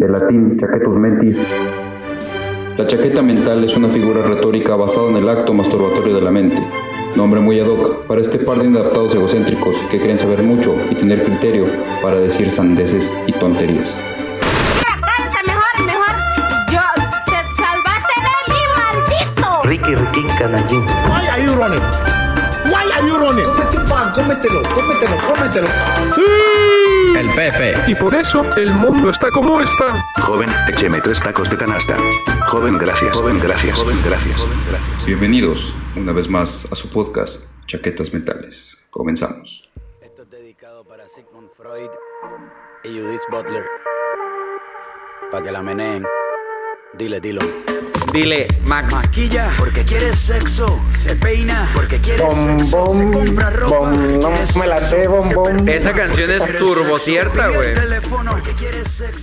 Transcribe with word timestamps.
de 0.00 0.08
latín 0.08 0.56
chaquetus 0.58 0.96
mentis. 0.96 1.36
La 2.78 2.86
chaqueta 2.86 3.20
mental 3.20 3.62
es 3.64 3.76
una 3.76 3.90
figura 3.90 4.22
retórica 4.22 4.74
basada 4.74 5.10
en 5.10 5.16
el 5.16 5.28
acto 5.28 5.52
masturbatorio 5.52 6.14
de 6.14 6.22
la 6.22 6.30
mente. 6.30 6.56
Nombre 7.14 7.40
muy 7.40 7.60
ad 7.60 7.66
hoc 7.66 8.06
para 8.06 8.22
este 8.22 8.38
par 8.38 8.58
de 8.58 8.68
inadaptados 8.68 9.14
egocéntricos 9.14 9.76
que 9.90 10.00
creen 10.00 10.18
saber 10.18 10.42
mucho 10.42 10.74
y 10.90 10.94
tener 10.94 11.22
criterio 11.24 11.66
para 12.00 12.18
decir 12.18 12.50
sandeces 12.50 13.12
y 13.26 13.32
tonterías. 13.32 13.94
Mejor, 15.44 15.84
mejor. 15.84 16.14
Yo 16.72 16.80
te 17.26 17.38
salvaste 17.60 18.14
de 18.24 18.54
mí, 18.54 18.60
maldito. 18.78 19.62
Ricky 19.64 19.94
Riquín 19.94 20.28
Canallín. 20.38 20.84
Why 21.10 21.28
are 21.28 21.44
you 21.44 21.54
running? 21.56 21.82
Why 22.72 22.90
are 22.90 23.06
you 23.06 23.18
running? 23.18 23.44
Cómete 23.44 23.76
un 23.76 23.84
pan, 23.86 24.12
cómetelo, 24.14 24.62
cómetelo, 24.74 25.16
cómetelo. 25.28 25.68
El 27.20 27.28
Pepe. 27.34 27.74
Y 27.86 27.94
por 27.94 28.14
eso 28.14 28.42
el 28.56 28.72
mundo 28.76 29.10
está 29.10 29.28
como 29.28 29.60
está. 29.60 30.02
Joven, 30.22 30.48
écheme 30.68 31.02
tres 31.02 31.20
tacos 31.22 31.50
de 31.50 31.58
canasta. 31.58 31.98
Joven, 32.46 32.78
gracias. 32.78 33.14
Joven, 33.14 33.38
gracias. 33.38 33.76
Joven, 33.76 33.98
gracias. 34.06 34.42
Bienvenidos 35.04 35.74
una 35.96 36.12
vez 36.12 36.30
más 36.30 36.66
a 36.72 36.74
su 36.74 36.88
podcast 36.88 37.44
Chaquetas 37.66 38.14
Mentales. 38.14 38.78
Comenzamos. 38.88 39.68
Esto 40.00 40.22
es 40.22 40.30
dedicado 40.30 40.82
para 40.82 41.06
Sigmund 41.10 41.50
Freud 41.50 41.90
y 42.84 42.88
Judith 42.88 43.20
Butler. 43.30 43.64
Para 45.30 45.44
que 45.44 45.52
la 45.52 45.60
meneen. 45.60 46.06
Dile, 46.94 47.20
dilo. 47.20 47.42
Dile, 48.12 48.48
Max. 48.66 48.92
Maquilla 48.92 49.50
porque 49.58 49.84
quiere 49.84 50.12
sexo. 50.12 50.80
Se 50.90 51.14
peina 51.14 51.70
porque 51.74 51.98
quiere 51.98 52.22
Bom, 52.24 52.58
sexo. 52.58 52.76
bom, 52.76 52.98
se 52.98 53.18
compra 53.18 53.50
ropa. 53.50 53.78
bom, 53.78 54.20
no 54.20 54.30
me 54.58 54.66
la 54.66 54.80
sé, 54.80 55.06
bom, 55.06 55.22
se 55.22 55.34
bom. 55.34 55.44
perfuma 55.44 55.70
Esa 55.70 55.92
canción 55.92 56.30
es 56.30 56.58
turbo 56.58 56.98
sexo, 56.98 56.98
cierta, 56.98 57.48
güey. 57.48 57.74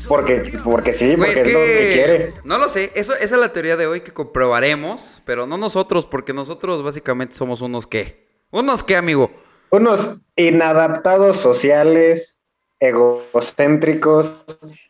porque. 0.08 0.60
Porque, 0.64 0.94
sí, 0.94 1.16
porque 1.18 1.32
es, 1.34 1.38
lo 1.40 1.60
que 1.60 1.90
quiere. 1.94 2.34
No 2.44 2.58
lo 2.58 2.70
sé, 2.70 2.92
eso, 2.96 3.14
esa 3.14 3.36
es 3.36 3.42
la 3.42 3.52
teoría 3.52 3.76
de 3.76 3.88
hoy 3.88 4.02
que 4.02 4.14
comprobaremos, 4.14 5.22
pero 5.26 5.46
no 5.46 5.58
nosotros, 5.58 6.06
porque 6.06 6.34
nosotros 6.34 6.84
básicamente 6.84 7.36
somos 7.36 7.62
unos 7.62 7.88
qué. 7.88 8.28
¿Unos 8.52 8.84
qué, 8.84 8.96
amigo? 8.96 9.30
Unos 9.70 10.12
inadaptados 10.38 11.38
sociales, 11.38 12.40
egocéntricos, 12.80 14.46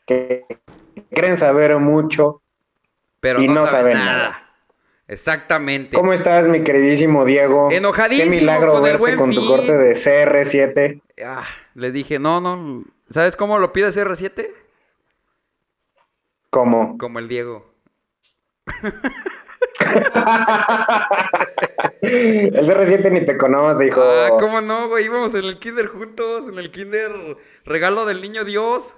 que 0.06 0.46
creen 1.12 1.36
saber 1.36 1.78
mucho. 1.80 2.44
Pero 3.20 3.42
Y 3.42 3.48
no, 3.48 3.54
no 3.56 3.66
saben 3.66 3.94
saben 3.94 3.98
nada. 3.98 4.18
nada. 4.24 4.44
Exactamente. 5.08 5.96
¿Cómo 5.96 6.12
estás, 6.12 6.48
mi 6.48 6.64
queridísimo 6.64 7.24
Diego? 7.24 7.70
Enojadísimo 7.72 8.30
Qué 8.30 8.40
milagro 8.40 8.74
con 8.74 8.84
verte 8.84 9.16
con 9.16 9.34
tu 9.34 9.48
corte 9.48 9.78
de 9.78 9.94
CR7. 9.94 11.02
Ah, 11.26 11.46
le 11.76 11.92
dije, 11.92 12.20
no, 12.20 12.42
no. 12.42 12.84
¿Sabes 13.10 13.38
cómo 13.38 13.58
lo 13.58 13.72
pide 13.72 13.88
CR7? 13.88 14.50
¿Cómo? 16.50 16.98
Como 16.98 17.20
el 17.20 17.30
Diego. 17.30 17.72
el 22.02 22.68
CR7 22.68 23.12
ni 23.12 23.26
te 23.26 23.38
conoce, 23.38 23.88
hijo. 23.88 24.02
Ah, 24.02 24.30
¿cómo 24.40 24.60
no, 24.60 24.90
güey? 24.90 25.06
Íbamos 25.06 25.34
en 25.36 25.46
el 25.46 25.58
kinder 25.60 25.88
juntos, 25.88 26.48
en 26.50 26.60
el 26.60 26.70
kinder 26.72 27.12
regalo 27.66 28.06
del 28.06 28.22
niño 28.22 28.44
Dios. 28.44 28.96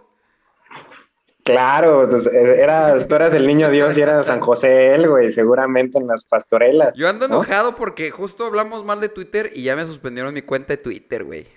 Claro, 1.49 2.07
pues, 2.07 2.27
eh, 2.27 2.61
eras, 2.61 3.07
tú 3.07 3.15
eras 3.15 3.33
el 3.33 3.47
niño 3.47 3.71
Dios 3.71 3.97
y 3.97 4.01
eras 4.01 4.27
San 4.27 4.39
José 4.39 4.93
él, 4.93 5.09
güey, 5.09 5.31
seguramente 5.31 5.97
en 5.97 6.05
las 6.05 6.23
pastorelas. 6.23 6.95
Yo 6.95 7.09
ando 7.09 7.27
¿no? 7.27 7.37
enojado 7.37 7.75
porque 7.75 8.11
justo 8.11 8.45
hablamos 8.45 8.85
mal 8.85 9.01
de 9.01 9.09
Twitter 9.09 9.49
y 9.55 9.63
ya 9.63 9.75
me 9.75 9.83
suspendieron 9.87 10.31
mi 10.35 10.43
cuenta 10.43 10.73
de 10.73 10.77
Twitter, 10.77 11.23
güey. 11.23 11.47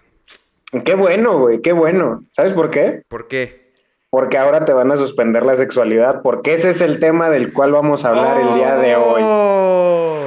Qué 0.87 0.95
bueno, 0.95 1.41
güey, 1.41 1.61
qué 1.61 1.73
bueno. 1.73 2.25
¿Sabes 2.31 2.55
por 2.55 2.71
qué? 2.71 3.03
¿Por 3.07 3.29
qué? 3.29 3.71
Porque 4.09 4.39
ahora 4.39 4.65
te 4.65 4.73
van 4.73 4.91
a 4.91 4.97
suspender 4.97 5.45
la 5.45 5.57
sexualidad, 5.57 6.23
porque 6.23 6.55
ese 6.55 6.71
es 6.71 6.81
el 6.81 6.99
tema 6.99 7.29
del 7.29 7.53
cual 7.53 7.73
vamos 7.73 8.06
a 8.06 8.09
hablar 8.09 8.41
el 8.41 8.55
día 8.55 8.77
de 8.77 8.97
hoy. 8.97 9.21
Oh. 9.23 10.25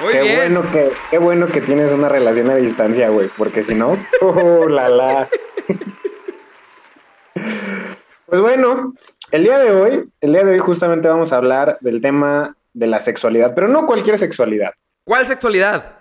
Muy 0.00 0.12
qué 0.12 0.22
bien. 0.22 0.36
bueno 0.36 0.62
que, 0.70 0.92
qué 1.10 1.18
bueno 1.18 1.48
que 1.48 1.60
tienes 1.60 1.90
una 1.90 2.08
relación 2.08 2.50
a 2.50 2.54
distancia, 2.54 3.08
güey, 3.08 3.28
porque 3.36 3.64
si 3.64 3.74
no, 3.74 3.98
¡uh, 4.20 4.68
la 4.68 4.88
la. 4.88 5.28
Pues 8.32 8.40
bueno, 8.40 8.94
el 9.30 9.44
día 9.44 9.58
de 9.58 9.72
hoy, 9.72 10.08
el 10.22 10.32
día 10.32 10.42
de 10.42 10.52
hoy 10.52 10.58
justamente 10.58 11.06
vamos 11.06 11.34
a 11.34 11.36
hablar 11.36 11.76
del 11.82 12.00
tema 12.00 12.56
de 12.72 12.86
la 12.86 12.98
sexualidad, 13.02 13.52
pero 13.54 13.68
no 13.68 13.84
cualquier 13.86 14.16
sexualidad. 14.16 14.72
¿Cuál 15.04 15.26
sexualidad? 15.26 15.96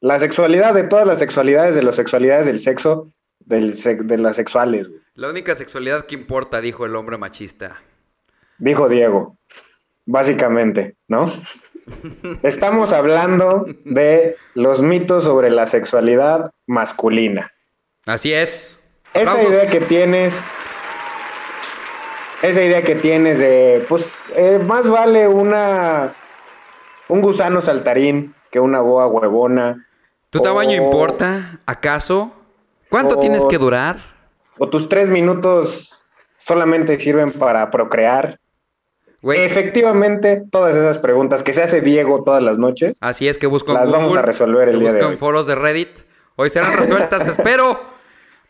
La 0.00 0.18
sexualidad 0.18 0.74
de 0.74 0.82
todas 0.82 1.06
las 1.06 1.20
sexualidades, 1.20 1.76
de 1.76 1.84
las 1.84 1.94
sexualidades 1.94 2.46
del 2.46 2.58
sexo, 2.58 3.12
del 3.38 3.76
sex- 3.76 4.04
de 4.08 4.18
las 4.18 4.34
sexuales, 4.34 4.88
güey. 4.88 5.00
La 5.14 5.30
única 5.30 5.54
sexualidad 5.54 6.06
que 6.06 6.16
importa, 6.16 6.60
dijo 6.60 6.84
el 6.84 6.96
hombre 6.96 7.16
machista. 7.16 7.76
Dijo 8.58 8.88
Diego, 8.88 9.36
básicamente, 10.04 10.96
¿no? 11.06 11.32
Estamos 12.42 12.92
hablando 12.92 13.66
de 13.84 14.34
los 14.54 14.82
mitos 14.82 15.22
sobre 15.22 15.50
la 15.52 15.68
sexualidad 15.68 16.50
masculina. 16.66 17.52
Así 18.04 18.32
es. 18.32 18.76
Esa 19.14 19.40
idea 19.40 19.70
que 19.70 19.80
tienes, 19.80 20.42
esa 22.42 22.62
idea 22.62 22.82
que 22.82 22.94
tienes 22.96 23.38
de, 23.38 23.84
pues, 23.88 24.14
eh, 24.34 24.60
más 24.66 24.88
vale 24.88 25.26
una, 25.28 26.14
un 27.08 27.22
gusano 27.22 27.60
saltarín 27.60 28.34
que 28.50 28.60
una 28.60 28.80
boa 28.80 29.06
huevona. 29.06 29.86
¿Tu 30.30 30.40
tamaño 30.40 30.80
o- 30.80 30.84
importa? 30.84 31.60
¿Acaso? 31.66 32.32
¿Cuánto 32.90 33.16
o- 33.16 33.20
tienes 33.20 33.44
que 33.44 33.58
durar? 33.58 33.96
O 34.58 34.68
tus 34.68 34.88
tres 34.88 35.08
minutos 35.08 36.02
solamente 36.38 36.98
sirven 36.98 37.32
para 37.32 37.70
procrear. 37.70 38.38
Efectivamente, 39.22 40.42
todas 40.50 40.76
esas 40.76 40.98
preguntas 40.98 41.42
que 41.42 41.52
se 41.52 41.62
hace 41.62 41.80
Diego 41.80 42.22
todas 42.22 42.42
las 42.42 42.58
noches, 42.58 42.94
así 43.00 43.26
es 43.26 43.38
que 43.38 43.46
busco 43.46 43.72
en 43.72 43.78
las 43.78 43.90
vamos 43.90 44.16
a 44.16 44.22
resolver 44.22 44.68
el 44.68 44.78
día 44.78 44.88
de 44.90 44.94
busco 44.94 45.06
hoy. 45.08 45.12
en 45.14 45.18
foros 45.18 45.46
de 45.46 45.54
Reddit. 45.56 45.88
Hoy 46.36 46.50
serán 46.50 46.76
resueltas, 46.76 47.26
espero. 47.26 47.80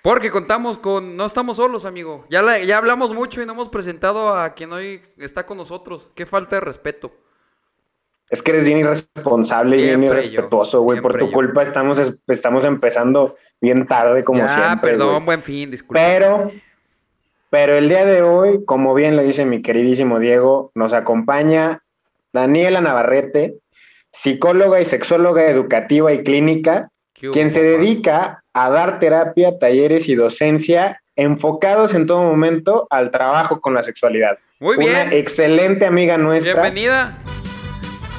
Porque 0.06 0.31
contamos 0.31 0.78
con... 0.78 1.17
No 1.17 1.25
estamos 1.25 1.56
solos, 1.56 1.84
amigo. 1.84 2.27
Ya, 2.31 2.41
la- 2.41 2.61
ya 2.61 2.78
hablamos 2.78 3.12
mucho 3.12 3.43
y 3.43 3.47
no 3.47 3.55
hemos 3.55 3.69
presentado 3.71 4.37
a 4.37 4.55
quien 4.55 4.72
hoy 4.72 5.03
está 5.19 5.47
con 5.47 5.56
nosotros. 5.59 6.12
Qué 6.15 6.27
falta 6.27 6.55
de 6.55 6.61
respeto. 6.61 7.11
Es 8.31 8.41
que 8.41 8.53
eres 8.53 8.65
bien 8.65 8.78
irresponsable 8.78 9.77
y 9.78 9.83
bien 9.83 10.05
irrespetuoso, 10.05 10.81
güey. 10.83 11.00
Por 11.00 11.19
tu 11.19 11.27
yo. 11.27 11.33
culpa 11.33 11.65
estamos, 11.65 11.99
es- 11.99 12.21
estamos 12.28 12.65
empezando 12.65 13.34
bien 13.61 13.89
tarde, 13.89 14.22
como 14.22 14.39
ya, 14.39 14.49
siempre. 14.49 14.93
perdón, 14.93 15.12
güey. 15.15 15.25
buen 15.25 15.43
fin, 15.43 15.72
disculpa. 15.72 16.00
Pero, 16.00 16.53
pero 17.50 17.75
el 17.75 17.89
día 17.89 18.05
de 18.05 18.22
hoy, 18.22 18.65
como 18.65 18.95
bien 18.95 19.16
lo 19.16 19.25
dice 19.25 19.45
mi 19.45 19.61
queridísimo 19.61 20.21
Diego, 20.21 20.71
nos 20.77 20.93
acompaña 20.93 21.83
Daniela 22.33 22.81
Navarrete, 22.81 23.56
psicóloga 24.12 24.81
y 24.81 24.84
sexóloga 24.84 25.47
educativa 25.50 26.12
y 26.12 26.22
clínica, 26.22 26.91
¿Qué 27.12 27.27
hubo, 27.27 27.33
quien 27.33 27.50
se 27.50 27.62
dedica 27.65 28.45
a 28.56 28.71
dar 28.71 28.99
terapia, 28.99 29.59
talleres 29.59 30.09
y 30.09 30.15
docencia 30.15 31.03
enfocados 31.15 31.93
en 31.93 32.06
todo 32.06 32.22
momento 32.22 32.87
al 32.89 33.11
trabajo 33.11 33.61
con 33.61 33.75
la 33.75 33.83
sexualidad. 33.83 34.39
Muy 34.61 34.77
Una 34.78 35.05
bien. 35.05 35.12
excelente 35.12 35.84
amiga 35.84 36.17
nuestra. 36.17 36.62
Bienvenida. 36.62 37.19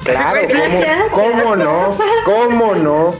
Claro, 0.03 0.39
¿cómo, 1.09 1.31
cómo 1.41 1.55
no? 1.55 1.97
¿Cómo 2.23 2.75
no? 2.75 3.15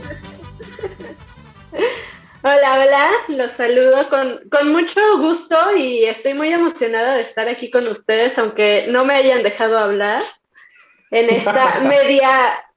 Hola, 2.42 2.84
hola, 2.84 3.10
los 3.26 3.50
saludo 3.50 4.08
con, 4.08 4.40
con 4.48 4.70
mucho 4.70 5.00
gusto 5.18 5.56
y 5.76 6.04
estoy 6.04 6.34
muy 6.34 6.52
emocionada 6.52 7.16
de 7.16 7.22
estar 7.22 7.48
aquí 7.48 7.68
con 7.68 7.88
ustedes, 7.88 8.38
aunque 8.38 8.86
no 8.90 9.04
me 9.04 9.14
hayan 9.16 9.42
dejado 9.42 9.76
hablar 9.76 10.22
en 11.10 11.30
esta 11.30 11.80
media, 11.82 12.30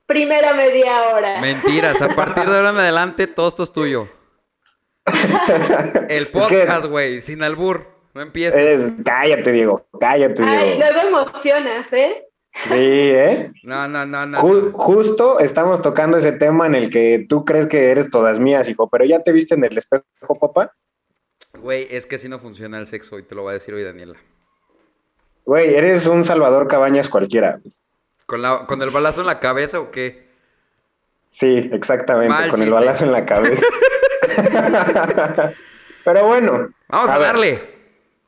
primera 0.08 0.56
media 0.56 1.14
hora. 1.14 1.40
Mentiras, 1.40 2.02
a 2.02 2.10
partir 2.10 2.50
de 2.50 2.58
ahora 2.58 2.72
en 2.72 2.80
adelante 2.80 3.28
todo 3.28 3.48
esto 3.48 3.62
es 3.62 3.72
tuyo. 3.72 4.10
El 6.10 6.28
podcast, 6.28 6.86
güey, 6.86 7.22
sin 7.22 7.44
albur. 7.44 7.88
No 8.14 8.22
empieces. 8.22 8.84
Es- 8.84 8.92
cállate, 9.06 9.52
Diego, 9.52 9.86
cállate, 10.00 10.44
Ay, 10.44 10.74
Diego. 10.78 10.80
luego 10.94 11.08
emocionas, 11.08 11.92
¿eh? 11.94 12.28
Sí, 12.66 12.74
¿eh? 12.76 13.52
No, 13.64 13.88
no, 13.88 14.06
no, 14.06 14.26
no. 14.26 14.42
Ju- 14.42 14.72
justo 14.74 15.40
estamos 15.40 15.82
tocando 15.82 16.18
ese 16.18 16.34
tema 16.34 16.66
en 16.66 16.76
el 16.76 16.90
que 16.90 17.26
tú 17.30 17.46
crees 17.46 17.66
que 17.68 17.90
eres 17.92 18.10
todas 18.10 18.40
mías, 18.40 18.68
hijo, 18.68 18.90
pero 18.90 19.06
ya 19.06 19.22
te 19.24 19.32
viste 19.32 19.56
en 19.56 19.64
el 19.64 19.78
espejo, 19.78 20.04
papá. 20.40 20.74
Güey, 21.60 21.88
es 21.90 22.06
que 22.06 22.16
así 22.16 22.28
no 22.28 22.40
funciona 22.40 22.78
el 22.78 22.88
sexo 22.88 23.18
y 23.20 23.24
te 23.24 23.36
lo 23.36 23.46
va 23.46 23.52
a 23.52 23.54
decir 23.54 23.74
hoy 23.74 23.84
Daniela. 23.84 24.16
Güey, 25.46 25.74
eres 25.74 26.06
un 26.08 26.26
Salvador 26.26 26.68
Cabañas 26.68 27.08
cualquiera. 27.08 27.60
¿Con, 28.26 28.42
la, 28.42 28.66
¿Con 28.68 28.82
el 28.82 28.90
balazo 28.90 29.22
en 29.22 29.28
la 29.28 29.40
cabeza 29.40 29.80
o 29.80 29.90
qué? 29.92 30.30
Sí, 31.30 31.70
exactamente, 31.72 32.34
Mal 32.34 32.50
con 32.50 32.62
el 32.62 32.70
balazo 32.70 33.06
en 33.06 33.14
la 33.14 33.26
cabeza. 33.26 33.66
pero 36.06 36.28
bueno. 36.28 36.70
Vamos 36.88 37.10
a, 37.10 37.20
darle. 37.20 37.62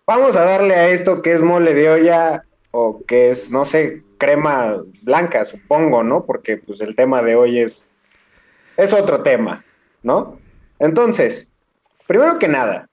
Vamos 0.05 0.35
a 0.35 0.45
darle 0.45 0.75
a 0.75 0.89
esto 0.89 1.21
que 1.21 1.33
es 1.33 1.41
mole 1.41 1.73
de 1.73 1.89
olla 1.89 2.43
o 2.71 3.03
que 3.05 3.29
es, 3.29 3.51
no 3.51 3.65
sé, 3.65 4.03
crema 4.17 4.77
blanca, 5.01 5.45
supongo, 5.45 6.03
¿no? 6.03 6.25
Porque 6.25 6.57
pues 6.57 6.81
el 6.81 6.95
tema 6.95 7.21
de 7.21 7.35
hoy 7.35 7.59
es, 7.59 7.87
es 8.77 8.93
otro 8.93 9.23
tema, 9.23 9.63
¿no? 10.01 10.39
Entonces, 10.79 11.47
primero 12.07 12.39
que 12.39 12.47
nada, 12.47 12.89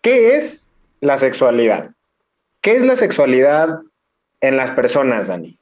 ¿qué 0.00 0.36
es 0.36 0.64
la 1.04 1.18
sexualidad. 1.18 1.90
¿Qué 2.62 2.76
es 2.76 2.82
la 2.82 2.96
sexualidad 2.96 3.80
en 4.40 4.56
las 4.56 4.70
personas, 4.70 5.28
Dani? 5.28 5.58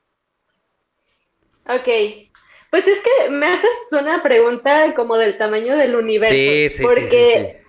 Ok. 1.66 2.31
Pues 2.72 2.88
es 2.88 3.00
que 3.00 3.28
me 3.28 3.48
haces 3.48 3.70
una 3.90 4.22
pregunta 4.22 4.94
como 4.94 5.18
del 5.18 5.36
tamaño 5.36 5.76
del 5.76 5.94
universo. 5.94 6.32
Sí, 6.32 6.70
sí, 6.70 6.76
sí, 6.76 6.82
porque, 6.82 7.60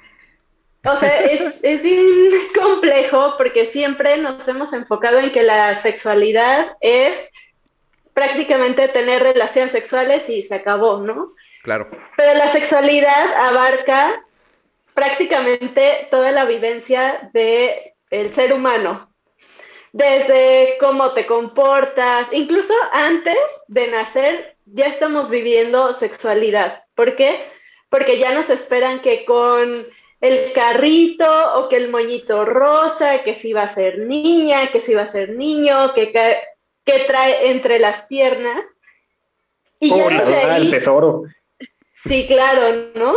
sí. 0.81 0.87
o 0.87 0.95
sea, 0.95 1.19
es, 1.25 1.55
es 1.61 1.83
bien 1.83 2.07
complejo 2.57 3.33
porque 3.37 3.65
siempre 3.65 4.15
nos 4.15 4.47
hemos 4.47 4.71
enfocado 4.71 5.19
en 5.19 5.33
que 5.33 5.43
la 5.43 5.75
sexualidad 5.81 6.77
es 6.79 7.17
prácticamente 8.13 8.87
tener 8.87 9.21
relaciones 9.21 9.73
sexuales 9.73 10.29
y 10.29 10.43
se 10.43 10.55
acabó, 10.55 11.01
¿no? 11.01 11.33
Claro. 11.63 11.89
Pero 12.15 12.35
la 12.35 12.47
sexualidad 12.53 13.33
abarca 13.33 14.23
prácticamente 14.93 16.07
toda 16.11 16.31
la 16.31 16.45
vivencia 16.45 17.29
del 17.33 17.71
el 18.09 18.33
ser 18.33 18.53
humano, 18.53 19.09
desde 19.91 20.77
cómo 20.79 21.11
te 21.11 21.25
comportas, 21.25 22.27
incluso 22.31 22.73
antes 22.93 23.37
de 23.67 23.87
nacer 23.89 24.52
ya 24.73 24.87
estamos 24.87 25.29
viviendo 25.29 25.93
sexualidad. 25.93 26.83
¿Por 26.95 27.15
qué? 27.15 27.47
Porque 27.89 28.17
ya 28.17 28.33
nos 28.33 28.49
esperan 28.49 29.01
que 29.01 29.23
con 29.25 29.85
el 30.21 30.53
carrito 30.53 31.25
o 31.55 31.69
que 31.69 31.77
el 31.77 31.89
moñito 31.89 32.45
rosa, 32.45 33.23
que 33.23 33.35
si 33.35 33.53
va 33.53 33.63
a 33.63 33.73
ser 33.73 33.99
niña, 33.99 34.67
que 34.71 34.79
si 34.79 34.93
va 34.93 35.03
a 35.03 35.07
ser 35.07 35.29
niño, 35.31 35.93
que, 35.93 36.11
que 36.85 36.99
trae 37.05 37.51
entre 37.51 37.79
las 37.79 38.03
piernas. 38.03 38.63
Y 39.79 39.89
ya 39.89 40.05
Oh, 40.05 40.09
la 40.09 40.19
desde 40.23 40.31
verdad, 40.35 40.51
ahí- 40.55 40.61
el 40.65 40.71
tesoro. 40.71 41.23
Sí, 42.05 42.25
claro, 42.27 42.89
¿no? 42.95 43.15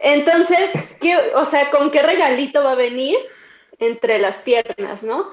Entonces, 0.00 0.70
¿qué, 1.00 1.16
o 1.34 1.46
sea, 1.46 1.70
¿con 1.70 1.90
qué 1.90 2.02
regalito 2.02 2.62
va 2.64 2.72
a 2.72 2.76
venir? 2.76 3.16
Entre 3.78 4.18
las 4.18 4.36
piernas, 4.38 5.02
¿no? 5.02 5.30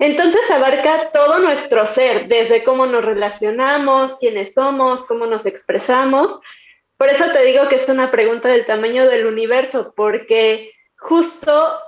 Entonces 0.00 0.50
abarca 0.50 1.10
todo 1.12 1.38
nuestro 1.40 1.86
ser, 1.86 2.26
desde 2.26 2.64
cómo 2.64 2.86
nos 2.86 3.04
relacionamos, 3.04 4.16
quiénes 4.16 4.54
somos, 4.54 5.04
cómo 5.04 5.26
nos 5.26 5.44
expresamos. 5.44 6.40
Por 6.96 7.08
eso 7.10 7.26
te 7.32 7.44
digo 7.44 7.68
que 7.68 7.76
es 7.76 7.88
una 7.88 8.10
pregunta 8.10 8.48
del 8.48 8.64
tamaño 8.64 9.06
del 9.06 9.26
universo, 9.26 9.92
porque 9.94 10.72
justo 10.96 11.78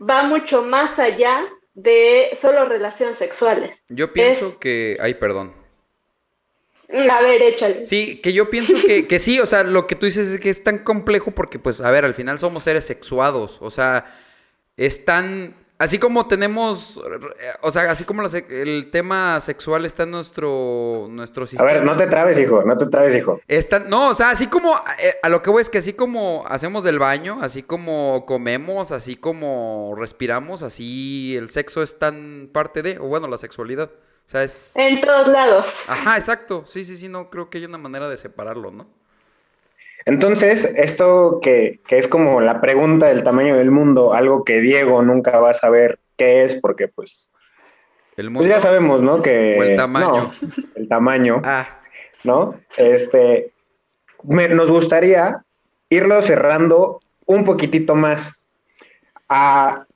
va 0.00 0.22
mucho 0.22 0.62
más 0.62 1.00
allá 1.00 1.44
de 1.74 2.38
solo 2.40 2.66
relaciones 2.66 3.18
sexuales. 3.18 3.82
Yo 3.88 4.12
pienso 4.12 4.58
que. 4.60 4.96
Ay, 5.00 5.14
perdón. 5.14 5.52
A 6.88 7.20
ver, 7.22 7.42
échale. 7.42 7.84
Sí, 7.84 8.20
que 8.20 8.32
yo 8.32 8.48
pienso 8.48 8.74
que, 8.86 9.08
que 9.08 9.18
sí, 9.18 9.40
o 9.40 9.46
sea, 9.46 9.64
lo 9.64 9.88
que 9.88 9.96
tú 9.96 10.06
dices 10.06 10.28
es 10.28 10.40
que 10.40 10.50
es 10.50 10.62
tan 10.62 10.78
complejo 10.78 11.32
porque, 11.32 11.58
pues, 11.58 11.80
a 11.80 11.90
ver, 11.90 12.04
al 12.04 12.14
final 12.14 12.38
somos 12.38 12.64
seres 12.64 12.84
sexuados, 12.84 13.58
o 13.60 13.70
sea, 13.70 14.16
es 14.76 15.04
tan... 15.04 15.56
Así 15.80 15.98
como 15.98 16.26
tenemos, 16.28 17.00
o 17.62 17.70
sea, 17.70 17.90
así 17.90 18.04
como 18.04 18.20
la 18.20 18.28
se- 18.28 18.44
el 18.50 18.90
tema 18.90 19.40
sexual 19.40 19.86
está 19.86 20.02
en 20.02 20.10
nuestro, 20.10 21.06
nuestro 21.08 21.44
A 21.44 21.46
sistema. 21.46 21.72
ver, 21.72 21.82
no 21.84 21.96
te 21.96 22.06
trabes, 22.06 22.38
hijo, 22.38 22.62
no 22.62 22.76
te 22.76 22.84
trabes, 22.86 23.16
hijo. 23.16 23.40
Está- 23.48 23.78
no, 23.78 24.10
o 24.10 24.14
sea, 24.14 24.28
así 24.28 24.46
como, 24.46 24.76
eh, 24.76 25.14
a 25.22 25.30
lo 25.30 25.40
que 25.40 25.48
voy 25.48 25.62
es 25.62 25.70
que 25.70 25.78
así 25.78 25.94
como 25.94 26.44
hacemos 26.46 26.84
del 26.84 26.98
baño, 26.98 27.38
así 27.40 27.62
como 27.62 28.26
comemos, 28.26 28.92
así 28.92 29.16
como 29.16 29.94
respiramos, 29.96 30.62
así 30.62 31.34
el 31.34 31.48
sexo 31.48 31.82
es 31.82 31.98
tan 31.98 32.50
parte 32.52 32.82
de, 32.82 32.98
o 32.98 33.04
bueno, 33.04 33.26
la 33.26 33.38
sexualidad. 33.38 33.90
O 33.90 34.30
sea, 34.30 34.42
es... 34.44 34.76
En 34.76 35.00
todos 35.00 35.28
lados. 35.28 35.84
Ajá, 35.88 36.16
exacto. 36.16 36.64
Sí, 36.66 36.84
sí, 36.84 36.98
sí, 36.98 37.08
no 37.08 37.30
creo 37.30 37.48
que 37.48 37.56
haya 37.56 37.66
una 37.68 37.78
manera 37.78 38.06
de 38.10 38.18
separarlo, 38.18 38.70
¿no? 38.70 38.86
Entonces, 40.06 40.64
esto 40.76 41.40
que, 41.42 41.80
que 41.86 41.98
es 41.98 42.08
como 42.08 42.40
la 42.40 42.60
pregunta 42.60 43.06
del 43.06 43.22
tamaño 43.22 43.56
del 43.56 43.70
mundo, 43.70 44.14
algo 44.14 44.44
que 44.44 44.60
Diego 44.60 45.02
nunca 45.02 45.38
va 45.38 45.50
a 45.50 45.54
saber 45.54 45.98
qué 46.16 46.44
es, 46.44 46.56
porque 46.56 46.88
pues, 46.88 47.28
El 48.16 48.26
pues 48.26 48.30
mundo. 48.32 48.48
ya 48.48 48.60
sabemos, 48.60 49.02
¿no? 49.02 49.22
Que 49.22 49.56
O 49.58 49.62
el 49.62 49.74
tamaño. 49.76 50.06
no, 50.06 50.34
el 50.76 50.88
tamaño, 50.88 51.42
Ah, 51.44 51.66
¿no? 52.24 52.58
Este, 52.76 53.52
me- 54.24 54.48
nos 54.48 54.70
gustaría 54.70 55.44
irlo 55.90 56.20
cerrando 56.22 57.00
un 57.26 57.44
poquitito 57.44 57.94
más 57.94 58.34
a 59.28 59.86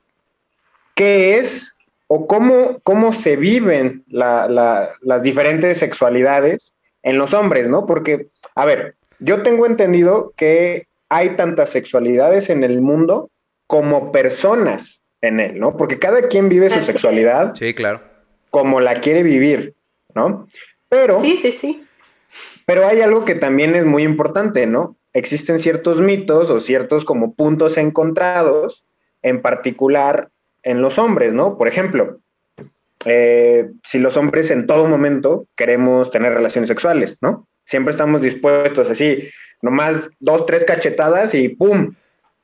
qué 0.93 1.37
es 1.39 1.75
o 2.07 2.27
cómo, 2.27 2.79
cómo 2.83 3.11
se 3.13 3.35
viven 3.35 4.03
la- 4.07 4.47
la- 4.47 4.91
las 5.01 5.23
diferentes 5.23 5.79
sexualidades 5.79 6.73
en 7.03 7.17
los 7.17 7.33
hombres, 7.33 7.67
¿no? 7.69 7.85
Porque, 7.85 8.27
a 8.55 8.65
ver, 8.65 8.95
yo 9.19 9.43
tengo 9.43 9.65
entendido 9.65 10.33
que 10.35 10.87
hay 11.09 11.35
tantas 11.35 11.69
sexualidades 11.69 12.49
en 12.49 12.63
el 12.63 12.81
mundo 12.81 13.29
como 13.67 14.11
personas 14.11 15.03
en 15.21 15.39
él, 15.39 15.59
¿no? 15.59 15.77
Porque 15.77 15.99
cada 15.99 16.27
quien 16.27 16.49
vive 16.49 16.69
su 16.69 16.81
sexualidad 16.81 17.55
sí, 17.55 17.73
claro. 17.73 18.01
como 18.49 18.79
la 18.79 18.95
quiere 18.95 19.23
vivir, 19.23 19.73
¿no? 20.13 20.47
Pero... 20.89 21.21
Sí, 21.21 21.37
sí, 21.37 21.51
sí. 21.51 21.83
Pero 22.65 22.87
hay 22.87 23.01
algo 23.01 23.25
que 23.25 23.35
también 23.35 23.75
es 23.75 23.85
muy 23.85 24.03
importante, 24.03 24.65
¿no? 24.65 24.95
Existen 25.13 25.59
ciertos 25.59 26.01
mitos 26.01 26.49
o 26.49 26.59
ciertos 26.59 27.05
como 27.05 27.33
puntos 27.33 27.77
encontrados, 27.77 28.83
en 29.21 29.41
particular 29.41 30.29
en 30.63 30.81
los 30.81 30.97
hombres, 30.99 31.33
¿no? 31.33 31.57
Por 31.57 31.67
ejemplo, 31.67 32.19
eh, 33.05 33.69
si 33.83 33.99
los 33.99 34.17
hombres 34.17 34.49
en 34.51 34.65
todo 34.65 34.87
momento 34.87 35.45
queremos 35.55 36.09
tener 36.11 36.33
relaciones 36.33 36.67
sexuales, 36.67 37.17
¿no? 37.21 37.47
Siempre 37.65 37.91
estamos 37.91 38.21
dispuestos 38.21 38.89
así, 38.89 39.29
nomás 39.61 40.09
dos, 40.19 40.45
tres 40.45 40.63
cachetadas 40.63 41.33
y 41.33 41.49
¡pum! 41.49 41.93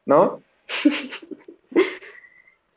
¿No? 0.05 0.41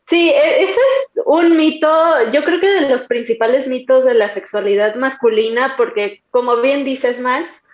Sí, 0.06 0.28
e- 0.28 0.62
ese 0.62 0.72
es 0.74 1.22
un 1.24 1.56
mito, 1.56 2.30
yo 2.30 2.44
creo 2.44 2.60
que 2.60 2.68
de 2.68 2.88
los 2.90 3.06
principales 3.06 3.66
mitos 3.66 4.04
de 4.04 4.12
la 4.14 4.28
sexualidad 4.28 4.96
masculina, 4.96 5.74
porque 5.78 6.22
como 6.30 6.60
bien 6.60 6.84
dices, 6.84 7.18
Max, 7.18 7.64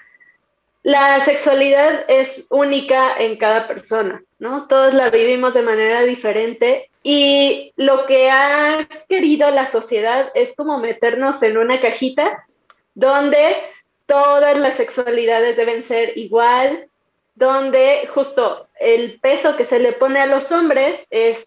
la 0.82 1.22
sexualidad 1.24 2.04
es 2.08 2.46
única 2.48 3.18
en 3.18 3.36
cada 3.36 3.66
persona, 3.66 4.22
¿no? 4.38 4.68
Todos 4.68 4.94
la 4.94 5.10
vivimos 5.10 5.54
de 5.54 5.62
manera 5.62 6.02
diferente 6.02 6.88
y 7.02 7.72
lo 7.76 8.06
que 8.06 8.30
ha 8.30 8.88
querido 9.08 9.50
la 9.50 9.66
sociedad 9.70 10.30
es 10.34 10.54
como 10.54 10.78
meternos 10.78 11.42
en 11.42 11.58
una 11.58 11.80
cajita 11.80 12.46
donde 12.94 13.56
todas 14.10 14.58
las 14.58 14.74
sexualidades 14.76 15.56
deben 15.56 15.84
ser 15.84 16.18
igual, 16.18 16.88
donde 17.36 18.08
justo 18.12 18.66
el 18.80 19.20
peso 19.20 19.56
que 19.56 19.64
se 19.64 19.78
le 19.78 19.92
pone 19.92 20.18
a 20.20 20.26
los 20.26 20.50
hombres 20.50 21.06
es 21.10 21.46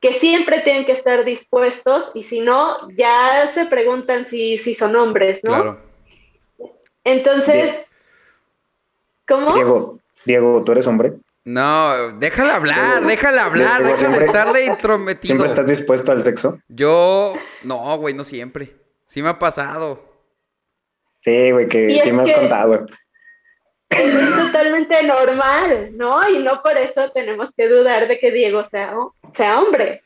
que 0.00 0.14
siempre 0.14 0.60
tienen 0.60 0.86
que 0.86 0.92
estar 0.92 1.24
dispuestos 1.26 2.10
y 2.14 2.22
si 2.22 2.40
no, 2.40 2.90
ya 2.92 3.50
se 3.52 3.66
preguntan 3.66 4.26
si, 4.26 4.56
si 4.56 4.74
son 4.74 4.96
hombres, 4.96 5.44
¿no? 5.44 5.50
Claro. 5.50 5.80
Entonces, 7.04 7.84
¿cómo? 9.28 9.54
Diego, 9.54 9.98
Diego, 10.24 10.62
¿tú 10.64 10.72
eres 10.72 10.86
hombre? 10.86 11.12
No, 11.44 12.12
déjala 12.18 12.56
hablar, 12.56 13.04
déjala 13.04 13.44
hablar, 13.44 13.82
Diego, 13.82 13.96
déjala 13.96 13.96
siempre- 13.98 14.24
estarle 14.26 14.64
intrometido. 14.72 15.34
¿Siempre 15.34 15.48
estás 15.48 15.66
dispuesto 15.66 16.12
al 16.12 16.22
sexo? 16.22 16.58
Yo, 16.68 17.34
no, 17.62 17.96
güey, 17.98 18.14
no 18.14 18.24
siempre. 18.24 18.74
Sí 19.06 19.22
me 19.22 19.28
ha 19.28 19.38
pasado. 19.38 20.09
Sí, 21.20 21.50
güey, 21.52 21.68
que 21.68 21.90
Y 21.92 21.98
sí 22.00 22.12
me 22.12 22.22
has 22.22 22.30
que- 22.30 22.34
contado. 22.36 22.86
Es 23.90 24.14
totalmente 24.36 25.02
normal, 25.02 25.90
¿no? 25.96 26.28
Y 26.30 26.38
no 26.42 26.62
por 26.62 26.78
eso 26.78 27.10
tenemos 27.12 27.50
que 27.56 27.68
dudar 27.68 28.06
de 28.08 28.18
que 28.20 28.30
Diego 28.30 28.64
sea, 28.64 28.94
sea 29.34 29.60
hombre. 29.60 30.02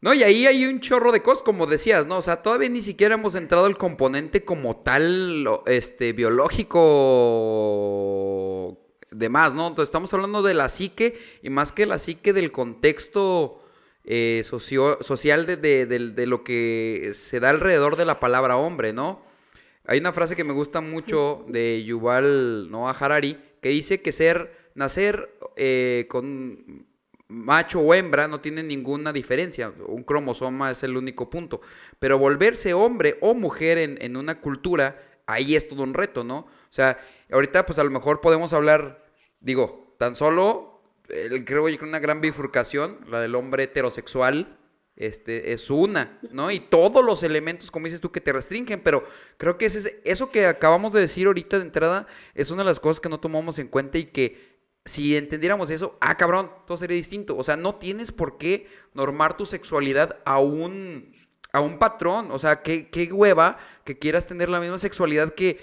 No, 0.00 0.12
y 0.12 0.24
ahí 0.24 0.46
hay 0.48 0.66
un 0.66 0.80
chorro 0.80 1.12
de 1.12 1.22
cosas, 1.22 1.44
como 1.44 1.66
decías, 1.66 2.08
¿no? 2.08 2.16
O 2.18 2.22
sea, 2.22 2.42
todavía 2.42 2.68
ni 2.68 2.80
siquiera 2.80 3.14
hemos 3.14 3.36
entrado 3.36 3.68
el 3.68 3.76
componente 3.78 4.44
como 4.44 4.76
tal, 4.82 5.46
este, 5.66 6.12
biológico 7.02 8.78
de 9.10 9.28
más, 9.28 9.54
¿no? 9.54 9.68
Entonces 9.68 9.88
estamos 9.90 10.12
hablando 10.14 10.42
de 10.42 10.54
la 10.54 10.68
psique 10.68 11.18
y 11.42 11.50
más 11.50 11.70
que 11.72 11.86
la 11.86 11.98
psique 11.98 12.32
del 12.32 12.50
contexto 12.50 13.58
eh, 14.04 14.42
socio- 14.44 14.98
social 15.02 15.46
de, 15.46 15.56
de- 15.56 15.86
del- 15.86 16.16
de 16.16 16.26
lo 16.26 16.42
que 16.42 17.12
se 17.14 17.38
da 17.38 17.50
alrededor 17.50 17.94
de 17.94 18.04
la 18.04 18.18
palabra 18.18 18.56
hombre, 18.56 18.92
¿no? 18.92 19.22
Hay 19.86 19.98
una 19.98 20.12
frase 20.12 20.36
que 20.36 20.44
me 20.44 20.52
gusta 20.52 20.80
mucho 20.80 21.44
de 21.48 21.82
Yuval 21.84 22.70
Noah 22.70 22.92
Harari 22.98 23.36
que 23.60 23.68
dice 23.70 24.00
que 24.00 24.12
ser, 24.12 24.70
nacer 24.74 25.36
eh, 25.56 26.06
con 26.08 26.86
macho 27.28 27.80
o 27.80 27.94
hembra 27.94 28.28
no 28.28 28.40
tiene 28.40 28.62
ninguna 28.62 29.12
diferencia. 29.12 29.72
Un 29.86 30.02
cromosoma 30.04 30.70
es 30.70 30.82
el 30.82 30.96
único 30.96 31.28
punto. 31.30 31.60
Pero 31.98 32.18
volverse 32.18 32.74
hombre 32.74 33.18
o 33.20 33.34
mujer 33.34 33.78
en, 33.78 33.98
en 34.00 34.16
una 34.16 34.40
cultura, 34.40 35.02
ahí 35.26 35.56
es 35.56 35.68
todo 35.68 35.82
un 35.82 35.94
reto, 35.94 36.24
¿no? 36.24 36.38
O 36.38 36.48
sea, 36.70 36.98
ahorita 37.30 37.66
pues 37.66 37.78
a 37.78 37.84
lo 37.84 37.90
mejor 37.90 38.20
podemos 38.20 38.52
hablar, 38.52 39.04
digo, 39.40 39.94
tan 39.98 40.14
solo, 40.14 40.80
el- 41.08 41.44
creo 41.44 41.68
yo 41.68 41.78
que 41.78 41.84
una 41.84 41.98
gran 42.00 42.20
bifurcación, 42.20 42.98
la 43.08 43.20
del 43.20 43.34
hombre 43.34 43.64
heterosexual, 43.64 44.58
este, 44.96 45.52
es 45.52 45.70
una, 45.70 46.18
¿no? 46.30 46.50
Y 46.50 46.60
todos 46.60 47.04
los 47.04 47.22
elementos, 47.22 47.70
como 47.70 47.86
dices 47.86 48.00
tú, 48.00 48.12
que 48.12 48.20
te 48.20 48.32
restringen, 48.32 48.80
pero 48.82 49.04
creo 49.38 49.58
que 49.58 49.66
ese 49.66 49.78
es- 49.80 49.94
eso 50.04 50.30
que 50.30 50.46
acabamos 50.46 50.92
de 50.92 51.00
decir 51.00 51.26
ahorita 51.26 51.58
de 51.58 51.64
entrada 51.64 52.06
es 52.34 52.50
una 52.50 52.62
de 52.62 52.68
las 52.68 52.80
cosas 52.80 53.00
que 53.00 53.08
no 53.08 53.18
tomamos 53.20 53.58
en 53.58 53.68
cuenta 53.68 53.98
y 53.98 54.06
que 54.06 54.52
si 54.84 55.16
entendiéramos 55.16 55.70
eso, 55.70 55.96
ah, 56.00 56.16
cabrón, 56.16 56.50
todo 56.66 56.76
sería 56.76 56.96
distinto. 56.96 57.36
O 57.36 57.44
sea, 57.44 57.56
no 57.56 57.76
tienes 57.76 58.10
por 58.12 58.36
qué 58.36 58.66
normar 58.94 59.36
tu 59.36 59.46
sexualidad 59.46 60.18
a 60.24 60.40
un, 60.40 61.14
a 61.52 61.60
un 61.60 61.78
patrón. 61.78 62.30
O 62.32 62.38
sea, 62.38 62.62
qué, 62.62 62.90
qué 62.90 63.04
hueva 63.12 63.58
que 63.84 63.98
quieras 63.98 64.26
tener 64.26 64.48
la 64.48 64.58
misma 64.60 64.78
sexualidad 64.78 65.34
que 65.34 65.60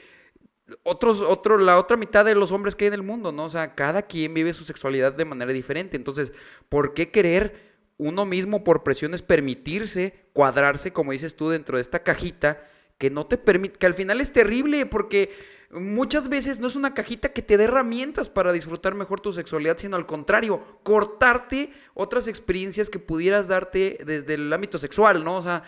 otros, 0.84 1.22
otro, 1.22 1.58
la 1.58 1.78
otra 1.80 1.98
mitad 1.98 2.24
de 2.26 2.36
los 2.36 2.52
hombres 2.52 2.76
que 2.76 2.86
hay 2.86 2.90
en 2.90 2.94
el 2.94 3.04
mundo, 3.04 3.32
¿no? 3.32 3.46
O 3.46 3.50
sea, 3.50 3.74
cada 3.76 4.04
quien 4.04 4.34
vive 4.34 4.54
su 4.54 4.64
sexualidad 4.66 5.14
de 5.14 5.26
manera 5.26 5.52
diferente. 5.52 5.98
Entonces, 5.98 6.32
¿por 6.70 6.94
qué 6.94 7.10
querer 7.12 7.69
uno 8.00 8.26
mismo 8.26 8.64
por 8.64 8.82
presiones 8.82 9.22
permitirse 9.22 10.26
cuadrarse, 10.34 10.92
como 10.92 11.12
dices 11.12 11.36
tú, 11.36 11.50
dentro 11.50 11.78
de 11.78 11.82
esta 11.82 12.00
cajita 12.00 12.66
que 12.98 13.10
no 13.10 13.28
te 13.28 13.38
permite, 13.38 13.78
que 13.78 13.86
al 13.86 13.94
final 13.94 14.22
es 14.22 14.32
terrible 14.32 14.86
porque 14.86 15.32
muchas 15.70 16.30
veces 16.30 16.60
no 16.60 16.68
es 16.68 16.76
una 16.76 16.94
cajita 16.94 17.30
que 17.30 17.42
te 17.42 17.58
dé 17.58 17.66
herramientas 17.66 18.30
para 18.30 18.54
disfrutar 18.54 18.96
mejor 18.96 19.20
tu 19.20 19.32
sexualidad, 19.34 19.78
sino 19.78 19.98
al 19.98 20.06
contrario, 20.06 20.62
cortarte 20.84 21.72
otras 21.94 22.28
experiencias 22.28 22.90
que 22.90 23.00
pudieras 23.00 23.50
darte 23.50 24.00
desde 24.06 24.36
el 24.36 24.52
ámbito 24.52 24.78
sexual, 24.78 25.24
¿no? 25.24 25.36
O 25.36 25.42
sea, 25.42 25.64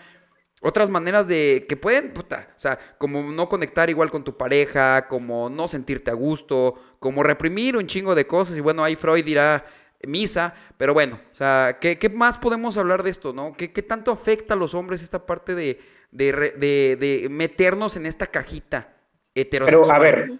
otras 0.62 0.88
maneras 0.88 1.28
de 1.28 1.66
que 1.68 1.76
pueden, 1.76 2.14
puta, 2.14 2.48
o 2.56 2.58
sea, 2.58 2.78
como 2.96 3.22
no 3.22 3.48
conectar 3.48 3.90
igual 3.90 4.10
con 4.10 4.24
tu 4.24 4.38
pareja, 4.38 5.06
como 5.06 5.50
no 5.50 5.68
sentirte 5.68 6.10
a 6.10 6.14
gusto, 6.14 6.76
como 6.98 7.22
reprimir 7.22 7.76
un 7.76 7.86
chingo 7.86 8.14
de 8.14 8.26
cosas. 8.26 8.56
Y 8.56 8.60
bueno, 8.60 8.82
ahí 8.82 8.96
Freud 8.96 9.24
dirá 9.24 9.66
misa, 10.06 10.54
pero 10.76 10.94
bueno, 10.94 11.18
o 11.32 11.34
sea, 11.34 11.78
¿qué, 11.80 11.96
más 12.12 12.38
podemos 12.38 12.76
hablar 12.76 13.02
de 13.02 13.10
esto, 13.10 13.32
no? 13.32 13.54
¿Qué, 13.56 13.68
tanto 13.68 14.10
afecta 14.10 14.54
a 14.54 14.56
los 14.56 14.74
hombres 14.74 15.02
esta 15.02 15.26
parte 15.26 15.54
de, 15.54 15.80
de, 16.10 16.32
de, 16.32 17.26
meternos 17.30 17.96
en 17.96 18.06
esta 18.06 18.26
cajita 18.26 18.94
heterosexual? 19.34 19.86
Pero 19.86 19.94
a 19.94 19.98
ver, 19.98 20.32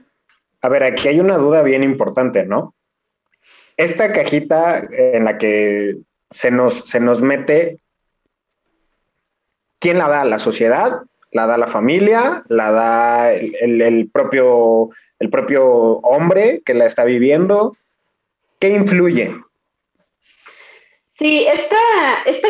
a 0.60 0.68
ver, 0.68 0.84
aquí 0.84 1.08
hay 1.08 1.20
una 1.20 1.36
duda 1.36 1.62
bien 1.62 1.82
importante, 1.82 2.44
¿no? 2.44 2.74
Esta 3.76 4.12
cajita 4.12 4.86
en 4.90 5.24
la 5.24 5.38
que 5.38 5.98
se 6.30 6.50
nos, 6.50 6.74
se 6.88 7.00
nos 7.00 7.22
mete, 7.22 7.80
¿quién 9.78 9.98
la 9.98 10.08
da? 10.08 10.24
¿La 10.24 10.38
sociedad? 10.38 11.02
¿La 11.30 11.46
da 11.46 11.56
la 11.56 11.66
familia? 11.66 12.44
¿La 12.48 12.70
da 12.70 13.32
el- 13.32 13.80
el 13.80 14.10
propio, 14.10 14.90
el 15.18 15.30
propio 15.30 15.64
hombre 15.64 16.62
que 16.64 16.74
la 16.74 16.84
está 16.84 17.04
viviendo? 17.04 17.76
¿Qué 18.58 18.68
influye? 18.68 19.34
Sí, 21.14 21.46
esta, 21.46 22.22
esta 22.24 22.48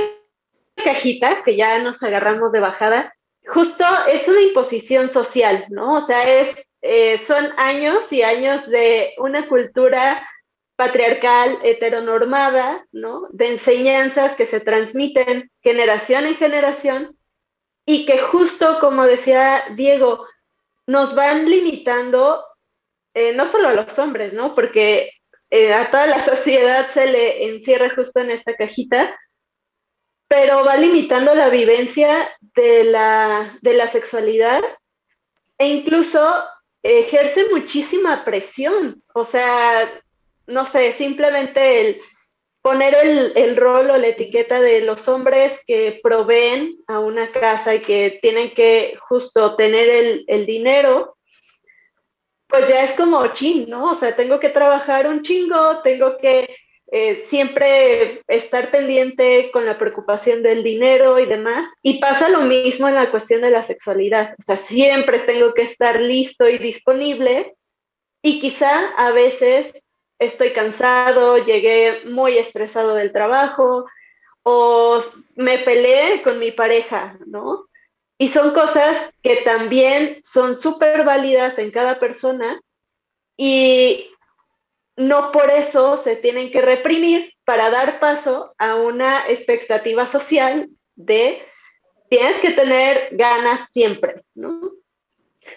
cajita 0.77 1.43
que 1.45 1.57
ya 1.57 1.79
nos 1.81 2.03
agarramos 2.03 2.53
de 2.53 2.61
bajada, 2.61 3.15
justo 3.47 3.85
es 4.11 4.27
una 4.29 4.41
imposición 4.41 5.09
social, 5.09 5.67
¿no? 5.69 5.97
O 5.97 6.01
sea, 6.01 6.41
es, 6.41 6.55
eh, 6.83 7.19
son 7.19 7.53
años 7.57 8.13
y 8.13 8.23
años 8.23 8.69
de 8.69 9.15
una 9.19 9.49
cultura 9.49 10.27
patriarcal, 10.77 11.59
heteronormada, 11.63 12.87
¿no? 12.93 13.29
De 13.31 13.49
enseñanzas 13.49 14.35
que 14.35 14.47
se 14.47 14.61
transmiten 14.61 15.51
generación 15.61 16.27
en 16.27 16.37
generación 16.37 17.17
y 17.87 18.07
que 18.07 18.19
justo, 18.19 18.79
como 18.81 19.05
decía 19.05 19.65
Diego, 19.77 20.27
nos 20.87 21.15
van 21.15 21.49
limitando, 21.49 22.45
eh, 23.15 23.33
no 23.33 23.47
solo 23.49 23.69
a 23.69 23.75
los 23.75 23.99
hombres, 23.99 24.33
¿no? 24.33 24.55
Porque 24.55 25.13
eh, 25.55 25.75
a 25.75 25.91
toda 25.91 26.07
la 26.07 26.25
sociedad 26.25 26.89
se 26.89 27.05
le 27.05 27.45
encierra 27.45 27.95
justo 27.95 28.21
en 28.21 28.31
esta 28.31 28.57
cajita, 28.57 29.15
pero 30.27 30.65
va 30.65 30.79
limitando 30.79 31.35
la 31.35 31.51
vivencia 31.51 32.31
de 32.41 32.85
la, 32.85 33.59
de 33.61 33.75
la 33.75 33.87
sexualidad 33.89 34.63
e 35.59 35.69
incluso 35.69 36.43
ejerce 36.83 37.51
muchísima 37.51 38.25
presión. 38.25 39.03
O 39.13 39.27
sea, 39.27 39.93
no 40.47 40.67
sé, 40.67 40.93
simplemente 40.93 41.81
el 41.81 42.01
poner 42.63 42.95
el, 42.95 43.33
el 43.37 43.55
rol 43.59 43.91
o 43.91 43.99
la 43.99 44.07
etiqueta 44.07 44.59
de 44.59 44.81
los 44.81 45.07
hombres 45.07 45.61
que 45.67 46.01
proveen 46.03 46.79
a 46.87 46.99
una 46.99 47.31
casa 47.31 47.75
y 47.75 47.83
que 47.83 48.19
tienen 48.23 48.55
que 48.55 48.97
justo 49.07 49.55
tener 49.57 49.91
el, 49.91 50.25
el 50.29 50.47
dinero, 50.47 51.19
pues 52.53 52.69
ya 52.69 52.85
es 52.85 52.93
como 52.93 53.27
chin, 53.29 53.65
¿no? 53.69 53.93
O 53.93 53.95
sea, 53.95 54.15
tengo 54.15 54.39
que 54.39 54.51
trabajar 54.51 55.09
un 55.09 55.23
chingo, 55.23 55.81
tengo 55.83 56.19
que 56.19 56.55
eh, 56.93 57.25
siempre 57.29 58.21
estar 58.29 58.71
pendiente 58.71 59.51
con 59.51 59.65
la 59.65 59.79
preocupación 59.79 60.43
del 60.43 60.63
dinero 60.63 61.19
y 61.19 61.25
demás. 61.25 61.67
Y 61.81 61.99
pasa 61.99 62.29
lo 62.29 62.43
mismo 62.43 62.87
en 62.89 62.97
la 62.97 63.11
cuestión 63.11 63.41
de 63.41 63.51
la 63.51 63.63
sexualidad. 63.63 64.35
O 64.39 64.43
sea, 64.43 64.59
siempre 64.59 65.21
tengo 65.21 65.55
que 65.55 65.63
estar 65.63 65.99
listo 65.99 66.47
y 66.47 66.59
disponible. 66.59 67.55
Y 68.21 68.39
quizá 68.39 68.91
a 68.99 69.13
veces 69.13 69.73
estoy 70.19 70.53
cansado, 70.53 71.39
llegué 71.39 72.03
muy 72.05 72.37
estresado 72.37 72.95
del 72.97 73.13
trabajo 73.13 73.87
o 74.43 75.03
me 75.37 75.57
peleé 75.59 76.21
con 76.21 76.39
mi 76.39 76.53
pareja, 76.53 77.17
¿no? 77.25 77.65
Y 78.23 78.29
son 78.29 78.53
cosas 78.53 78.97
que 79.21 79.39
también 79.45 80.21
son 80.23 80.55
súper 80.55 81.05
válidas 81.05 81.59
en 81.59 81.73
cada 81.73 81.99
persona 81.99 82.61
y 83.37 84.11
no 84.97 85.33
por 85.33 85.51
eso 85.51 85.97
se 85.97 86.15
tienen 86.15 86.53
que 86.53 86.61
reprimir 86.61 87.33
para 87.45 87.69
dar 87.71 87.99
paso 87.99 88.55
a 88.59 88.77
una 88.77 89.29
expectativa 89.29 90.07
social 90.07 90.69
de 90.95 91.43
tienes 92.11 92.39
que 92.39 92.53
tener 92.53 93.09
ganas 93.11 93.69
siempre, 93.73 94.23
¿no? 94.37 94.71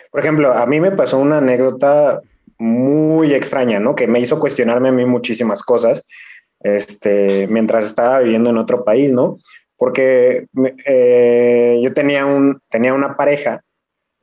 Por 0.09 0.21
ejemplo, 0.21 0.51
a 0.51 0.65
mí 0.65 0.79
me 0.79 0.91
pasó 0.91 1.19
una 1.19 1.37
anécdota 1.37 2.19
muy 2.57 3.35
extraña, 3.35 3.79
¿no? 3.79 3.93
Que 3.93 4.07
me 4.07 4.21
hizo 4.21 4.39
cuestionarme 4.39 4.89
a 4.89 4.91
mí 4.91 5.05
muchísimas 5.05 5.61
cosas, 5.61 6.03
este, 6.61 7.45
mientras 7.45 7.85
estaba 7.85 8.21
viviendo 8.21 8.49
en 8.49 8.57
otro 8.57 8.83
país, 8.83 9.13
¿no? 9.13 9.37
Porque 9.77 10.47
eh, 10.85 11.79
yo 11.83 11.93
tenía, 11.93 12.25
un, 12.25 12.61
tenía 12.69 12.93
una 12.93 13.17
pareja 13.17 13.61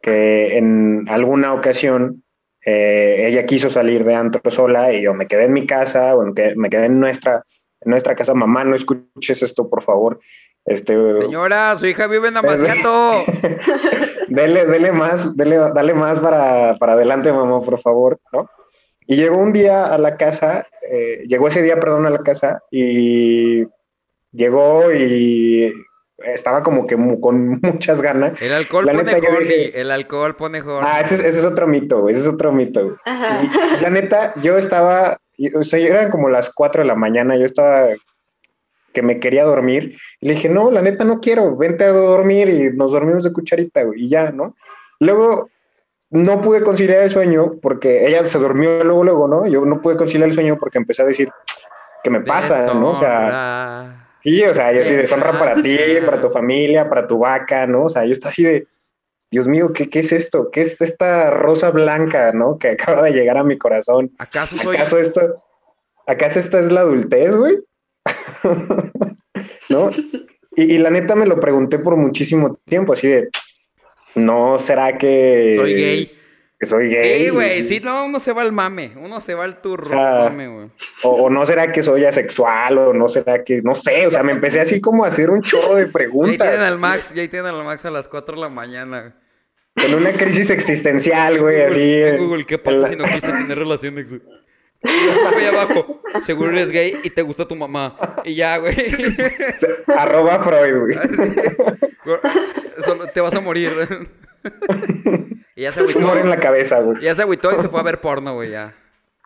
que 0.00 0.56
en 0.56 1.06
alguna 1.08 1.52
ocasión 1.54 2.24
eh, 2.64 3.26
ella 3.28 3.44
quiso 3.44 3.68
salir 3.70 4.04
de 4.04 4.14
antro 4.14 4.50
sola 4.50 4.92
y 4.92 5.02
yo 5.02 5.14
me 5.14 5.26
quedé 5.26 5.44
en 5.44 5.52
mi 5.52 5.66
casa, 5.66 6.14
que 6.34 6.54
me 6.56 6.70
quedé 6.70 6.86
en 6.86 7.00
nuestra, 7.00 7.44
en 7.80 7.90
nuestra 7.90 8.14
casa. 8.14 8.34
Mamá, 8.34 8.64
no 8.64 8.74
escuches 8.74 9.42
esto, 9.42 9.68
por 9.68 9.82
favor. 9.82 10.20
Este, 10.64 10.94
Señora, 11.14 11.76
su 11.76 11.86
hija 11.86 12.06
vive 12.06 12.28
en 12.28 12.36
Amaciato. 12.38 13.22
dele, 14.28 14.66
dele 14.66 14.92
más, 14.92 15.36
dele, 15.36 15.58
dale 15.58 15.94
más 15.94 16.18
para, 16.18 16.76
para 16.76 16.92
adelante, 16.92 17.32
mamá, 17.32 17.60
por 17.60 17.78
favor, 17.78 18.18
¿no? 18.32 18.48
Y 19.06 19.16
llegó 19.16 19.36
un 19.38 19.52
día 19.52 19.86
a 19.86 19.98
la 19.98 20.16
casa, 20.16 20.66
eh, 20.88 21.24
llegó 21.26 21.48
ese 21.48 21.62
día, 21.62 21.78
perdón, 21.78 22.06
a 22.06 22.10
la 22.10 22.22
casa 22.22 22.62
y 22.70 23.64
llegó 24.32 24.92
y 24.92 25.72
estaba 26.18 26.62
como 26.62 26.86
que 26.86 26.96
mu 26.96 27.20
con 27.20 27.60
muchas 27.62 28.02
ganas. 28.02 28.40
El 28.42 28.52
alcohol 28.52 28.86
la 28.86 28.92
pone 28.92 29.04
neta, 29.04 29.18
yo 29.18 29.34
horny, 29.34 29.44
dije- 29.48 29.80
el 29.80 29.90
alcohol 29.90 30.34
pone 30.36 30.60
horny. 30.60 30.88
Ah, 30.90 31.00
ese, 31.00 31.14
es- 31.16 31.24
ese 31.24 31.38
es 31.40 31.44
otro 31.44 31.66
mito, 31.66 32.08
ese 32.08 32.20
es 32.20 32.26
otro 32.28 32.52
mito. 32.52 32.82
güey. 32.84 32.96
Ajá. 33.04 33.40
Y 33.78 33.82
la 33.82 33.90
neta, 33.90 34.32
yo 34.42 34.56
estaba, 34.56 35.18
o 35.54 35.62
sea, 35.62 35.78
eran 35.80 36.10
como 36.10 36.28
las 36.28 36.52
4 36.52 36.82
de 36.82 36.88
la 36.88 36.94
mañana, 36.94 37.36
yo 37.36 37.44
estaba 37.44 37.88
que 38.92 39.02
me 39.02 39.20
quería 39.20 39.44
dormir. 39.44 39.96
Y 40.20 40.28
le 40.28 40.34
dije, 40.34 40.48
no, 40.50 40.70
la 40.70 40.82
neta 40.82 41.04
no 41.04 41.18
quiero, 41.20 41.56
vente 41.56 41.84
a 41.84 41.92
dormir 41.92 42.48
y 42.50 42.76
nos 42.76 42.92
dormimos 42.92 43.24
de 43.24 43.32
cucharita, 43.32 43.82
güey, 43.84 44.04
y 44.04 44.08
ya, 44.10 44.30
¿no? 44.32 44.54
Luego 45.00 45.48
no 46.10 46.42
pude 46.42 46.62
conciliar 46.62 47.02
el 47.02 47.10
sueño 47.10 47.54
porque 47.62 48.06
ella 48.06 48.26
se 48.26 48.36
durmió 48.38 48.84
luego, 48.84 49.02
luego, 49.02 49.28
¿no? 49.28 49.46
Yo 49.46 49.64
no 49.64 49.80
pude 49.80 49.96
conciliar 49.96 50.28
el 50.28 50.34
sueño 50.34 50.58
porque 50.60 50.76
empecé 50.76 51.00
a 51.02 51.06
decir, 51.06 51.30
¿qué 52.04 52.10
me 52.10 52.20
pasa, 52.20 52.66
no? 52.74 52.90
O 52.90 52.94
sea. 52.94 54.01
Sí, 54.22 54.42
o 54.44 54.54
sea, 54.54 54.72
yo 54.72 54.82
así 54.82 54.94
de 54.94 55.02
deshonra 55.02 55.38
para 55.38 55.60
ti, 55.60 55.78
para 56.04 56.20
tu 56.20 56.30
familia, 56.30 56.88
para 56.88 57.06
tu 57.06 57.18
vaca, 57.18 57.66
¿no? 57.66 57.84
O 57.84 57.88
sea, 57.88 58.04
yo 58.04 58.12
estaba 58.12 58.30
así 58.30 58.42
de, 58.42 58.66
Dios 59.30 59.48
mío, 59.48 59.72
¿qué, 59.72 59.88
qué 59.88 60.00
es 60.00 60.12
esto? 60.12 60.50
¿Qué 60.50 60.60
es 60.60 60.80
esta 60.80 61.30
rosa 61.30 61.70
blanca, 61.70 62.32
¿no? 62.32 62.58
Que 62.58 62.70
acaba 62.70 63.02
de 63.02 63.12
llegar 63.12 63.38
a 63.38 63.44
mi 63.44 63.56
corazón. 63.56 64.12
¿Acaso 64.18 64.58
soy 64.58 64.76
¿Acaso 64.76 64.98
esto, 64.98 65.42
acaso 66.06 66.38
esta 66.38 66.60
es 66.60 66.70
la 66.70 66.80
adultez, 66.80 67.34
güey? 67.34 67.58
¿No? 69.68 69.90
Y, 70.54 70.74
y 70.74 70.78
la 70.78 70.90
neta 70.90 71.14
me 71.14 71.26
lo 71.26 71.40
pregunté 71.40 71.78
por 71.78 71.96
muchísimo 71.96 72.58
tiempo, 72.66 72.92
así 72.92 73.08
de, 73.08 73.28
¿no 74.14 74.58
será 74.58 74.98
que... 74.98 75.56
soy 75.58 75.74
gay? 75.74 76.21
Que 76.62 76.66
soy 76.66 76.90
gay. 76.90 77.24
Sí, 77.24 77.30
güey, 77.30 77.66
sí, 77.66 77.80
no, 77.80 78.04
uno 78.04 78.20
se 78.20 78.32
va 78.32 78.42
al 78.42 78.52
mame, 78.52 78.92
uno 78.94 79.20
se 79.20 79.34
va 79.34 79.42
al 79.42 79.60
turro, 79.60 79.86
O 79.86 79.88
sea, 79.88 80.26
mame, 80.28 80.46
güey. 80.46 80.70
O, 81.02 81.24
o 81.24 81.28
no 81.28 81.44
será 81.44 81.72
que 81.72 81.82
soy 81.82 82.04
asexual, 82.04 82.78
o 82.78 82.92
no 82.92 83.08
será 83.08 83.42
que, 83.42 83.60
no 83.62 83.74
sé, 83.74 84.06
o 84.06 84.12
sea, 84.12 84.22
me 84.22 84.30
empecé 84.30 84.60
así 84.60 84.80
como 84.80 85.04
a 85.04 85.08
hacer 85.08 85.28
un 85.30 85.42
chorro 85.42 85.74
de 85.74 85.82
Y 85.82 85.84
ahí 85.86 85.90
preguntas. 85.90 86.38
tienen 86.48 86.60
al 86.64 86.78
Max, 86.78 87.12
y 87.16 87.18
ahí 87.18 87.26
tienen 87.26 87.52
al 87.52 87.64
Max 87.64 87.84
a 87.84 87.90
las 87.90 88.06
4 88.06 88.36
de 88.36 88.40
la 88.42 88.48
mañana. 88.48 89.16
Con 89.74 89.92
una 89.92 90.12
crisis 90.12 90.50
existencial, 90.50 91.40
güey, 91.40 91.62
así. 91.62 91.94
En 92.00 92.16
Google, 92.18 92.46
¿qué 92.46 92.58
pasa 92.58 92.76
la- 92.78 92.88
si 92.90 92.94
no 92.94 93.04
quise 93.06 93.26
tener 93.32 93.58
relaciones? 93.58 94.12
Y 94.12 94.20
Güey, 95.32 95.46
abajo, 95.46 96.00
seguro 96.20 96.50
eres 96.52 96.70
gay 96.70 96.96
y 97.02 97.10
te 97.10 97.22
gusta 97.22 97.44
tu 97.48 97.56
mamá. 97.56 97.96
Y 98.24 98.36
ya, 98.36 98.58
güey. 98.58 98.76
Arroba 99.88 100.38
Freud, 100.38 100.78
güey. 100.78 100.94
Solo 102.84 103.08
te 103.08 103.20
vas 103.20 103.34
a 103.34 103.40
morir. 103.40 103.72
Y 105.56 105.62
ya 105.62 105.72
se 105.72 105.82
Tumor 105.84 105.96
en 106.02 106.08
agüitó. 106.18 106.28
la 106.28 106.40
cabeza, 106.40 106.80
güey. 106.80 106.98
Y 107.00 107.04
ya 107.04 107.14
se 107.14 107.22
agüitó 107.22 107.52
y 107.52 107.60
se 107.60 107.68
fue 107.68 107.80
a 107.80 107.84
ver 107.84 108.00
porno, 108.00 108.34
güey, 108.34 108.50
ya. 108.50 108.74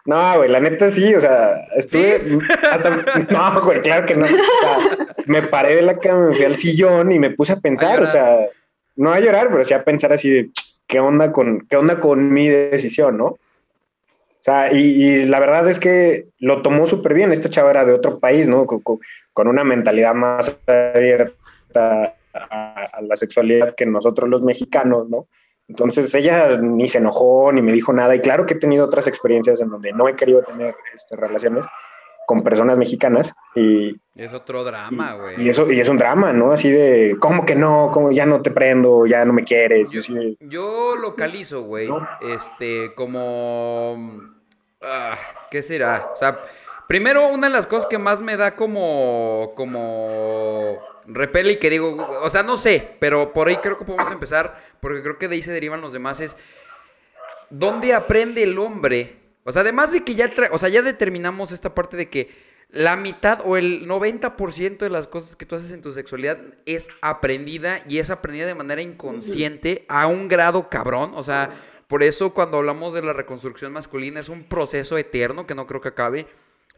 No, 0.05 0.37
güey, 0.37 0.49
la 0.49 0.61
neta 0.61 0.89
sí, 0.91 1.15
o 1.15 1.21
sea, 1.21 1.65
estuve. 1.77 2.39
hasta- 2.71 3.27
no, 3.31 3.61
güey, 3.63 3.81
claro 3.81 4.07
que 4.07 4.15
no. 4.17 4.25
O 4.27 4.29
sea, 4.29 4.79
me 5.27 5.43
paré 5.43 5.75
de 5.75 5.83
la 5.83 5.99
cama, 5.99 6.29
me 6.29 6.37
fui 6.37 6.45
al 6.45 6.57
sillón 6.57 7.11
y 7.13 7.19
me 7.19 7.31
puse 7.31 7.53
a 7.55 7.57
pensar, 7.61 8.01
o 8.03 8.07
sea, 8.07 8.39
no 8.95 9.13
a 9.13 9.19
llorar, 9.21 9.49
pero 9.51 9.65
sí 9.65 9.75
a 9.75 9.83
pensar 9.85 10.13
así 10.13 10.31
de 10.31 10.51
qué 10.87 11.01
onda 11.01 11.33
con, 11.33 11.67
qué 11.69 11.77
onda 11.77 11.99
con 11.99 12.33
mi 12.33 12.49
decisión, 12.49 13.19
¿no? 13.19 13.25
O 13.27 13.39
sea, 14.47 14.73
y, 14.73 14.79
y 15.03 15.25
la 15.27 15.41
verdad 15.41 15.69
es 15.69 15.81
que 15.81 16.29
lo 16.39 16.63
tomó 16.63 16.87
súper 16.87 17.13
bien. 17.15 17.33
Esta 17.33 17.51
chava 17.51 17.71
era 17.71 17.85
de 17.85 17.93
otro 17.93 18.21
país, 18.21 18.47
¿no? 18.47 18.65
Con, 18.67 18.81
con- 18.81 19.01
con 19.33 19.49
una 19.49 19.65
mentalidad 19.65 20.15
más 20.15 20.57
abierta 20.69 22.15
a, 22.33 22.85
a 22.93 23.01
la 23.03 23.17
sexualidad 23.17 23.75
que 23.75 23.87
nosotros 23.87 24.29
los 24.29 24.43
mexicanos, 24.43 25.09
¿no? 25.09 25.27
Entonces 25.69 26.15
ella 26.15 26.57
ni 26.59 26.89
se 26.89 26.99
enojó 26.99 27.51
ni 27.53 27.63
me 27.63 27.73
dijo 27.73 27.93
nada. 27.93 28.15
Y 28.15 28.21
claro 28.21 28.47
que 28.47 28.55
he 28.55 28.59
tenido 28.59 28.85
otras 28.85 29.07
experiencias 29.09 29.61
en 29.61 29.71
donde 29.71 29.93
no 29.93 30.09
he 30.09 30.15
querido 30.15 30.43
tener 30.43 30.75
este, 30.95 31.17
relaciones 31.17 31.67
con 32.27 32.43
personas 32.43 32.77
mexicanas 32.77 33.33
y, 33.55 33.95
Es 34.17 34.33
otro 34.33 34.65
drama, 34.65 35.15
güey. 35.15 35.41
y 35.41 35.49
eso 35.49 35.71
y 35.71 35.81
es 35.81 35.89
un 35.89 35.97
drama, 35.97 36.33
¿no? 36.33 36.51
Así 36.51 36.69
de, 36.71 37.17
¿cómo 37.21 37.47
que 37.47 37.55
no? 37.55 37.91
¿Cómo 37.93 38.11
ya 38.11 38.27
no 38.27 38.43
te 38.43 38.51
prendo? 38.51 39.07
¿Ya 39.07 39.25
no 39.25 39.33
me 39.33 39.45
quieres? 39.45 39.95
Y 39.95 39.99
así 39.99 40.13
de, 40.13 40.37
Yo 40.41 40.97
localizo, 40.97 41.63
güey, 41.63 41.89
este, 42.23 42.93
como... 42.97 44.21
ah, 44.83 45.15
¿Qué 45.53 45.63
será? 45.63 46.09
O 46.13 46.17
sea, 46.17 46.41
primero, 46.89 47.29
una 47.29 47.47
de 47.47 47.53
las 47.53 47.69
cosas 47.69 47.87
que 47.87 47.99
más 47.99 48.21
me 48.23 48.37
da 48.37 48.57
como... 48.57 49.53
como... 49.55 50.79
repele 51.07 51.53
y 51.53 51.57
que 51.61 51.71
digo, 51.71 52.09
o 52.23 52.29
sea, 52.29 52.43
no 52.43 52.57
sé, 52.57 52.97
pero 52.99 53.33
por 53.33 53.47
ahí 53.47 53.59
creo 53.59 53.77
que 53.77 53.85
podemos 53.85 54.11
empezar, 54.11 54.66
porque 54.81 55.03
creo 55.03 55.19
que 55.19 55.29
de 55.29 55.37
ahí 55.37 55.43
se 55.43 55.53
derivan 55.53 55.81
los 55.81 55.93
demás, 55.93 56.21
es... 56.21 56.37
¿Dónde 57.49 57.95
aprende 57.95 58.43
el 58.43 58.59
hombre? 58.59 59.17
O 59.45 59.53
sea, 59.53 59.63
además 59.63 59.93
de 59.93 60.03
que 60.03 60.17
ya, 60.17 60.31
o 60.51 60.59
sea, 60.59 60.69
ya 60.69 60.83
determinamos 60.83 61.53
esta 61.53 61.75
parte 61.75 61.97
de 61.97 62.11
que 62.11 62.29
la 62.71 62.97
mitad 62.97 63.41
o 63.45 63.57
el 63.57 63.87
90% 63.87 64.79
de 64.79 64.91
las 64.91 65.07
cosas 65.07 65.37
que 65.37 65.47
tú 65.47 65.55
haces 65.55 65.71
en 65.71 65.83
tu 65.83 65.93
sexualidad 65.93 66.39
es 66.67 66.89
aprendida 67.01 67.83
y 67.89 67.99
es 67.99 68.11
aprendida 68.11 68.47
de 68.47 68.55
manera 68.55 68.83
inconsciente 68.83 69.87
a 69.89 70.09
un 70.09 70.29
grado 70.29 70.69
cabrón. 70.69 71.13
O 71.15 71.23
sea, 71.23 71.55
por 71.87 72.03
eso 72.03 72.35
cuando 72.35 72.59
hablamos 72.59 72.93
de 72.93 73.03
la 73.03 73.13
reconstrucción 73.13 73.73
masculina 73.73 74.21
es 74.21 74.29
un 74.29 74.45
proceso 74.45 74.99
eterno 74.99 75.47
que 75.47 75.55
no 75.55 75.67
creo 75.67 75.81
que 75.81 75.89
acabe. 75.89 76.27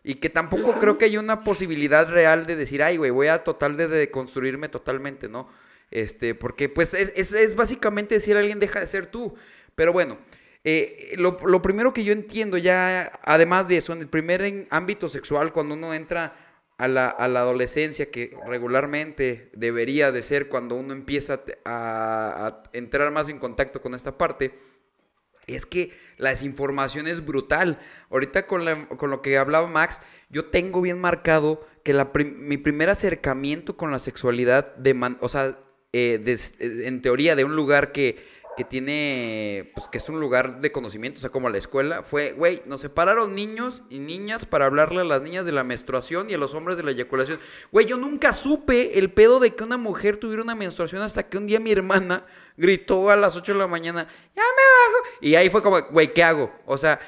Y 0.04 0.16
que 0.16 0.30
tampoco 0.30 0.78
creo 0.78 0.96
que 0.96 1.06
haya 1.06 1.18
una 1.18 1.42
posibilidad 1.42 2.08
real 2.08 2.46
de 2.46 2.56
decir, 2.56 2.82
ay, 2.82 2.96
güey, 2.98 3.10
voy 3.10 3.26
a 3.28 3.42
total 3.42 3.76
de 3.76 3.88
deconstruirme 3.88 4.68
totalmente, 4.68 5.28
¿no? 5.28 5.48
Este, 5.90 6.34
porque 6.34 6.68
pues 6.68 6.94
es, 6.94 7.32
es, 7.32 7.54
básicamente 7.56 8.14
decir 8.16 8.36
alguien 8.36 8.60
deja 8.60 8.80
de 8.80 8.86
ser 8.86 9.06
tú. 9.06 9.34
Pero 9.74 9.92
bueno, 9.92 10.18
eh, 10.64 11.14
lo, 11.16 11.36
lo 11.44 11.62
primero 11.62 11.92
que 11.92 12.04
yo 12.04 12.12
entiendo 12.12 12.58
ya, 12.58 13.12
además 13.24 13.68
de 13.68 13.78
eso, 13.78 13.92
en 13.92 14.00
el 14.00 14.08
primer 14.08 14.66
ámbito 14.70 15.08
sexual, 15.08 15.52
cuando 15.52 15.74
uno 15.74 15.94
entra 15.94 16.36
a 16.78 16.88
la, 16.88 17.08
a 17.08 17.26
la 17.28 17.40
adolescencia, 17.40 18.10
que 18.10 18.36
regularmente 18.46 19.50
debería 19.54 20.12
de 20.12 20.22
ser 20.22 20.48
cuando 20.48 20.76
uno 20.76 20.92
empieza 20.92 21.42
a, 21.64 22.62
entrar 22.72 23.10
más 23.12 23.28
en 23.28 23.38
contacto 23.38 23.80
con 23.80 23.94
esta 23.94 24.16
parte, 24.16 24.52
es 25.46 25.66
que 25.66 25.92
la 26.18 26.30
desinformación 26.30 27.08
es 27.08 27.24
brutal. 27.24 27.80
Ahorita 28.10 28.46
con, 28.46 28.64
la- 28.64 28.86
con 28.88 29.10
lo 29.10 29.22
que 29.22 29.38
hablaba 29.38 29.66
Max, 29.66 30.00
yo 30.28 30.50
tengo 30.50 30.80
bien 30.82 31.00
marcado 31.00 31.66
que 31.84 31.94
la 31.94 32.10
mi 32.14 32.58
primer 32.58 32.90
acercamiento 32.90 33.76
con 33.76 33.90
la 33.90 33.98
sexualidad, 33.98 34.76
de 34.76 34.94
man- 34.94 35.18
o 35.20 35.28
sea, 35.28 35.58
eh, 35.92 36.22
eh, 36.26 36.82
en 36.84 37.00
teoría 37.00 37.34
de 37.34 37.44
un 37.44 37.56
lugar 37.56 37.92
que, 37.92 38.26
que 38.58 38.64
tiene, 38.64 39.70
pues 39.74 39.88
que 39.88 39.98
es 39.98 40.08
un 40.08 40.20
lugar 40.20 40.60
de 40.60 40.72
conocimiento, 40.72 41.18
o 41.18 41.20
sea, 41.20 41.30
como 41.30 41.48
la 41.48 41.58
escuela, 41.58 42.02
fue, 42.02 42.32
güey, 42.32 42.60
nos 42.66 42.80
separaron 42.80 43.34
niños 43.34 43.82
y 43.88 43.98
niñas 43.98 44.46
para 44.46 44.66
hablarle 44.66 45.00
a 45.00 45.04
las 45.04 45.22
niñas 45.22 45.46
de 45.46 45.52
la 45.52 45.64
menstruación 45.64 46.28
y 46.28 46.34
a 46.34 46.38
los 46.38 46.54
hombres 46.54 46.76
de 46.76 46.82
la 46.82 46.90
eyaculación. 46.90 47.38
Güey, 47.70 47.86
yo 47.86 47.96
nunca 47.96 48.32
supe 48.32 48.98
el 48.98 49.12
pedo 49.12 49.38
de 49.38 49.54
que 49.54 49.64
una 49.64 49.78
mujer 49.78 50.16
tuviera 50.16 50.42
una 50.42 50.54
menstruación 50.54 51.02
hasta 51.02 51.28
que 51.28 51.38
un 51.38 51.46
día 51.46 51.60
mi 51.60 51.70
hermana 51.70 52.26
gritó 52.56 53.10
a 53.10 53.16
las 53.16 53.36
8 53.36 53.52
de 53.52 53.58
la 53.58 53.68
mañana, 53.68 54.08
ya 54.36 54.42
me 54.42 54.42
bajo. 54.42 55.18
Y 55.20 55.36
ahí 55.36 55.48
fue 55.48 55.62
como, 55.62 55.80
güey, 55.90 56.12
¿qué 56.12 56.24
hago? 56.24 56.52
O 56.66 56.76
sea, 56.76 56.98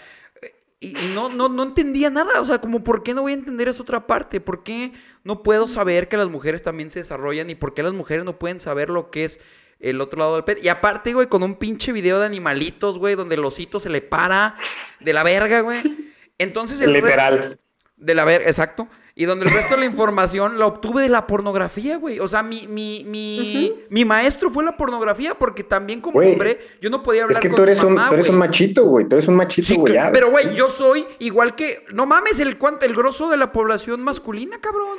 y, 0.78 0.98
y 0.98 1.14
no, 1.14 1.28
no, 1.28 1.48
no 1.48 1.64
entendía 1.64 2.10
nada. 2.10 2.40
O 2.40 2.44
sea, 2.46 2.60
como, 2.60 2.82
¿por 2.82 3.02
qué 3.02 3.12
no 3.12 3.22
voy 3.22 3.32
a 3.32 3.34
entender 3.34 3.68
esa 3.68 3.82
otra 3.82 4.06
parte? 4.06 4.40
¿Por 4.40 4.62
qué 4.62 4.92
no 5.24 5.42
puedo 5.42 5.68
saber 5.68 6.08
que 6.08 6.16
las 6.16 6.28
mujeres 6.28 6.62
también 6.62 6.90
se 6.90 7.00
desarrollan? 7.00 7.50
¿Y 7.50 7.54
por 7.54 7.74
qué 7.74 7.82
las 7.82 7.92
mujeres 7.92 8.24
no 8.24 8.38
pueden 8.38 8.60
saber 8.60 8.88
lo 8.90 9.10
que 9.10 9.24
es 9.24 9.40
el 9.78 10.00
otro 10.00 10.18
lado 10.18 10.34
del 10.34 10.44
pet? 10.44 10.62
Y 10.64 10.68
aparte, 10.68 11.12
güey, 11.12 11.28
con 11.28 11.42
un 11.42 11.56
pinche 11.56 11.92
video 11.92 12.18
de 12.20 12.26
animalitos, 12.26 12.98
güey, 12.98 13.14
donde 13.14 13.34
el 13.36 13.44
osito 13.44 13.80
se 13.80 13.90
le 13.90 14.00
para 14.02 14.56
de 15.00 15.12
la 15.12 15.22
verga, 15.22 15.60
güey. 15.60 16.12
Entonces 16.38 16.80
el 16.80 16.92
resto- 16.94 17.06
literal. 17.06 17.60
de 17.96 18.14
la 18.14 18.24
verga, 18.24 18.46
exacto. 18.48 18.88
Y 19.20 19.26
donde 19.26 19.44
el 19.44 19.52
resto 19.52 19.74
de 19.74 19.80
la 19.80 19.86
información 19.92 20.58
la 20.58 20.64
obtuve 20.64 21.02
de 21.02 21.10
la 21.10 21.26
pornografía, 21.26 21.98
güey. 21.98 22.20
O 22.20 22.26
sea, 22.26 22.42
mi, 22.42 22.66
mi, 22.66 23.04
mi, 23.06 23.70
mi 23.90 24.04
maestro 24.06 24.48
fue 24.50 24.64
la 24.64 24.78
pornografía 24.78 25.34
porque 25.34 25.62
también 25.62 26.00
como 26.00 26.14
Güey, 26.14 26.32
hombre 26.32 26.58
yo 26.80 26.88
no 26.88 27.02
podía 27.02 27.24
hablar 27.24 27.36
Es 27.36 27.42
que 27.42 27.48
con 27.50 27.56
tú 27.56 27.62
eres, 27.64 27.84
un, 27.84 27.92
mamá, 27.92 28.08
tú 28.08 28.14
eres 28.14 28.30
un 28.30 28.38
machito, 28.38 28.84
güey. 28.86 29.06
Tú 29.06 29.16
eres 29.16 29.28
un 29.28 29.36
machito, 29.36 29.66
Sí, 29.68 29.76
güey. 29.76 29.92
ya. 29.92 30.10
pero 30.10 30.30
güey, 30.30 30.54
yo 30.54 30.70
soy 30.70 31.06
igual 31.18 31.54
que, 31.54 31.84
no 31.92 32.06
mames, 32.06 32.40
el 32.40 32.56
cuánto, 32.56 32.86
el 32.86 32.94
grosso 32.94 33.28
de 33.28 33.36
la 33.36 33.52
población 33.52 34.02
masculina, 34.02 34.58
cabrón. 34.58 34.96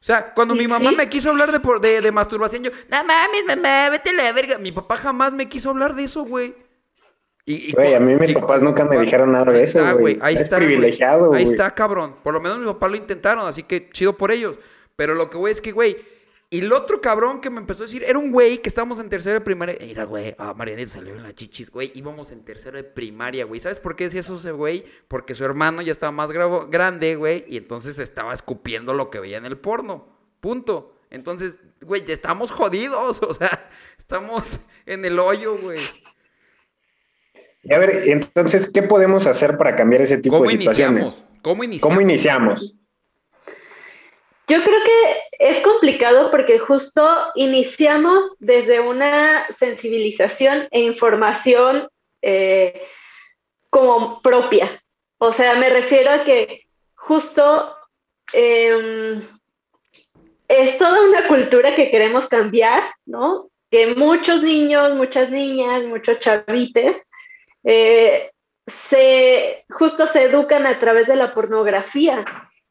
O 0.00 0.04
sea, 0.06 0.32
cuando 0.32 0.54
mi 0.54 0.68
mamá 0.68 0.92
me 0.92 1.08
quiso 1.08 1.30
hablar 1.30 1.50
de, 1.50 1.58
por- 1.58 1.80
de, 1.80 2.00
de 2.00 2.12
masturbación, 2.12 2.62
yo, 2.62 2.70
no 2.88 2.96
mames, 3.02 3.44
mamá, 3.48 3.90
vete 3.90 4.10
a 4.10 4.12
la 4.12 4.30
verga. 4.30 4.56
Mi 4.58 4.70
papá 4.70 4.94
jamás 4.94 5.32
me 5.34 5.48
quiso 5.48 5.70
hablar 5.70 5.96
de 5.96 6.04
eso, 6.04 6.22
güey. 6.22 6.54
Y, 7.48 7.70
y 7.70 7.72
Güey, 7.72 7.94
a 7.94 8.00
mí 8.00 8.14
mis 8.16 8.32
papás 8.32 8.60
nunca 8.60 8.84
me 8.84 8.98
dijeron 8.98 9.30
nada 9.32 9.52
de 9.52 9.62
eso, 9.62 9.80
güey. 9.98 10.18
Ahí 10.20 10.34
está, 10.34 10.56
privilegiado, 10.56 11.32
Ahí 11.32 11.44
está, 11.44 11.72
cabrón. 11.74 12.16
Por 12.22 12.34
lo 12.34 12.40
menos 12.40 12.58
mis 12.58 12.66
papás 12.66 12.90
lo 12.90 12.96
intentaron, 12.96 13.46
así 13.46 13.62
que 13.62 13.88
chido 13.90 14.16
por 14.16 14.32
ellos. 14.32 14.56
Pero 14.96 15.14
lo 15.14 15.30
que 15.30 15.38
güey 15.38 15.52
es 15.52 15.60
que, 15.60 15.70
güey, 15.70 15.96
y 16.50 16.58
el 16.60 16.72
otro 16.72 17.00
cabrón 17.00 17.40
que 17.40 17.48
me 17.50 17.58
empezó 17.60 17.84
a 17.84 17.86
decir, 17.86 18.02
era 18.02 18.18
un 18.18 18.32
güey 18.32 18.58
que 18.58 18.68
estábamos 18.68 18.98
en 18.98 19.08
tercero 19.08 19.34
de 19.34 19.40
primaria. 19.42 19.76
Mira, 19.80 20.04
güey, 20.04 20.34
a 20.38 20.54
Marianita 20.54 20.90
salió 20.92 21.14
en 21.14 21.22
la 21.22 21.34
chichis, 21.34 21.70
güey. 21.70 21.92
Íbamos 21.94 22.32
en 22.32 22.44
tercero 22.44 22.76
de 22.78 22.84
primaria, 22.84 23.44
güey. 23.44 23.60
¿Sabes 23.60 23.78
por 23.78 23.94
qué 23.94 24.04
decía 24.04 24.20
eso 24.20 24.34
ese 24.36 24.50
güey? 24.52 24.84
Porque 25.06 25.34
su 25.36 25.44
hermano 25.44 25.82
ya 25.82 25.92
estaba 25.92 26.10
más 26.12 26.30
gravo- 26.30 26.68
grande, 26.68 27.14
güey. 27.16 27.44
Y 27.48 27.56
entonces 27.58 27.98
estaba 28.00 28.34
escupiendo 28.34 28.92
lo 28.94 29.08
que 29.10 29.20
veía 29.20 29.36
en 29.38 29.44
el 29.46 29.56
porno. 29.58 30.06
Punto. 30.40 30.96
Entonces, 31.10 31.58
güey, 31.80 32.04
ya 32.04 32.14
estamos 32.14 32.50
jodidos. 32.50 33.20
O 33.28 33.34
sea, 33.34 33.68
estamos 33.98 34.58
en 34.86 35.04
el 35.04 35.18
hoyo, 35.18 35.58
güey. 35.58 35.80
Y 37.68 37.74
a 37.74 37.78
ver, 37.78 38.08
entonces, 38.08 38.70
¿qué 38.72 38.82
podemos 38.82 39.26
hacer 39.26 39.58
para 39.58 39.74
cambiar 39.74 40.02
ese 40.02 40.18
tipo 40.18 40.36
¿Cómo 40.36 40.48
de 40.48 40.56
situaciones? 40.56 41.08
iniciamos? 41.08 41.42
¿Cómo 41.42 41.64
iniciamos? 41.64 41.82
¿Cómo 41.82 42.00
iniciamos? 42.00 42.74
Yo 44.48 44.62
creo 44.62 44.78
que 44.84 45.48
es 45.50 45.60
complicado 45.62 46.30
porque 46.30 46.60
justo 46.60 47.04
iniciamos 47.34 48.36
desde 48.38 48.78
una 48.78 49.46
sensibilización 49.50 50.68
e 50.70 50.82
información 50.82 51.88
eh, 52.22 52.82
como 53.68 54.22
propia. 54.22 54.68
O 55.18 55.32
sea, 55.32 55.56
me 55.56 55.68
refiero 55.68 56.12
a 56.12 56.22
que 56.22 56.68
justo 56.94 57.74
eh, 58.32 59.20
es 60.46 60.78
toda 60.78 61.02
una 61.02 61.26
cultura 61.26 61.74
que 61.74 61.90
queremos 61.90 62.28
cambiar, 62.28 62.84
¿no? 63.06 63.50
Que 63.72 63.96
muchos 63.96 64.44
niños, 64.44 64.94
muchas 64.94 65.30
niñas, 65.30 65.82
muchos 65.82 66.20
chavites 66.20 67.08
eh, 67.66 68.30
se, 68.66 69.64
justo 69.68 70.06
se 70.06 70.22
educan 70.22 70.66
a 70.66 70.78
través 70.78 71.08
de 71.08 71.16
la 71.16 71.34
pornografía. 71.34 72.24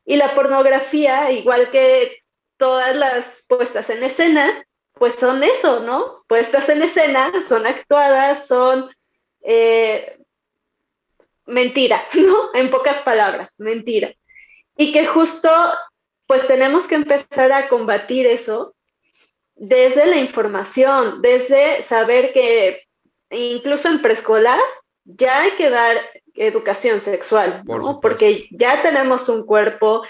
Y 0.06 0.16
la 0.16 0.34
pornografía, 0.34 1.32
igual 1.32 1.70
que 1.70 2.20
todas 2.58 2.96
las 2.96 3.44
puestas 3.48 3.90
en 3.90 4.04
escena, 4.04 4.66
pues 4.94 5.16
son 5.16 5.44
eso, 5.44 5.82
¿no? 5.82 6.24
Puestas 6.28 6.70
en 6.70 6.82
escena, 6.82 7.32
son 7.50 7.66
actuadas, 7.66 8.48
son 8.48 8.90
eh, 9.42 10.18
mentira, 11.46 12.06
¿no? 12.14 12.54
En 12.54 12.72
pocas 12.72 13.02
palabras, 13.02 13.54
mentira. 13.58 14.14
Y 14.78 14.94
que 14.94 15.06
justo, 15.08 15.50
pues 16.26 16.48
tenemos 16.48 16.88
que 16.88 16.96
empezar 16.96 17.52
a 17.52 17.68
combatir 17.68 18.26
eso 18.26 18.76
desde 19.56 20.06
la 20.06 20.18
información, 20.18 21.22
desde 21.22 21.82
saber 21.84 22.32
que 22.32 22.84
incluso 23.30 23.90
en 23.90 24.02
preescolar 24.02 24.60
ya 25.06 25.42
hay 25.42 25.52
que 25.52 25.70
dar 25.70 25.98
educación 26.34 27.00
sexual, 27.00 27.64
Por 27.66 27.82
¿no? 27.82 28.02
porque 28.02 28.48
ya 28.52 28.82
tenemos 28.82 29.30
un 29.30 29.46
cuerpo, 29.46 30.04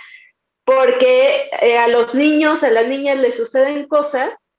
porque 0.63 1.49
eh, 1.62 1.77
a 1.77 1.88
los 1.88 2.15
niños, 2.15 2.63
a 2.63 2.71
las 2.71 2.88
niñas 2.88 3.19
les 3.19 3.36
suceden 3.36 3.88
cosas 3.88 4.49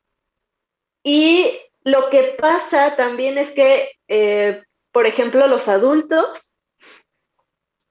y 1.02 1.58
lo 1.82 2.10
que 2.10 2.36
pasa 2.38 2.96
también 2.96 3.38
es 3.38 3.50
que, 3.50 3.90
eh, 4.08 4.62
por 4.92 5.06
ejemplo, 5.06 5.46
los 5.46 5.68
adultos 5.68 6.56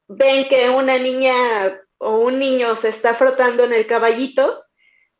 ven 0.07 0.47
que 0.47 0.69
una 0.69 0.97
niña 0.97 1.33
o 1.97 2.17
un 2.19 2.39
niño 2.39 2.75
se 2.75 2.89
está 2.89 3.13
frotando 3.13 3.63
en 3.63 3.73
el 3.73 3.87
caballito 3.87 4.63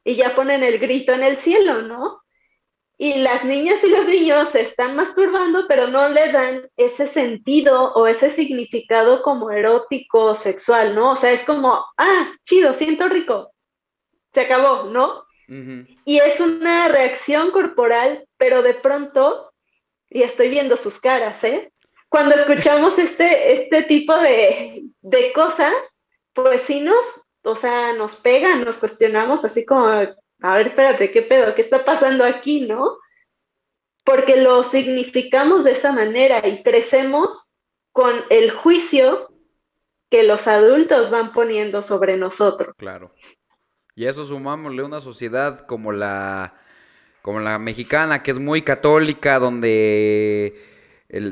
y 0.04 0.16
ya 0.16 0.36
ponen 0.36 0.64
el 0.64 0.78
grito 0.78 1.14
en 1.14 1.24
el 1.24 1.38
cielo, 1.38 1.82
¿no? 1.82 2.22
Y 2.98 3.16
las 3.16 3.44
niñas 3.44 3.84
y 3.84 3.90
los 3.90 4.08
niños 4.08 4.50
se 4.50 4.62
están 4.62 4.96
masturbando, 4.96 5.66
pero 5.68 5.88
no 5.88 6.08
le 6.10 6.32
dan 6.32 6.70
ese 6.78 7.08
sentido 7.08 7.94
o 7.94 8.08
ese 8.08 8.30
significado 8.30 9.22
como 9.22 9.52
erótico, 9.52 10.34
sexual, 10.34 10.96
¿no? 10.96 11.12
O 11.12 11.16
sea, 11.16 11.32
es 11.32 11.44
como, 11.44 11.86
ah, 11.98 12.32
chido, 12.46 12.74
siento 12.74 13.10
rico, 13.10 13.52
se 14.34 14.42
acabó, 14.42 14.84
¿no? 14.84 15.26
Y 16.06 16.18
es 16.18 16.40
una 16.40 16.88
reacción 16.88 17.52
corporal, 17.52 18.26
pero 18.38 18.64
de 18.64 18.74
pronto, 18.74 19.52
y 20.10 20.24
estoy 20.24 20.50
viendo 20.50 20.76
sus 20.76 21.00
caras, 21.00 21.44
¿eh? 21.44 21.72
Cuando 22.10 22.34
escuchamos 22.34 22.98
este, 22.98 23.54
este 23.54 23.84
tipo 23.84 24.18
de, 24.18 24.86
de 25.02 25.34
cosas, 25.34 25.74
pues 26.34 26.62
sí 26.62 26.80
nos, 26.80 27.06
o 27.44 27.56
sea, 27.56 27.94
nos 27.94 28.16
pegan, 28.16 28.64
nos 28.64 28.78
cuestionamos 28.78 29.46
así 29.46 29.66
como, 29.66 29.88
a 30.42 30.56
ver, 30.56 30.68
espérate, 30.68 31.12
¿qué 31.12 31.22
pedo? 31.22 31.56
¿Qué 31.56 31.62
está 31.62 31.84
pasando 31.86 32.24
aquí, 32.24 32.68
no? 32.68 32.98
Porque 34.04 34.42
lo 34.42 34.64
significamos 34.64 35.64
de 35.64 35.72
esa 35.72 35.92
manera 35.92 36.48
y 36.48 36.62
crecemos 36.62 37.52
con 37.92 38.14
el 38.30 38.52
juicio 38.52 39.32
que 40.10 40.24
los 40.24 40.48
adultos 40.48 41.10
van 41.10 41.34
poniendo 41.34 41.82
sobre 41.82 42.18
nosotros. 42.18 42.76
Claro. 42.78 43.12
Y 43.96 44.06
eso 44.06 44.26
sumámosle 44.26 44.84
una 44.84 45.00
sociedad 45.00 45.66
como 45.66 45.92
la, 45.92 46.54
como 47.22 47.40
la 47.40 47.58
mexicana, 47.58 48.22
que 48.22 48.32
es 48.32 48.40
muy 48.40 48.62
católica, 48.62 49.40
donde 49.40 50.54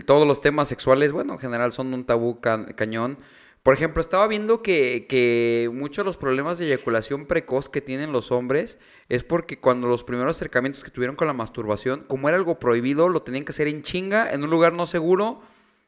todos 0.05 0.25
los 0.25 0.41
temas 0.41 0.69
sexuales, 0.69 1.11
bueno, 1.11 1.33
en 1.33 1.39
general 1.39 1.73
son 1.73 1.93
un 1.93 2.05
tabú 2.05 2.39
ca- 2.39 2.65
cañón. 2.75 3.19
Por 3.63 3.73
ejemplo, 3.73 4.01
estaba 4.01 4.27
viendo 4.27 4.61
que, 4.61 5.05
que 5.07 5.69
muchos 5.73 6.03
de 6.03 6.07
los 6.07 6.17
problemas 6.17 6.57
de 6.59 6.65
eyaculación 6.65 7.25
precoz 7.25 7.69
que 7.69 7.79
tienen 7.79 8.11
los 8.11 8.29
hombres 8.33 8.77
es 9.07 9.23
porque 9.23 9.57
cuando 9.57 9.87
los 9.87 10.03
primeros 10.03 10.35
acercamientos 10.35 10.83
que 10.83 10.91
tuvieron 10.91 11.15
con 11.15 11.27
la 11.27 11.33
masturbación, 11.33 12.01
como 12.01 12.27
era 12.27 12.37
algo 12.37 12.59
prohibido, 12.59 13.07
lo 13.07 13.21
tenían 13.21 13.45
que 13.45 13.51
hacer 13.53 13.69
en 13.69 13.81
chinga, 13.81 14.31
en 14.33 14.43
un 14.43 14.49
lugar 14.49 14.73
no 14.73 14.85
seguro. 14.85 15.41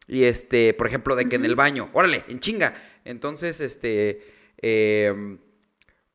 Y 0.07 0.23
este, 0.23 0.73
por 0.73 0.87
ejemplo, 0.87 1.17
de 1.17 1.27
que 1.27 1.35
en 1.35 1.43
el 1.43 1.55
baño, 1.55 1.89
órale, 1.91 2.23
en 2.29 2.39
chinga. 2.39 2.75
Entonces, 3.03 3.59
este, 3.59 4.21
em, 4.61 5.39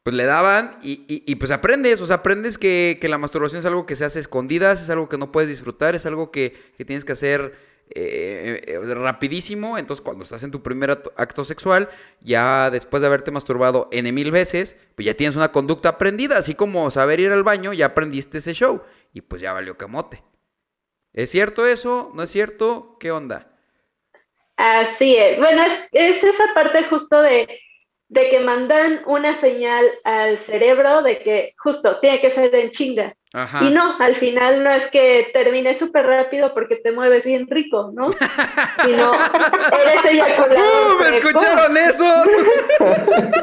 pues 0.02 0.16
le 0.16 0.24
daban 0.24 0.78
y, 0.82 1.04
y- 1.08 1.24
y, 1.26 1.34
pues 1.34 1.50
aprendes, 1.50 2.00
o 2.00 2.06
sea, 2.06 2.16
aprendes 2.16 2.56
que, 2.56 2.96
que 3.02 3.08
la 3.10 3.18
masturbación 3.18 3.58
es 3.58 3.66
algo 3.66 3.84
que 3.84 3.96
se 3.96 4.06
hace 4.06 4.18
escondidas, 4.20 4.80
es 4.82 4.88
algo 4.88 5.10
que 5.10 5.18
no 5.18 5.30
puedes 5.30 5.50
disfrutar, 5.50 5.94
es 5.94 6.06
algo 6.06 6.30
que, 6.30 6.54
que 6.78 6.86
tienes 6.86 7.04
que 7.04 7.12
hacer 7.12 7.68
eh, 7.94 8.62
eh, 8.66 8.94
rapidísimo. 8.94 9.78
Entonces, 9.78 10.02
cuando 10.02 10.24
estás 10.24 10.42
en 10.42 10.50
tu 10.50 10.62
primer 10.62 10.90
acto, 10.90 11.44
sexual, 11.44 11.88
ya 12.20 12.70
después 12.70 13.00
de 13.00 13.06
haberte 13.06 13.30
masturbado 13.30 13.88
N 13.92 14.10
mil 14.12 14.30
veces, 14.30 14.76
pues 14.94 15.06
ya 15.06 15.14
tienes 15.14 15.36
una 15.36 15.52
conducta 15.52 15.90
aprendida, 15.90 16.38
así 16.38 16.54
como 16.54 16.90
saber 16.90 17.20
ir 17.20 17.32
al 17.32 17.42
baño, 17.42 17.72
ya 17.72 17.86
aprendiste 17.86 18.38
ese 18.38 18.54
show 18.54 18.82
y 19.12 19.22
pues 19.22 19.42
ya 19.42 19.52
valió 19.52 19.76
camote. 19.76 20.22
¿Es 21.12 21.30
cierto 21.30 21.66
eso? 21.66 22.12
¿No 22.14 22.22
es 22.22 22.30
cierto? 22.30 22.96
¿Qué 23.00 23.10
onda? 23.10 23.50
Así 24.56 25.16
es. 25.16 25.40
Bueno, 25.40 25.62
es 25.92 26.22
esa 26.22 26.54
parte 26.54 26.84
justo 26.84 27.20
de, 27.22 27.48
de 28.10 28.28
que 28.28 28.40
mandan 28.40 29.02
una 29.06 29.34
señal 29.36 29.84
al 30.02 30.36
cerebro 30.36 31.00
de 31.02 31.20
que 31.20 31.54
justo 31.56 32.00
tiene 32.00 32.20
que 32.20 32.30
ser 32.30 32.52
en 32.56 32.72
chinga. 32.72 33.14
Ajá. 33.32 33.64
Y 33.64 33.70
no, 33.70 33.96
al 34.00 34.16
final 34.16 34.64
no 34.64 34.70
es 34.70 34.88
que 34.88 35.30
termine 35.32 35.74
súper 35.74 36.06
rápido 36.06 36.52
porque 36.52 36.74
te 36.76 36.90
mueves 36.90 37.24
bien 37.24 37.46
rico, 37.48 37.92
¿no? 37.94 38.10
Sino 38.84 39.12
eres 39.14 40.04
eyaculador. 40.04 40.58
¡Uh! 40.58 41.00
¿Me 41.00 41.16
escucharon 41.16 41.76
eso? 41.76 42.24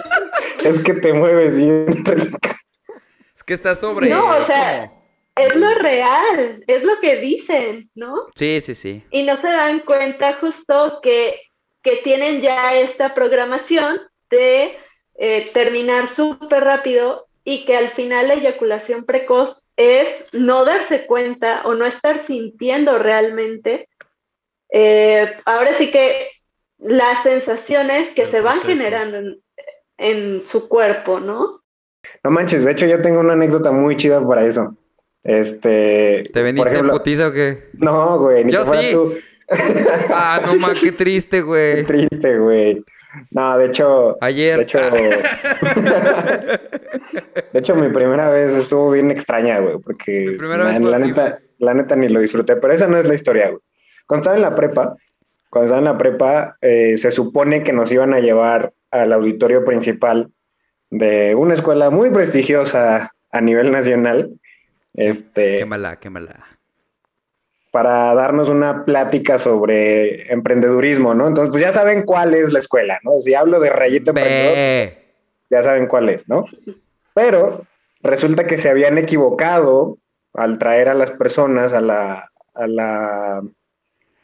Es 0.64 0.82
que 0.82 0.96
te 0.96 1.14
mueves 1.14 1.56
bien 1.56 2.04
rico. 2.04 2.38
es 3.34 3.44
que 3.44 3.54
está 3.54 3.74
sobre. 3.74 4.10
No, 4.10 4.38
o 4.38 4.44
sea, 4.44 4.92
es 5.38 5.56
lo 5.56 5.74
real, 5.76 6.64
es 6.68 6.84
lo 6.84 7.00
que 7.00 7.18
dicen, 7.18 7.90
¿no? 7.96 8.26
Sí, 8.36 8.60
sí, 8.60 8.76
sí. 8.76 9.04
y 9.12 9.24
no 9.24 9.38
se 9.38 9.48
dan 9.48 9.80
cuenta 9.82 10.34
justo 10.42 11.00
que, 11.02 11.40
que 11.84 11.98
tienen 11.98 12.42
ya 12.42 12.76
esta 12.76 13.14
programación 13.14 14.02
de 14.30 14.78
eh, 15.16 15.52
terminar 15.54 16.08
súper 16.08 16.64
rápido 16.64 17.28
y 17.44 17.66
que 17.66 17.78
al 17.78 17.90
final 17.90 18.28
la 18.28 18.36
eyaculación 18.36 19.06
precoz 19.06 19.70
es 19.78 20.26
no 20.34 20.66
darse 20.66 21.06
cuenta 21.06 21.62
o 21.66 21.76
no 21.76 21.86
estar 21.86 22.20
sintiendo 22.20 22.98
realmente. 23.00 23.88
eh, 24.70 25.34
ahora 25.46 25.74
sí 25.74 25.92
que 25.92 26.30
las 26.80 27.24
sensaciones 27.24 28.10
que 28.12 28.24
El 28.24 28.32
se 28.32 28.42
van 28.42 28.60
proceso. 28.60 28.78
generando 28.78 29.18
en, 29.18 29.42
en 29.98 30.46
su 30.46 30.68
cuerpo, 30.68 31.20
¿no? 31.20 31.62
No 32.24 32.32
manches, 32.32 32.66
de 32.66 32.72
hecho 32.72 32.86
yo 32.86 33.02
tengo 33.02 33.20
una 33.20 33.34
anécdota 33.34 33.72
muy 33.72 33.98
chida 33.98 34.26
para 34.26 34.46
eso. 34.46 34.76
Este, 35.24 36.24
¿Te 36.34 36.42
veniste 36.42 36.62
por 36.64 36.68
ejemplo, 36.70 36.94
en 36.94 37.00
putiza 37.00 37.28
o 37.28 37.32
qué? 37.34 37.70
No, 37.74 38.20
güey, 38.20 38.46
ni 38.46 38.52
Yo 38.52 38.60
que 38.60 38.66
fuera 38.66 38.82
sí. 38.84 38.92
tú. 38.92 39.14
Ah, 40.10 40.42
no 40.46 40.56
ma, 40.56 40.74
qué 40.80 40.92
triste, 40.92 41.44
Qué 41.72 41.84
güey. 41.84 41.86
triste, 41.86 42.38
güey. 42.38 42.84
No, 43.32 43.58
de 43.58 43.66
hecho, 43.66 44.18
Ayer. 44.22 44.58
de 44.58 44.64
hecho, 44.64 44.80
de 47.54 47.60
hecho 47.60 47.76
mi 47.76 47.90
primera 47.90 48.30
vez 48.30 48.56
estuvo 48.56 48.92
bien 48.92 49.12
extraña, 49.12 49.60
güey, 49.60 49.78
porque 49.80 50.28
Mi 50.32 50.38
primera 50.38 50.64
la, 50.64 50.72
vez 50.72 51.08
neta, 51.08 51.40
la 51.60 51.74
neta 51.74 51.96
ni 51.96 52.10
lo 52.10 52.20
disfruté, 52.20 52.56
pero 52.56 52.74
esa 52.74 52.88
no 52.88 52.98
es 52.98 53.08
la 53.08 53.16
historia, 53.16 53.50
güey. 53.50 53.62
Cuando 54.06 54.22
estaba 54.22 54.36
en 54.38 54.44
la 54.44 54.56
prepa, 54.56 54.96
cuando 55.50 55.66
estaba 55.66 55.80
en 55.80 55.86
la 55.86 55.98
prepa, 55.98 56.58
eh, 56.62 56.98
se 56.98 57.12
supone 57.12 57.64
que 57.64 57.74
nos 57.74 57.92
iban 57.92 58.14
a 58.14 58.20
llevar 58.20 58.74
al 58.92 59.14
auditorio 59.14 59.64
principal 59.64 60.30
de 60.90 61.36
una 61.36 61.54
escuela 61.54 61.90
muy 61.90 62.10
prestigiosa 62.10 63.12
a 63.32 63.42
nivel 63.42 63.72
nacional, 63.72 64.32
este, 64.94 65.58
Qué 65.58 65.66
mala, 65.66 65.98
qué 65.98 66.10
mala. 66.10 66.57
Para 67.72 68.14
darnos 68.16 68.50
una 68.50 68.86
plática 68.86 69.38
sobre 69.38 70.32
emprendedurismo, 70.32 71.14
¿no? 71.14 71.28
Entonces, 71.28 71.52
pues 71.52 71.62
ya 71.62 71.72
saben 71.72 72.04
cuál 72.04 72.34
es 72.34 72.52
la 72.54 72.60
escuela, 72.60 73.00
¿no? 73.04 73.20
Si 73.20 73.34
hablo 73.34 73.60
de 73.60 73.70
Rayito 73.70 74.12
Emprendedor, 74.12 74.94
ya 75.50 75.64
saben 75.64 75.88
cuál 75.88 76.10
es, 76.10 76.28
¿no? 76.28 76.46
Pero 77.14 77.66
resulta 78.02 78.46
que 78.46 78.58
se 78.58 78.70
habían 78.70 78.98
equivocado 78.98 79.98
al 80.34 80.60
traer 80.60 80.90
a 80.90 80.94
las 80.94 81.12
personas 81.12 81.74
a 81.74 81.82
la, 81.82 82.32
a 82.54 82.68
la, 82.68 83.42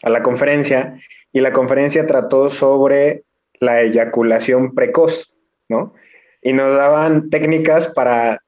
a 0.04 0.10
la 0.10 0.24
conferencia 0.24 0.98
y 1.32 1.40
la 1.40 1.52
conferencia 1.52 2.06
trató 2.06 2.50
sobre 2.50 3.24
la 3.60 3.82
eyaculación 3.82 4.76
precoz, 4.76 5.34
¿no? 5.70 5.94
Y 6.42 6.54
nos 6.54 6.76
daban 6.76 7.30
técnicas 7.30 7.88
para 7.88 8.43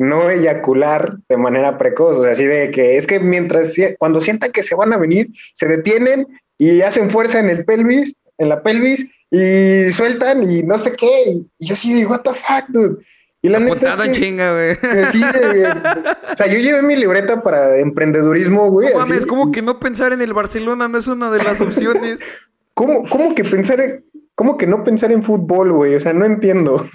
no 0.00 0.30
eyacular 0.30 1.18
de 1.28 1.36
manera 1.36 1.76
precoz, 1.76 2.16
o 2.16 2.22
sea, 2.22 2.32
así 2.32 2.46
de 2.46 2.70
que 2.70 2.96
es 2.96 3.06
que 3.06 3.20
mientras, 3.20 3.74
cuando 3.98 4.22
sientan 4.22 4.50
que 4.50 4.62
se 4.62 4.74
van 4.74 4.94
a 4.94 4.96
venir, 4.96 5.28
se 5.52 5.66
detienen 5.66 6.26
y 6.56 6.80
hacen 6.80 7.10
fuerza 7.10 7.38
en 7.38 7.50
el 7.50 7.66
pelvis, 7.66 8.16
en 8.38 8.48
la 8.48 8.62
pelvis, 8.62 9.10
y 9.30 9.92
sueltan 9.92 10.42
y 10.50 10.62
no 10.62 10.78
sé 10.78 10.96
qué, 10.96 11.24
y, 11.26 11.66
yo 11.66 11.74
así 11.74 11.92
de, 11.92 12.06
what 12.06 12.22
the 12.22 12.30
fuck, 12.30 12.64
dude. 12.68 13.04
Y 13.42 13.50
la 13.50 13.60
neta 13.60 13.72
Apuntado 13.72 14.04
es 14.04 14.08
que, 14.08 14.24
chinga, 14.24 14.52
güey. 14.52 14.74
sí, 15.12 15.22
o 15.22 16.36
sea, 16.36 16.46
yo 16.46 16.58
llevé 16.58 16.80
mi 16.80 16.96
libreta 16.96 17.42
para 17.42 17.76
emprendedurismo, 17.76 18.70
güey. 18.70 18.94
No 18.94 19.00
mames, 19.00 19.26
como 19.26 19.52
que 19.52 19.60
no 19.60 19.80
pensar 19.80 20.14
en 20.14 20.22
el 20.22 20.32
Barcelona 20.32 20.88
no 20.88 20.96
es 20.96 21.08
una 21.08 21.30
de 21.30 21.42
las 21.42 21.60
opciones. 21.60 22.18
¿Cómo, 22.74 23.06
cómo 23.06 23.34
que 23.34 23.44
pensar 23.44 23.80
en, 23.82 24.04
cómo 24.34 24.56
que 24.56 24.66
no 24.66 24.82
pensar 24.82 25.12
en 25.12 25.22
fútbol, 25.22 25.72
güey? 25.72 25.94
O 25.94 26.00
sea, 26.00 26.14
no 26.14 26.24
entiendo. 26.24 26.88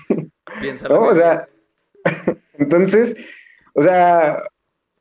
Piénsalo. 0.59 0.95
¿no? 0.95 1.01
O 1.07 1.15
sea, 1.15 1.47
entonces, 2.59 3.15
o 3.73 3.81
sea, 3.81 4.43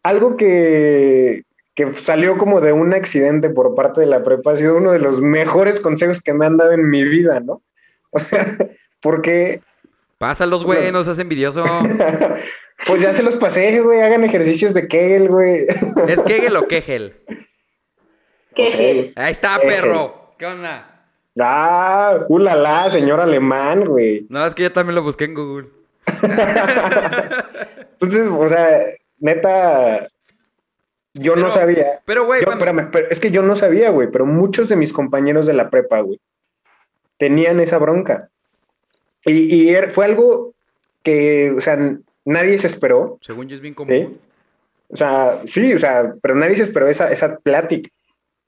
algo 0.03 0.37
que, 0.37 1.45
que 1.75 1.93
salió 1.93 2.37
como 2.37 2.61
de 2.61 2.73
un 2.73 2.95
accidente 2.95 3.51
por 3.51 3.75
parte 3.75 4.01
de 4.01 4.07
la 4.07 4.23
prepa 4.23 4.53
ha 4.53 4.57
sido 4.57 4.77
uno 4.77 4.93
de 4.93 4.99
los 4.99 5.21
mejores 5.21 5.81
consejos 5.81 6.21
que 6.21 6.35
me 6.35 6.47
han 6.47 6.57
dado 6.57 6.73
en 6.73 6.89
mi 6.89 7.05
vida, 7.05 7.41
¿no? 7.41 7.63
O 8.13 8.19
sea, 8.19 8.57
porque, 9.01 9.61
Pásalos, 10.19 10.65
güey, 10.65 10.91
no 10.93 11.03
seas 11.05 11.19
envidioso. 11.19 11.65
pues 12.87 13.03
ya 13.03 13.13
se 13.13 13.23
los 13.23 13.37
pasé, 13.37 13.81
güey, 13.81 14.01
hagan 14.01 14.25
ejercicios 14.25 14.73
de 14.73 14.89
Kegel, 14.89 15.29
güey. 15.29 15.67
¿Es 16.09 16.23
Kegel 16.23 16.57
o 16.57 16.67
Kegel? 16.67 17.17
Sé. 18.57 19.13
Ahí 19.17 19.33
está, 19.33 19.59
Kegel. 19.59 19.75
perro. 19.75 20.35
¿Qué 20.39 20.47
onda? 20.47 21.09
Ah, 21.39 22.21
ulala, 22.29 22.91
señor 22.91 23.21
alemán, 23.21 23.85
güey. 23.85 24.27
No, 24.31 24.47
es 24.47 24.55
que 24.55 24.63
yo 24.63 24.73
también 24.73 24.95
lo 24.95 25.03
busqué 25.03 25.25
en 25.25 25.35
Google. 25.35 25.69
Entonces, 28.01 28.29
o 28.29 28.49
sea, 28.49 28.81
neta, 29.19 30.07
yo 31.15 31.37
no 31.37 31.51
sabía. 31.51 32.01
Pero, 32.05 32.25
güey, 32.27 32.41
Yo, 32.41 32.47
bueno, 32.47 32.61
espérame, 32.61 32.91
pero 32.91 33.09
es 33.11 33.21
que 33.21 33.31
yo 33.31 33.43
no 33.43 33.57
sabía, 33.57 33.91
güey, 33.91 34.11
pero 34.11 34.27
muchos 34.27 34.69
de 34.69 34.77
mis 34.77 34.93
compañeros 34.93 35.47
de 35.47 35.55
la 35.55 35.71
prepa, 35.71 36.01
güey, 36.01 36.21
tenían 37.19 37.61
esa 37.61 37.79
bronca. 37.79 38.29
Y, 39.25 39.33
y 39.55 39.69
era- 39.71 39.91
fue 39.91 40.05
algo 40.05 40.55
que, 41.03 41.53
o 41.57 41.61
sea, 41.61 41.79
nadie 42.25 42.59
se 42.59 42.67
esperó. 42.67 43.19
según 43.23 43.49
yo 43.49 43.57
es 43.57 43.63
bien 43.63 43.73
¿sí? 43.73 43.77
común. 43.77 44.21
O 44.89 44.97
sea, 44.97 45.41
sí, 45.47 45.73
o 45.73 45.79
sea, 45.79 46.15
pero 46.23 46.35
nadie 46.35 46.57
se 46.57 46.63
esperó 46.65 46.87
esa, 46.89 47.11
esa 47.11 47.39
plática, 47.39 47.91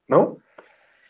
¿no? 0.07 0.39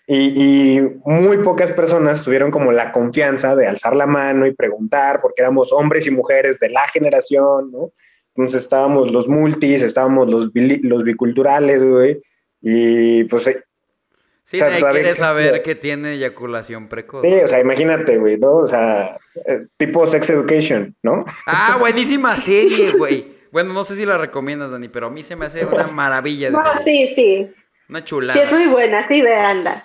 Y, 0.09 0.77
y 0.79 0.81
muy 1.05 1.39
pocas 1.39 1.73
personas 1.73 2.23
tuvieron 2.23 2.51
como 2.53 2.71
la 2.71 2.93
confianza 2.93 3.57
de 3.57 3.67
alzar 3.67 3.97
la 3.97 4.07
mano 4.07 4.47
y 4.47 4.55
preguntar, 4.55 5.21
porque 5.21 5.43
éramos 5.43 5.73
hombres 5.73 6.07
y 6.07 6.11
mujeres 6.13 6.61
de 6.61 6.71
la 6.71 6.87
generación, 6.89 7.73
¿no? 7.73 7.91
Entonces 8.37 8.63
estábamos 8.63 9.11
los 9.11 9.27
multis, 9.27 9.83
estábamos 9.83 10.29
los, 10.29 10.53
bili- 10.53 10.81
los 10.83 11.03
biculturales, 11.05 11.83
güey. 11.83 12.21
Y 12.63 13.25
pues 13.25 13.47
eh, 13.49 13.63
Sí, 14.45 14.59
O 14.59 14.59
sea, 14.61 14.69
quiere 14.79 15.01
existe. 15.01 15.19
saber 15.25 15.63
que 15.63 15.75
tiene 15.75 16.13
eyaculación 16.13 16.89
precoz. 16.89 17.23
Sí, 17.25 17.33
o 17.35 17.49
sea, 17.49 17.59
imagínate, 17.59 18.17
güey, 18.17 18.39
¿no? 18.39 18.53
O 18.59 18.69
sea, 18.69 19.19
eh, 19.45 19.67
tipo 19.77 20.07
sex 20.07 20.31
education, 20.31 20.95
¿no? 21.03 21.25
Ah, 21.49 21.77
buenísima 21.81 22.37
serie, 22.37 22.93
güey. 22.93 23.35
Bueno, 23.51 23.73
no 23.73 23.83
sé 23.83 23.97
si 23.97 24.07
la 24.07 24.19
recomiendas, 24.19 24.71
Dani, 24.71 24.89
pero 24.89 25.09
a 25.09 25.11
mí 25.11 25.25
se 25.25 25.35
me 25.35 25.47
hace 25.47 25.65
una 25.67 25.89
maravilla 25.89 26.47
de 26.47 26.53
No, 26.53 26.63
serie. 26.85 27.09
sí, 27.09 27.15
sí. 27.17 27.51
Una 27.89 27.99
Sí, 28.01 28.05
chulada. 28.05 28.41
es 28.41 28.53
muy 28.53 28.69
buena, 28.69 29.09
sí, 29.09 29.21
véanla. 29.21 29.85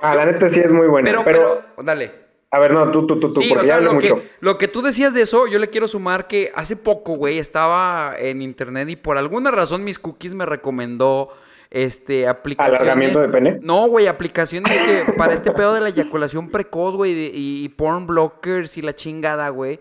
Ah, 0.00 0.14
la 0.16 0.26
neta 0.26 0.48
sí 0.48 0.60
es 0.60 0.70
muy 0.70 0.86
buena. 0.88 1.08
pero, 1.08 1.24
Pero, 1.24 1.62
pero, 1.76 1.84
dale. 1.84 2.10
a 2.50 2.58
ver, 2.58 2.72
no, 2.72 2.90
tú, 2.90 3.06
tú, 3.06 3.20
tú, 3.20 3.30
tú, 3.30 3.40
Sí, 3.40 3.48
porque 3.48 3.62
o 3.62 3.64
sea, 3.64 3.74
ya 3.74 3.76
hablé 3.76 3.86
lo 3.88 3.94
mucho. 3.94 4.16
que, 4.16 4.30
lo 4.40 4.58
que 4.58 4.68
tú 4.68 4.82
decías 4.82 5.14
de 5.14 5.22
eso, 5.22 5.46
yo 5.46 5.58
le 5.58 5.70
quiero 5.70 5.86
sumar 5.86 6.26
que 6.26 6.50
hace 6.54 6.74
poco, 6.76 7.14
güey, 7.14 7.38
estaba 7.38 8.14
en 8.18 8.42
internet 8.42 8.88
y 8.88 8.96
por 8.96 9.16
alguna 9.16 9.50
razón 9.52 9.84
mis 9.84 9.98
cookies 9.98 10.34
me 10.34 10.44
recomendó 10.44 11.28
este 11.70 12.26
aplicaciones. 12.28 12.80
¿Alargamiento 12.82 13.20
de 13.20 13.28
pene? 13.28 13.58
No, 13.62 13.86
güey, 13.86 14.06
aplicaciones 14.08 14.72
que 14.76 15.12
para 15.14 15.32
este 15.34 15.52
pedo 15.52 15.72
de 15.72 15.80
la 15.80 15.88
eyaculación 15.90 16.50
precoz, 16.50 16.96
güey, 16.96 17.12
y, 17.12 17.64
y 17.64 17.68
porn 17.70 18.06
blockers 18.06 18.76
y 18.76 18.82
la 18.82 18.94
chingada, 18.94 19.48
güey. 19.50 19.78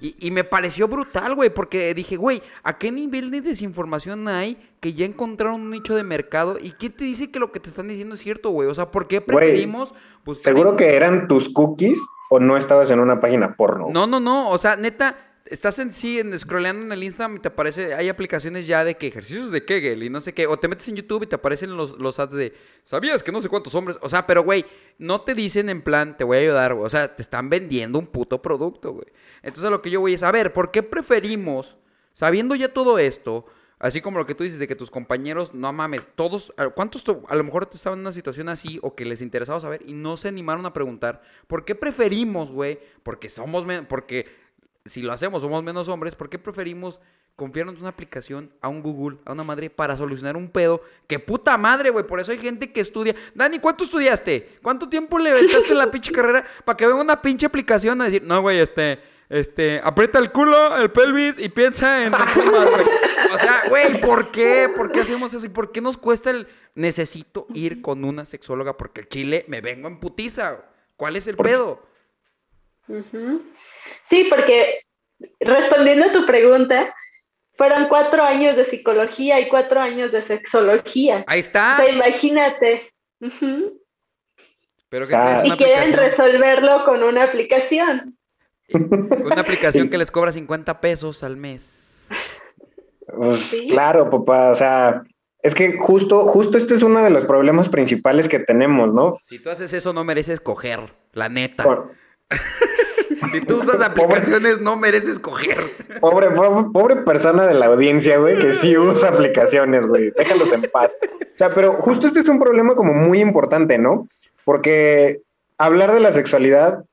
Y, 0.00 0.14
y 0.18 0.30
me 0.30 0.44
pareció 0.44 0.88
brutal, 0.88 1.34
güey, 1.34 1.48
porque 1.48 1.94
dije, 1.94 2.16
güey, 2.16 2.42
¿a 2.62 2.76
qué 2.76 2.92
nivel 2.92 3.30
de 3.30 3.40
desinformación 3.40 4.28
hay 4.28 4.58
que 4.80 4.92
ya 4.92 5.06
encontraron 5.06 5.62
un 5.62 5.70
nicho 5.70 5.94
de 5.94 6.04
mercado? 6.04 6.58
¿Y 6.60 6.72
quién 6.72 6.92
te 6.92 7.04
dice 7.04 7.30
que 7.30 7.38
lo 7.38 7.50
que 7.50 7.60
te 7.60 7.70
están 7.70 7.88
diciendo 7.88 8.14
es 8.14 8.20
cierto, 8.20 8.50
güey? 8.50 8.68
O 8.68 8.74
sea, 8.74 8.90
¿por 8.90 9.08
qué 9.08 9.20
Güey, 9.20 9.36
preferimos 9.38 9.94
buscar 10.24 10.52
¿Seguro 10.52 10.70
en- 10.70 10.76
que 10.76 10.94
eran 10.96 11.28
tus 11.28 11.48
cookies 11.48 11.98
o 12.28 12.40
no 12.40 12.56
estabas 12.58 12.90
en 12.90 13.00
una 13.00 13.20
página 13.20 13.54
porno? 13.56 13.86
no, 13.90 14.06
no, 14.06 14.20
no. 14.20 14.50
O 14.50 14.58
sea, 14.58 14.76
neta, 14.76 15.16
estás 15.50 15.78
en 15.78 15.92
sí, 15.92 16.18
en, 16.18 16.38
scrolleando 16.38 16.84
en 16.86 16.92
el 16.92 17.02
Instagram 17.04 17.36
y 17.36 17.40
te 17.40 17.48
aparece, 17.48 17.94
hay 17.94 18.08
aplicaciones 18.08 18.66
ya 18.66 18.84
de 18.84 18.96
que 18.96 19.06
ejercicios 19.06 19.50
de 19.50 19.64
Kegel 19.64 20.02
y 20.02 20.10
no 20.10 20.20
sé 20.20 20.32
qué. 20.32 20.46
O 20.46 20.56
te 20.58 20.68
metes 20.68 20.88
en 20.88 20.96
YouTube 20.96 21.22
y 21.24 21.26
te 21.26 21.34
aparecen 21.36 21.76
los, 21.76 21.98
los 21.98 22.18
ads 22.18 22.34
de, 22.34 22.54
¿sabías 22.84 23.22
que 23.22 23.32
no 23.32 23.40
sé 23.40 23.48
cuántos 23.48 23.74
hombres? 23.74 23.98
O 24.02 24.08
sea, 24.08 24.26
pero 24.26 24.42
güey, 24.42 24.64
no 24.98 25.20
te 25.22 25.34
dicen 25.34 25.68
en 25.68 25.82
plan, 25.82 26.16
te 26.16 26.24
voy 26.24 26.38
a 26.38 26.40
ayudar, 26.40 26.74
güey. 26.74 26.86
O 26.86 26.90
sea, 26.90 27.14
te 27.14 27.22
están 27.22 27.48
vendiendo 27.50 27.98
un 27.98 28.06
puto 28.06 28.42
producto, 28.42 28.92
güey. 28.92 29.06
Entonces 29.42 29.70
lo 29.70 29.82
que 29.82 29.90
yo 29.90 30.00
voy 30.00 30.14
es, 30.14 30.22
a 30.22 30.30
ver, 30.32 30.52
¿por 30.52 30.70
qué 30.70 30.82
preferimos, 30.82 31.76
sabiendo 32.12 32.54
ya 32.54 32.72
todo 32.72 32.98
esto, 32.98 33.46
así 33.78 34.00
como 34.00 34.18
lo 34.18 34.24
que 34.24 34.34
tú 34.34 34.42
dices 34.42 34.58
de 34.58 34.66
que 34.66 34.74
tus 34.74 34.90
compañeros, 34.90 35.52
no 35.52 35.70
mames, 35.72 36.08
todos, 36.16 36.52
¿cuántos 36.74 37.04
to- 37.04 37.24
a 37.28 37.36
lo 37.36 37.44
mejor 37.44 37.66
te 37.66 37.76
estaban 37.76 37.98
en 37.98 38.06
una 38.06 38.12
situación 38.12 38.48
así 38.48 38.78
o 38.82 38.94
que 38.94 39.04
les 39.04 39.20
interesaba 39.20 39.60
saber 39.60 39.82
y 39.84 39.92
no 39.92 40.16
se 40.16 40.28
animaron 40.28 40.64
a 40.64 40.72
preguntar? 40.72 41.22
¿Por 41.46 41.64
qué 41.66 41.74
preferimos, 41.74 42.50
güey? 42.50 42.78
Porque 43.02 43.28
somos, 43.28 43.66
porque 43.86 44.45
si 44.86 45.02
lo 45.02 45.12
hacemos, 45.12 45.42
somos 45.42 45.62
menos 45.62 45.88
hombres, 45.88 46.14
¿por 46.14 46.28
qué 46.28 46.38
preferimos 46.38 47.00
confiarnos 47.34 47.74
en 47.74 47.80
una 47.80 47.90
aplicación 47.90 48.52
a 48.60 48.68
un 48.68 48.82
Google, 48.82 49.18
a 49.24 49.32
una 49.32 49.44
madre, 49.44 49.70
para 49.70 49.96
solucionar 49.96 50.36
un 50.36 50.48
pedo? 50.48 50.82
¡Que 51.06 51.18
puta 51.18 51.56
madre, 51.58 51.90
güey! 51.90 52.06
Por 52.06 52.20
eso 52.20 52.32
hay 52.32 52.38
gente 52.38 52.72
que 52.72 52.80
estudia. 52.80 53.14
Dani, 53.34 53.58
¿cuánto 53.58 53.84
estudiaste? 53.84 54.58
¿Cuánto 54.62 54.88
tiempo 54.88 55.18
le 55.18 55.30
aventaste 55.30 55.72
en 55.72 55.78
la 55.78 55.90
pinche 55.90 56.12
carrera 56.12 56.46
para 56.64 56.76
que 56.76 56.86
venga 56.86 57.00
una 57.00 57.20
pinche 57.20 57.46
aplicación 57.46 58.00
a 58.00 58.04
decir, 58.04 58.22
no, 58.22 58.40
güey, 58.40 58.58
este, 58.58 59.00
este, 59.28 59.80
aprieta 59.82 60.18
el 60.18 60.30
culo, 60.32 60.76
el 60.76 60.90
pelvis 60.90 61.38
y 61.38 61.48
piensa 61.48 62.04
en 62.04 62.12
güey? 62.12 62.86
O 63.32 63.38
sea, 63.38 63.62
güey, 63.68 64.00
¿por 64.00 64.30
qué? 64.30 64.70
¿Por 64.74 64.92
qué 64.92 65.00
hacemos 65.00 65.34
eso? 65.34 65.44
¿Y 65.44 65.50
por 65.50 65.72
qué 65.72 65.80
nos 65.80 65.96
cuesta 65.96 66.30
el 66.30 66.46
necesito 66.74 67.46
ir 67.54 67.82
con 67.82 68.04
una 68.04 68.24
sexóloga? 68.24 68.76
Porque 68.76 69.02
el 69.02 69.08
chile 69.08 69.44
me 69.48 69.60
vengo 69.60 69.88
en 69.88 69.98
putiza. 69.98 70.64
¿Cuál 70.96 71.16
es 71.16 71.26
el 71.26 71.36
pedo? 71.36 71.82
Sí, 74.08 74.26
porque 74.30 74.80
respondiendo 75.40 76.06
a 76.06 76.12
tu 76.12 76.26
pregunta, 76.26 76.94
fueron 77.56 77.88
cuatro 77.88 78.22
años 78.22 78.56
de 78.56 78.64
psicología 78.64 79.40
y 79.40 79.48
cuatro 79.48 79.80
años 79.80 80.12
de 80.12 80.22
sexología. 80.22 81.24
Ahí 81.26 81.40
O 81.40 81.42
está. 81.42 81.76
sea, 81.76 81.90
imagínate. 81.90 82.90
Pero 84.88 85.06
que 85.08 85.14
Ah. 85.14 85.42
Y 85.44 85.50
quieren 85.52 85.94
aplicación. 85.94 85.98
resolverlo 86.00 86.84
con 86.84 87.02
una 87.02 87.24
aplicación. 87.24 88.16
Una 88.72 89.40
aplicación 89.40 89.88
que 89.88 89.98
les 89.98 90.10
cobra 90.10 90.32
50 90.32 90.80
pesos 90.80 91.22
al 91.22 91.36
mes. 91.36 92.06
Pues, 93.06 93.40
Sí. 93.40 93.68
Claro, 93.68 94.10
papá, 94.10 94.50
o 94.50 94.54
sea, 94.54 95.02
es 95.42 95.54
que 95.54 95.76
justo, 95.78 96.20
justo 96.26 96.58
este 96.58 96.74
es 96.74 96.82
uno 96.82 97.02
de 97.02 97.10
los 97.10 97.24
problemas 97.24 97.68
principales 97.68 98.28
que 98.28 98.38
tenemos, 98.40 98.92
¿no? 98.92 99.18
Si 99.22 99.38
tú 99.38 99.50
haces 99.50 99.72
eso, 99.72 99.92
no 99.92 100.04
mereces 100.04 100.40
coger, 100.40 100.92
la 101.12 101.28
neta. 101.28 101.62
Por- 101.64 101.92
Si 103.32 103.40
tú 103.40 103.56
usas 103.56 103.80
aplicaciones, 103.80 104.60
no 104.60 104.76
mereces 104.76 105.18
coger. 105.18 105.58
Pobre, 106.00 106.30
pobre, 106.30 106.70
pobre 106.72 106.96
persona 106.96 107.46
de 107.46 107.54
la 107.54 107.66
audiencia, 107.66 108.18
güey, 108.18 108.38
que 108.38 108.52
sí 108.52 108.76
usa 108.76 109.10
aplicaciones, 109.10 109.86
güey. 109.86 110.10
Déjalos 110.16 110.52
en 110.52 110.62
paz. 110.62 110.96
O 111.02 111.38
sea, 111.38 111.50
pero 111.54 111.72
justo 111.74 112.06
este 112.06 112.20
es 112.20 112.28
un 112.28 112.38
problema 112.38 112.74
como 112.74 112.92
muy 112.94 113.20
importante, 113.20 113.78
¿no? 113.78 114.08
Porque 114.44 115.20
hablar 115.58 115.92
de 115.92 116.00
la 116.00 116.12
sexualidad 116.12 116.84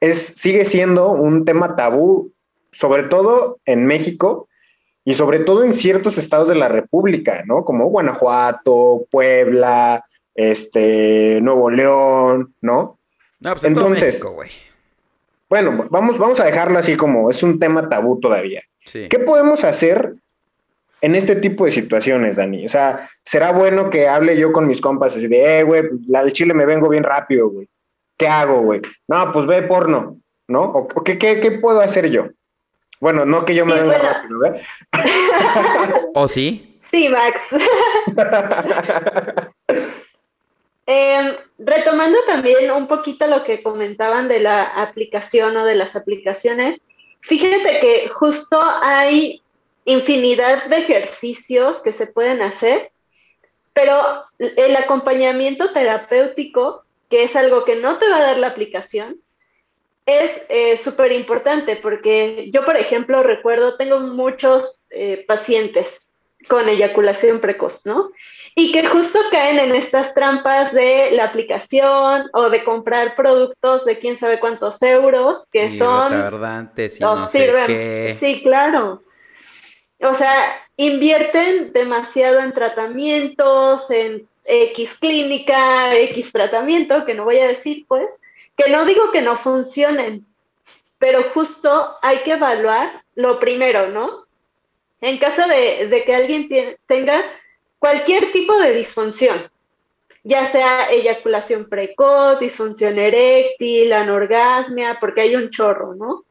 es, 0.00 0.34
sigue 0.36 0.64
siendo 0.64 1.10
un 1.10 1.44
tema 1.44 1.76
tabú, 1.76 2.32
sobre 2.72 3.04
todo 3.04 3.58
en 3.64 3.84
México 3.86 4.48
y 5.04 5.14
sobre 5.14 5.40
todo 5.40 5.64
en 5.64 5.72
ciertos 5.72 6.18
estados 6.18 6.48
de 6.48 6.54
la 6.54 6.68
República, 6.68 7.42
¿no? 7.46 7.64
Como 7.64 7.88
Guanajuato, 7.88 9.06
Puebla, 9.10 10.04
este, 10.34 11.40
Nuevo 11.42 11.70
León, 11.70 12.54
¿no? 12.60 12.98
No, 13.40 13.52
pues 13.52 13.64
en 13.64 13.74
todo 13.74 13.86
Entonces- 13.86 14.14
México, 14.14 14.32
güey. 14.32 14.50
Bueno, 15.50 15.86
vamos, 15.90 16.16
vamos 16.18 16.38
a 16.40 16.44
dejarlo 16.44 16.78
así 16.78 16.96
como 16.96 17.28
es 17.28 17.42
un 17.42 17.58
tema 17.58 17.88
tabú 17.88 18.20
todavía. 18.20 18.62
Sí. 18.86 19.08
¿Qué 19.10 19.18
podemos 19.18 19.64
hacer 19.64 20.14
en 21.02 21.14
este 21.16 21.34
tipo 21.36 21.64
de 21.64 21.72
situaciones, 21.72 22.36
Dani? 22.36 22.64
O 22.64 22.68
sea, 22.68 23.08
¿será 23.24 23.50
bueno 23.52 23.90
que 23.90 24.06
hable 24.08 24.38
yo 24.38 24.52
con 24.52 24.66
mis 24.68 24.80
compas 24.80 25.16
así 25.16 25.26
de, 25.26 25.58
eh, 25.58 25.62
güey, 25.64 25.82
la 26.06 26.22
del 26.22 26.32
chile 26.32 26.54
me 26.54 26.66
vengo 26.66 26.88
bien 26.88 27.02
rápido, 27.02 27.50
güey? 27.50 27.68
¿Qué 28.16 28.28
hago, 28.28 28.60
güey? 28.62 28.80
No, 29.08 29.32
pues 29.32 29.46
ve 29.46 29.62
porno, 29.62 30.18
¿no? 30.46 30.62
¿O, 30.62 30.88
o 30.94 31.04
qué, 31.04 31.18
qué, 31.18 31.40
qué 31.40 31.50
puedo 31.52 31.80
hacer 31.80 32.10
yo? 32.10 32.28
Bueno, 33.00 33.24
no 33.24 33.44
que 33.44 33.54
yo 33.54 33.66
me 33.66 33.72
Sí, 33.72 33.78
venga 33.80 33.96
bueno. 33.96 34.12
rápido, 34.12 34.44
¿eh? 34.44 34.62
¿O 36.14 36.28
sí? 36.28 36.78
Sí, 36.90 37.08
Max. 37.08 37.40
Em, 40.92 41.36
retomando 41.56 42.18
también 42.26 42.68
un 42.72 42.88
poquito 42.88 43.24
lo 43.28 43.44
que 43.44 43.62
comentaban 43.62 44.26
de 44.26 44.40
la 44.40 44.64
aplicación 44.64 45.56
o 45.56 45.64
de 45.64 45.76
las 45.76 45.94
aplicaciones, 45.94 46.80
fíjate 47.20 47.78
que 47.78 48.08
justo 48.08 48.60
hay 48.60 49.40
infinidad 49.84 50.64
de 50.64 50.78
ejercicios 50.78 51.80
que 51.80 51.92
se 51.92 52.08
pueden 52.08 52.42
hacer, 52.42 52.90
pero 53.72 54.24
el 54.40 54.74
acompañamiento 54.74 55.72
terapéutico, 55.72 56.82
que 57.08 57.22
es 57.22 57.36
algo 57.36 57.64
que 57.64 57.76
no 57.76 57.98
te 58.00 58.08
va 58.08 58.16
a 58.16 58.26
dar 58.26 58.38
la 58.38 58.48
aplicación, 58.48 59.20
es 60.06 60.82
súper 60.82 61.12
importante 61.12 61.76
porque 61.76 62.50
yo, 62.52 62.64
por 62.64 62.76
ejemplo, 62.76 63.22
recuerdo, 63.22 63.76
tengo 63.76 64.00
muchos 64.00 64.82
eh, 64.90 65.24
pacientes 65.28 66.09
con 66.50 66.68
eyaculación 66.68 67.38
precoz, 67.40 67.86
¿no? 67.86 68.10
Y 68.56 68.72
que 68.72 68.84
justo 68.84 69.18
caen 69.30 69.60
en 69.60 69.74
estas 69.74 70.12
trampas 70.12 70.72
de 70.72 71.12
la 71.12 71.24
aplicación 71.24 72.28
o 72.32 72.50
de 72.50 72.64
comprar 72.64 73.14
productos 73.14 73.84
de 73.84 74.00
quién 74.00 74.18
sabe 74.18 74.40
cuántos 74.40 74.82
euros, 74.82 75.46
que 75.52 75.66
Y 75.66 75.78
son 75.78 76.10
retardantes 76.10 77.00
y 77.00 77.02
no 77.02 77.28
sé 77.28 77.46
sirven. 77.46 77.66
qué. 77.66 78.16
Sí, 78.18 78.42
claro. 78.42 79.02
O 80.02 80.14
sea, 80.14 80.60
invierten 80.76 81.72
demasiado 81.72 82.40
en 82.40 82.52
tratamientos, 82.52 83.88
en 83.90 84.26
X 84.44 84.96
clínica, 84.98 85.94
X 85.94 86.32
tratamiento, 86.32 87.04
que 87.04 87.14
no 87.14 87.24
voy 87.24 87.38
a 87.38 87.46
decir, 87.46 87.84
pues, 87.86 88.10
que 88.56 88.70
no 88.70 88.84
digo 88.84 89.12
que 89.12 89.22
no 89.22 89.36
funcionen, 89.36 90.26
pero 90.98 91.22
justo 91.32 91.96
hay 92.02 92.18
que 92.18 92.32
evaluar 92.32 93.04
lo 93.14 93.38
primero, 93.38 93.88
¿no? 93.88 94.26
En 95.00 95.18
caso 95.18 95.46
de, 95.48 95.86
de 95.88 96.04
que 96.04 96.14
alguien 96.14 96.48
tie- 96.48 96.76
tenga 96.86 97.22
cualquier 97.78 98.30
tipo 98.32 98.58
de 98.58 98.72
disfunción, 98.74 99.50
ya 100.22 100.44
sea 100.46 100.90
eyaculación 100.90 101.68
precoz, 101.68 102.38
disfunción 102.40 102.98
eréctil, 102.98 103.92
anorgasmia, 103.92 104.98
porque 105.00 105.22
hay 105.22 105.36
un 105.36 105.48
chorro, 105.50 105.94
¿no? 105.94 106.24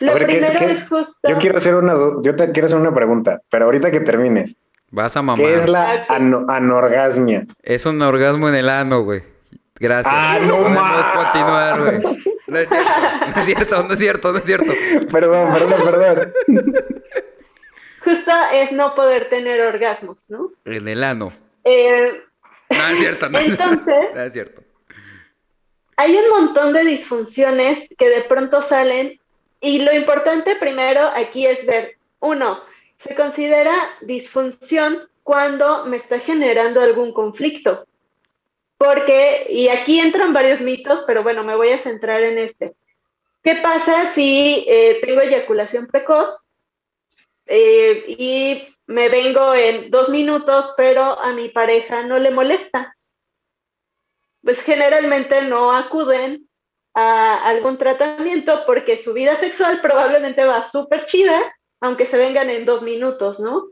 Lo 0.00 0.10
A 0.10 0.14
ver, 0.14 0.26
¿qué 0.26 0.38
es- 0.38 0.44
primero 0.50 0.66
qué- 0.66 0.72
es 0.72 0.88
justo... 0.88 1.28
Yo 1.28 1.38
quiero 1.38 1.58
hacer 1.58 1.76
una, 1.76 1.94
yo 2.22 2.34
te 2.34 2.50
quiero 2.50 2.66
hacer 2.66 2.78
una 2.78 2.92
pregunta, 2.92 3.40
pero 3.48 3.66
ahorita 3.66 3.90
que 3.90 4.00
termines, 4.00 4.56
Vas 4.90 5.16
a 5.16 5.22
mamar. 5.22 5.44
¿qué 5.44 5.54
es 5.54 5.68
la 5.68 6.04
ano- 6.08 6.46
anorgasmia? 6.48 7.46
Es 7.62 7.84
un 7.86 8.00
orgasmo 8.02 8.48
en 8.48 8.54
el 8.56 8.68
ano, 8.68 9.02
güey. 9.02 9.22
Gracias. 9.76 10.14
Ah, 10.16 10.38
no 10.40 10.58
Podemos 10.58 11.04
continuar, 11.14 11.80
güey. 12.02 12.24
No 12.46 12.58
es 12.60 12.68
cierto, 12.68 12.92
no 13.34 13.40
es 13.40 13.46
cierto, 13.46 13.82
no 13.82 13.92
es 13.92 13.98
cierto, 13.98 14.32
no 14.32 14.38
es 14.38 14.44
cierto. 14.44 14.72
Perdón, 15.10 15.52
perdón, 15.54 15.82
perdón. 15.82 16.32
Justo 18.04 18.30
es 18.52 18.70
no 18.72 18.94
poder 18.94 19.28
tener 19.30 19.60
orgasmos, 19.62 20.28
¿no? 20.28 20.50
En 20.64 20.86
el 20.88 21.02
ano. 21.02 21.32
Eh, 21.64 22.22
No 22.70 22.88
es 22.88 22.98
cierto, 22.98 23.28
no 23.30 23.38
es 23.38 23.48
Entonces- 23.50 24.08
No 24.14 24.20
es 24.22 24.32
cierto. 24.32 24.62
hay 25.96 26.16
un 26.16 26.28
montón 26.30 26.72
de 26.72 26.84
disfunciones 26.84 27.88
que 27.98 28.08
de 28.08 28.22
pronto 28.22 28.60
salen 28.62 29.18
y 29.60 29.78
lo 29.80 29.92
importante 29.92 30.56
primero 30.56 31.00
aquí 31.14 31.46
es 31.46 31.64
ver 31.66 31.96
uno, 32.20 32.60
se 32.98 33.14
considera 33.14 33.74
disfunción 34.02 35.08
cuando 35.22 35.86
me 35.86 35.96
está 35.96 36.18
generando 36.18 36.80
algún 36.82 37.12
conflicto. 37.12 37.86
Porque, 38.76 39.46
y 39.48 39.68
aquí 39.68 40.00
entran 40.00 40.32
varios 40.34 40.60
mitos, 40.60 41.04
pero 41.06 41.22
bueno, 41.22 41.44
me 41.44 41.54
voy 41.56 41.70
a 41.70 41.78
centrar 41.78 42.22
en 42.24 42.38
este. 42.38 42.74
¿Qué 43.42 43.56
pasa 43.56 44.06
si 44.12 44.66
eh, 44.68 44.98
tengo 45.02 45.20
eyaculación 45.20 45.86
precoz 45.86 46.44
eh, 47.46 48.04
y 48.06 48.68
me 48.86 49.08
vengo 49.08 49.54
en 49.54 49.90
dos 49.90 50.08
minutos, 50.08 50.72
pero 50.76 51.18
a 51.20 51.32
mi 51.32 51.48
pareja 51.48 52.02
no 52.02 52.18
le 52.18 52.30
molesta? 52.30 52.96
Pues 54.42 54.60
generalmente 54.62 55.42
no 55.42 55.72
acuden 55.72 56.48
a 56.94 57.42
algún 57.48 57.78
tratamiento 57.78 58.64
porque 58.66 58.96
su 58.96 59.12
vida 59.12 59.36
sexual 59.36 59.80
probablemente 59.80 60.44
va 60.44 60.68
súper 60.68 61.06
chida, 61.06 61.54
aunque 61.80 62.06
se 62.06 62.16
vengan 62.16 62.50
en 62.50 62.64
dos 62.64 62.82
minutos, 62.82 63.40
¿no? 63.40 63.68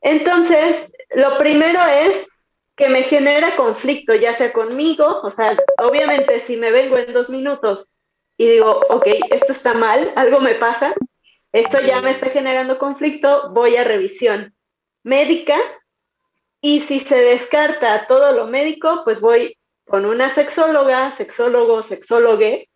Entonces, 0.00 0.92
lo 1.10 1.38
primero 1.38 1.80
es 1.86 2.28
que 2.76 2.88
me 2.88 3.02
genera 3.02 3.56
conflicto, 3.56 4.14
ya 4.14 4.34
sea 4.34 4.52
conmigo, 4.52 5.20
o 5.22 5.30
sea, 5.30 5.56
obviamente 5.78 6.38
si 6.40 6.56
me 6.56 6.70
vengo 6.70 6.96
en 6.96 7.12
dos 7.12 7.28
minutos 7.28 7.92
y 8.36 8.46
digo, 8.46 8.80
ok, 8.88 9.06
esto 9.30 9.52
está 9.52 9.74
mal, 9.74 10.12
algo 10.14 10.40
me 10.40 10.54
pasa, 10.54 10.94
esto 11.52 11.80
ya 11.80 12.00
me 12.02 12.10
está 12.10 12.28
generando 12.30 12.78
conflicto, 12.78 13.50
voy 13.50 13.76
a 13.76 13.84
revisión 13.84 14.54
médica 15.02 15.56
y 16.60 16.80
si 16.80 17.00
se 17.00 17.16
descarta 17.16 18.06
todo 18.06 18.32
lo 18.32 18.46
médico, 18.46 19.02
pues 19.04 19.20
voy 19.20 19.56
con 19.86 20.04
una 20.04 20.28
sexóloga, 20.28 21.12
sexólogo, 21.12 21.82
sexólogue, 21.82 22.68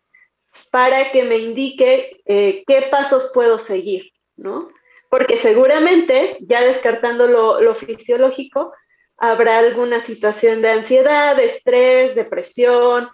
para 0.71 1.11
que 1.11 1.23
me 1.23 1.37
indique 1.37 2.21
eh, 2.25 2.63
qué 2.65 2.87
pasos 2.89 3.31
puedo 3.33 3.59
seguir, 3.59 4.11
¿no? 4.35 4.69
Porque 5.09 5.37
seguramente, 5.37 6.37
ya 6.41 6.61
descartando 6.61 7.27
lo, 7.27 7.61
lo 7.61 7.75
fisiológico, 7.75 8.73
habrá 9.17 9.59
alguna 9.59 9.99
situación 9.99 10.61
de 10.61 10.71
ansiedad, 10.71 11.35
de 11.35 11.45
estrés, 11.45 12.15
depresión, 12.15 13.09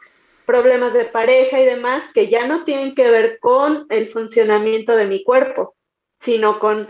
problemas 0.49 0.93
de 0.93 1.05
pareja 1.05 1.59
y 1.59 1.65
demás 1.65 2.03
que 2.11 2.27
ya 2.27 2.47
no 2.47 2.63
tienen 2.63 2.95
que 2.95 3.07
ver 3.11 3.37
con 3.39 3.85
el 3.89 4.07
funcionamiento 4.07 4.95
de 4.95 5.05
mi 5.05 5.23
cuerpo, 5.23 5.75
sino 6.21 6.57
con 6.57 6.89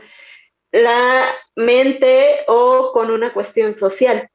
la 0.72 1.26
mente 1.58 2.38
o 2.48 2.92
con 2.94 3.12
una 3.12 3.34
cuestión 3.34 3.74
social. 3.74 4.30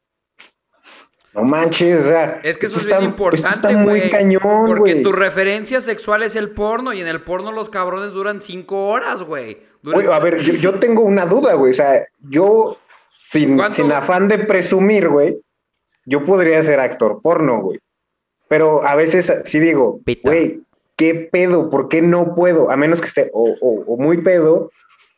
No 1.33 1.43
manches, 1.43 2.05
o 2.05 2.09
sea, 2.09 2.41
Es 2.45 2.59
que 2.59 2.67
eso 2.67 2.77
es 2.79 2.85
está- 2.85 2.99
bien 2.99 3.11
importante, 3.13 3.69
está 3.69 3.71
muy 3.73 3.99
güey. 4.01 4.11
cañón, 4.11 4.67
Porque 4.69 4.97
tu 4.97 5.11
referencia 5.11 5.81
sexual 5.81 6.23
es 6.23 6.37
el 6.37 6.51
porno 6.51 6.93
y 6.93 7.01
en 7.01 7.09
el 7.09 7.23
porno 7.23 7.51
los 7.51 7.71
cabrones 7.71 8.13
duran 8.13 8.43
cinco 8.43 8.89
horas, 8.89 9.23
güey. 9.23 9.59
Duran- 9.83 10.13
a 10.13 10.19
ver, 10.19 10.41
yo, 10.41 10.53
yo 10.53 10.79
tengo 10.79 11.03
una 11.03 11.25
duda, 11.25 11.55
güey. 11.55 11.73
O 11.73 11.75
sea, 11.75 12.07
yo, 12.21 12.77
sin, 13.17 13.59
sin 13.73 13.91
afán 13.91 14.29
de 14.29 14.39
presumir, 14.41 15.09
güey, 15.09 15.41
yo 16.05 16.23
podría 16.23 16.63
ser 16.63 16.79
actor 16.79 17.21
porno, 17.23 17.63
güey. 17.63 17.79
Pero 18.49 18.85
a 18.87 18.95
veces 18.95 19.33
sí 19.45 19.59
digo, 19.61 20.01
güey, 20.23 20.63
¿qué 20.97 21.15
pedo? 21.15 21.71
¿Por 21.71 21.89
qué 21.89 22.03
no 22.03 22.35
puedo? 22.35 22.71
A 22.71 22.77
menos 22.77 23.01
que 23.01 23.09
esté 23.09 23.31
o, 23.33 23.55
o- 23.61 23.85
o 23.87 23.97
muy 23.97 24.19
pedo, 24.23 24.71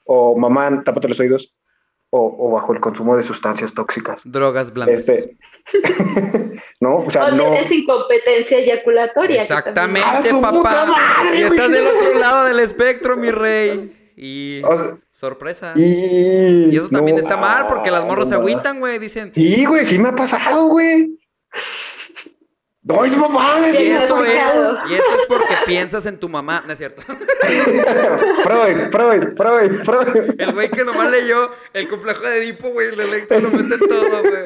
o 0.04 0.36
mamá, 0.38 0.82
tápate 0.84 1.08
los 1.08 1.18
oídos, 1.20 1.52
o, 2.10 2.36
o 2.38 2.50
bajo 2.52 2.72
el 2.72 2.80
consumo 2.80 3.16
de 3.16 3.22
sustancias 3.24 3.74
tóxicas. 3.74 4.20
Drogas 4.24 4.72
blandas. 4.72 5.00
Este, 5.00 5.36
no, 6.80 6.98
o 6.98 7.10
sea, 7.10 7.30
no. 7.32 7.50
tienes 7.50 7.70
incompetencia 7.72 8.58
eyaculatoria. 8.58 9.44
que 9.46 9.72
también- 9.72 10.04
¡A 10.06 10.18
Exactamente, 10.18 10.62
papá. 10.62 10.86
madre, 10.86 11.38
y 11.38 11.42
estás 11.42 11.70
del 11.70 11.86
otro 11.86 12.14
lado 12.18 12.44
del 12.44 12.60
espectro, 12.60 13.16
mi 13.16 13.30
rey. 13.30 13.92
Y 14.18 14.62
O 14.64 14.74
sea, 14.76 14.96
sorpresa. 15.10 15.72
y, 15.76 16.70
Y 16.72 16.76
eso 16.76 16.88
también 16.88 17.16
no, 17.18 17.22
está 17.22 17.36
mal 17.36 17.66
porque 17.68 17.90
las 17.90 18.04
morras 18.06 18.28
se 18.28 18.34
no, 18.34 18.40
agüitan, 18.40 18.78
güey. 18.80 18.98
Dicen, 18.98 19.30
Sí, 19.34 19.66
güey, 19.66 19.84
sí 19.84 19.98
me 19.98 20.08
ha 20.08 20.16
pasado, 20.16 20.68
güey. 20.68 21.18
No, 22.88 23.04
es 23.04 23.16
mamá, 23.16 23.56
y 23.58 23.62
me 23.62 23.94
ha 23.96 23.98
eso 24.04 24.24
es, 24.24 24.32
y 24.88 24.94
eso 24.94 25.16
es 25.16 25.22
porque 25.26 25.56
piensas 25.66 26.06
en 26.06 26.20
tu 26.20 26.28
mamá. 26.28 26.62
No 26.64 26.72
es 26.72 26.78
cierto. 26.78 27.02
Freud, 28.44 28.90
Freud, 28.92 29.36
Freud, 29.36 29.82
Freud. 29.84 30.34
El 30.38 30.52
güey 30.52 30.70
que 30.70 30.84
nomás 30.84 31.10
leyó 31.10 31.50
el 31.72 31.88
complejo 31.88 32.22
de 32.22 32.44
Edipo, 32.44 32.68
güey, 32.68 32.90
el 32.90 33.00
electro 33.00 33.40
lo 33.40 33.50
mete 33.50 33.74
en 33.74 33.88
todo, 33.88 34.22
güey. 34.22 34.44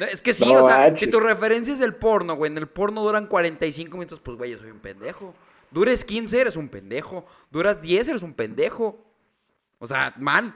No, 0.00 0.06
es 0.06 0.20
que 0.20 0.34
sí, 0.34 0.44
No 0.44 0.64
o 0.64 0.66
sea, 0.66 0.78
manches. 0.78 0.98
si 0.98 1.10
tu 1.10 1.20
referencia 1.20 1.72
es 1.72 1.80
el 1.80 1.94
porno, 1.94 2.34
güey, 2.34 2.50
en 2.50 2.58
el 2.58 2.66
porno 2.66 3.02
duran 3.04 3.28
45 3.28 3.96
minutos, 3.96 4.20
pues, 4.20 4.36
güey, 4.36 4.50
yo 4.50 4.58
soy 4.58 4.70
un 4.70 4.80
pendejo. 4.80 5.32
Dures 5.70 6.04
15, 6.04 6.40
eres 6.40 6.56
un 6.56 6.68
pendejo. 6.68 7.24
Duras 7.52 7.80
10, 7.80 8.08
eres 8.08 8.22
un 8.22 8.34
pendejo. 8.34 8.98
O 9.78 9.86
sea, 9.86 10.12
mal. 10.18 10.54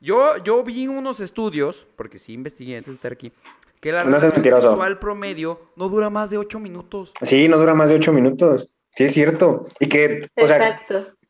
Yo, 0.00 0.36
yo 0.38 0.62
vi 0.62 0.86
unos 0.86 1.18
estudios, 1.20 1.86
porque 1.96 2.18
sí 2.18 2.32
investigué 2.32 2.76
antes 2.76 2.92
de 2.92 2.94
estar 2.94 3.12
aquí, 3.12 3.32
que 3.80 3.92
la 3.92 4.04
No 4.04 4.04
seas 4.04 4.22
relación 4.22 4.34
mentiroso. 4.34 4.68
sexual 4.68 4.98
promedio 4.98 5.60
no 5.76 5.88
dura 5.88 6.10
más 6.10 6.30
de 6.30 6.38
8 6.38 6.58
minutos. 6.60 7.12
Sí, 7.22 7.48
no 7.48 7.58
dura 7.58 7.74
más 7.74 7.90
de 7.90 7.96
ocho 7.96 8.12
minutos. 8.12 8.68
Sí, 8.96 9.04
es 9.04 9.12
cierto. 9.12 9.66
Y 9.78 9.88
que, 9.88 10.22
o 10.36 10.46
sea, 10.46 10.80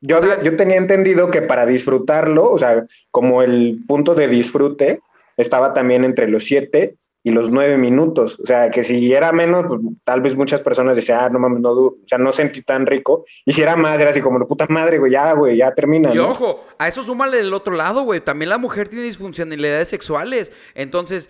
yo, 0.00 0.20
yo 0.42 0.56
tenía 0.56 0.76
entendido 0.76 1.30
que 1.30 1.42
para 1.42 1.66
disfrutarlo, 1.66 2.48
o 2.50 2.58
sea, 2.58 2.86
como 3.10 3.42
el 3.42 3.80
punto 3.88 4.14
de 4.14 4.28
disfrute 4.28 5.00
estaba 5.36 5.74
también 5.74 6.04
entre 6.04 6.28
los 6.28 6.44
siete 6.44 6.96
y 7.24 7.30
los 7.32 7.50
nueve 7.50 7.76
minutos. 7.76 8.38
O 8.40 8.46
sea, 8.46 8.70
que 8.70 8.84
si 8.84 9.12
era 9.12 9.32
menos, 9.32 9.64
pues 9.66 9.80
tal 10.04 10.20
vez 10.20 10.36
muchas 10.36 10.60
personas 10.60 10.94
decían, 10.94 11.18
ah, 11.22 11.28
no 11.28 11.40
mames, 11.40 11.60
no, 11.60 11.72
o 11.72 11.96
sea, 12.06 12.18
no 12.18 12.30
sentí 12.30 12.62
tan 12.62 12.86
rico. 12.86 13.24
Y 13.44 13.52
si 13.52 13.62
era 13.62 13.74
más, 13.74 14.00
era 14.00 14.10
así 14.10 14.20
como, 14.20 14.46
puta 14.46 14.66
madre, 14.68 14.98
güey, 14.98 15.10
ya, 15.10 15.32
güey, 15.32 15.56
ya 15.56 15.74
termina. 15.74 16.12
Y 16.12 16.18
¿no? 16.18 16.28
ojo, 16.28 16.64
a 16.78 16.86
eso 16.86 17.02
súmale 17.02 17.38
del 17.38 17.52
otro 17.52 17.74
lado, 17.74 18.02
güey. 18.02 18.20
También 18.20 18.50
la 18.50 18.58
mujer 18.58 18.88
tiene 18.88 19.04
disfuncionalidades 19.04 19.88
sexuales. 19.88 20.52
Entonces, 20.76 21.28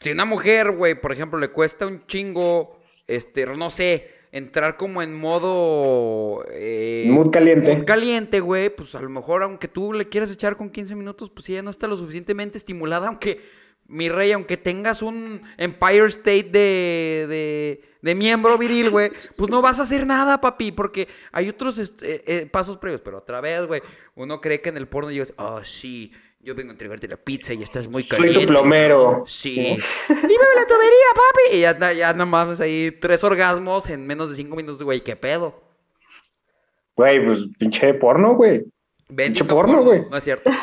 si 0.00 0.10
una 0.12 0.24
mujer, 0.24 0.70
güey, 0.72 0.98
por 1.00 1.12
ejemplo, 1.12 1.38
le 1.38 1.48
cuesta 1.48 1.86
un 1.86 2.06
chingo, 2.06 2.78
este, 3.06 3.44
no 3.46 3.68
sé, 3.70 4.10
entrar 4.32 4.76
como 4.76 5.02
en 5.02 5.14
modo... 5.14 6.44
eh, 6.50 7.06
Mood 7.08 7.30
caliente. 7.30 7.74
mood 7.74 7.84
caliente, 7.84 8.40
güey, 8.40 8.70
pues 8.74 8.94
a 8.94 9.00
lo 9.02 9.08
mejor 9.10 9.42
aunque 9.42 9.68
tú 9.68 9.92
le 9.92 10.08
quieras 10.08 10.30
echar 10.30 10.56
con 10.56 10.70
15 10.70 10.94
minutos, 10.94 11.30
pues 11.30 11.48
ella 11.48 11.62
no 11.62 11.70
está 11.70 11.86
lo 11.86 11.96
suficientemente 11.96 12.56
estimulada, 12.56 13.08
aunque, 13.08 13.40
mi 13.88 14.08
rey, 14.08 14.30
aunque 14.32 14.56
tengas 14.56 15.02
un 15.02 15.42
Empire 15.58 16.06
State 16.06 16.44
de, 16.44 17.26
de, 17.28 17.82
de 18.00 18.14
miembro 18.14 18.56
viril, 18.56 18.88
güey, 18.90 19.10
pues 19.36 19.50
no 19.50 19.60
vas 19.60 19.80
a 19.80 19.82
hacer 19.82 20.06
nada, 20.06 20.40
papi, 20.40 20.70
porque 20.72 21.08
hay 21.32 21.48
otros 21.48 21.76
est- 21.78 22.00
eh, 22.02 22.22
eh, 22.26 22.46
pasos 22.46 22.76
previos, 22.78 23.00
pero 23.02 23.18
otra 23.18 23.40
vez, 23.40 23.66
güey, 23.66 23.82
uno 24.14 24.40
cree 24.40 24.60
que 24.62 24.68
en 24.68 24.76
el 24.76 24.86
porno 24.86 25.10
llegas, 25.10 25.34
oh, 25.38 25.64
sí, 25.64 26.12
yo 26.40 26.54
vengo 26.54 26.70
a 26.70 26.72
entregarte 26.72 27.06
la 27.08 27.16
pizza 27.16 27.52
y 27.54 27.62
estás 27.62 27.86
muy 27.88 28.02
Soy 28.02 28.18
caliente. 28.18 28.46
tu 28.46 28.52
plomero. 28.52 29.24
Sí. 29.26 29.54
Líbrame 30.08 30.54
la 30.56 30.66
tubería, 30.66 31.06
papi. 31.14 31.56
Y 31.56 31.60
ya, 31.60 31.92
ya 31.92 32.12
nada 32.12 32.24
más 32.24 32.60
ahí 32.60 32.90
tres 33.00 33.22
orgasmos 33.24 33.88
en 33.90 34.06
menos 34.06 34.30
de 34.30 34.36
cinco 34.36 34.56
minutos, 34.56 34.82
güey, 34.82 35.02
¿qué 35.02 35.16
pedo? 35.16 35.62
Güey, 36.96 37.24
pues 37.24 37.40
pinche 37.58 37.94
porno, 37.94 38.34
güey. 38.34 38.64
Bendito 39.08 39.46
porno, 39.46 39.82
güey. 39.82 40.02
No 40.10 40.16
es 40.16 40.24
cierto. 40.24 40.50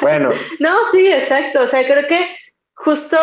Bueno, 0.00 0.30
No, 0.60 0.76
sí, 0.92 1.08
exacto. 1.12 1.62
O 1.62 1.66
sea, 1.66 1.84
creo 1.84 2.06
que 2.06 2.36
justo 2.74 3.16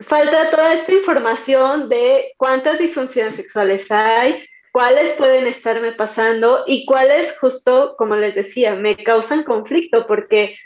falta 0.00 0.50
toda 0.50 0.72
esta 0.72 0.90
información 0.92 1.90
de 1.90 2.32
cuántas 2.38 2.78
disfunciones 2.78 3.34
sexuales 3.34 3.90
hay, 3.90 4.42
cuáles 4.74 5.12
pueden 5.12 5.46
estarme 5.46 5.92
pasando 5.92 6.64
y 6.66 6.84
cuáles 6.84 7.38
justo, 7.38 7.94
como 7.96 8.16
les 8.16 8.34
decía, 8.34 8.74
me 8.74 8.96
causan 8.96 9.44
conflicto 9.44 10.04
porque 10.08 10.58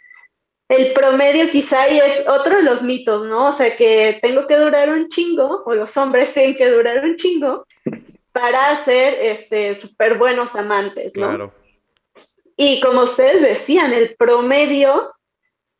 el 0.66 0.94
promedio 0.94 1.50
quizá 1.50 1.90
y 1.90 1.98
es 1.98 2.26
otro 2.26 2.56
de 2.56 2.62
los 2.62 2.80
mitos, 2.80 3.26
¿no? 3.26 3.48
O 3.48 3.52
sea, 3.52 3.76
que 3.76 4.18
tengo 4.22 4.46
que 4.46 4.56
durar 4.56 4.88
un 4.88 5.10
chingo, 5.10 5.62
o 5.66 5.74
los 5.74 5.94
hombres 5.98 6.32
tienen 6.34 6.56
que 6.56 6.70
durar 6.70 7.04
un 7.04 7.16
chingo 7.16 7.66
para 8.32 8.82
ser 8.82 9.12
este 9.12 9.74
súper 9.74 10.16
buenos 10.16 10.56
amantes, 10.56 11.14
¿no? 11.14 11.28
Claro. 11.28 11.52
Y 12.56 12.80
como 12.80 13.02
ustedes 13.02 13.42
decían, 13.42 13.92
el 13.92 14.16
promedio 14.16 15.12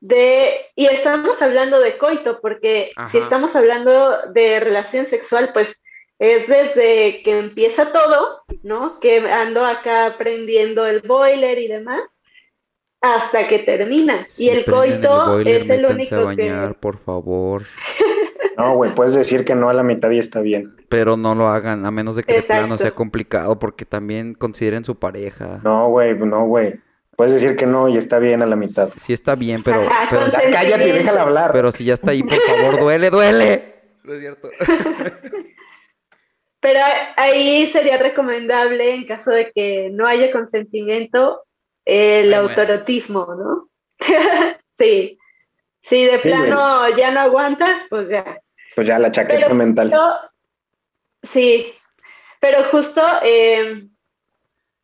de, 0.01 0.67
y 0.77 0.85
estamos 0.85 1.41
hablando 1.41 1.81
de 1.81 1.97
coito, 1.97 2.43
porque 2.43 2.93
Ajá. 2.95 3.09
si 3.09 3.17
estamos 3.17 3.57
hablando 3.57 4.19
de 4.35 4.61
relación 4.61 5.07
sexual, 5.07 5.51
pues 5.55 5.81
es 6.19 6.49
desde 6.49 7.23
que 7.23 7.39
empieza 7.39 7.93
todo, 7.93 8.43
¿no? 8.63 8.99
Que 9.01 9.19
ando 9.31 9.65
acá 9.65 10.07
aprendiendo 10.07 10.87
el 10.87 11.01
boiler 11.01 11.59
y 11.59 11.69
demás, 11.69 12.23
hasta 13.01 13.47
que 13.47 13.61
termina. 13.61 14.27
y 14.37 14.49
el 14.49 14.65
coito 14.65 15.39
es 15.41 15.71
el 15.71 15.87
único 15.87 16.29
que... 16.35 16.75
por 16.81 16.99
favor. 16.99 17.63
no, 18.57 18.75
güey, 18.75 18.95
puedes 18.95 19.15
decir 19.15 19.45
que 19.45 19.55
no 19.55 19.69
a 19.69 19.75
la 19.75 19.85
mitad 19.85 20.11
y 20.11 20.19
está 20.19 20.41
bien. 20.41 20.75
Pero 20.89 21.17
no 21.17 21.37
lo 21.37 21.49
hagan, 21.49 21.87
a 21.87 21.91
menos 21.93 22.17
de 22.17 22.25
que 22.25 22.35
de 22.35 22.43
plano 22.43 22.75
Exacto. 22.75 22.83
sea 22.83 22.91
complicado, 22.91 23.59
porque 23.59 23.85
también 23.85 24.35
consideren 24.35 24.85
su 24.85 24.97
pareja. 24.97 25.61
No, 25.63 25.89
güey, 25.89 26.19
no, 26.19 26.47
güey. 26.47 26.81
Puedes 27.17 27.35
decir 27.35 27.57
que 27.57 27.67
no 27.67 27.89
y 27.89 27.97
está 27.97 28.21
bien 28.21 28.43
a 28.43 28.47
la 28.47 28.55
mitad. 28.55 28.91
Sí 28.95 29.13
está 29.13 29.35
bien, 29.35 29.65
pero, 29.65 29.83
Ajá, 29.83 30.07
pero, 30.09 30.27
cállate 30.53 30.89
y 30.89 30.93
déjala 30.93 31.23
hablar. 31.23 31.51
pero 31.53 31.73
si 31.73 31.85
ya 31.85 31.95
está 31.95 32.13
ahí, 32.13 32.23
por 32.23 32.39
favor, 32.39 32.79
duele, 32.79 33.11
duele. 33.11 33.75
No 34.05 34.15
es 34.15 34.21
cierto. 34.21 34.51
Pero 36.71 36.81
ahí 37.17 37.67
sería 37.73 37.97
recomendable, 37.97 38.95
en 38.95 39.07
caso 39.07 39.31
de 39.31 39.51
que 39.53 39.89
no 39.91 40.07
haya 40.07 40.31
consentimiento, 40.31 41.43
el 41.87 42.25
Ay, 42.35 42.41
bueno. 42.43 42.49
autorotismo, 42.51 43.27
¿no? 43.35 43.71
sí. 44.79 45.19
Si 45.83 46.05
de 46.05 46.19
Sí, 46.19 46.29
plano 46.29 46.95
ya 46.95 47.11
no 47.11 47.21
aguantas, 47.21 47.81
pues 47.89 48.11
ya. 48.11 48.39
Pues 48.77 48.87
ya 48.87 48.99
la 48.99 49.11
chaqueta 49.11 49.45
Pero 49.45 49.55
mental. 49.55 49.89
justo- 49.91 50.31
sí, 51.23 51.73
pero 52.39 52.65
justo 52.65 53.01
eh, 53.23 53.87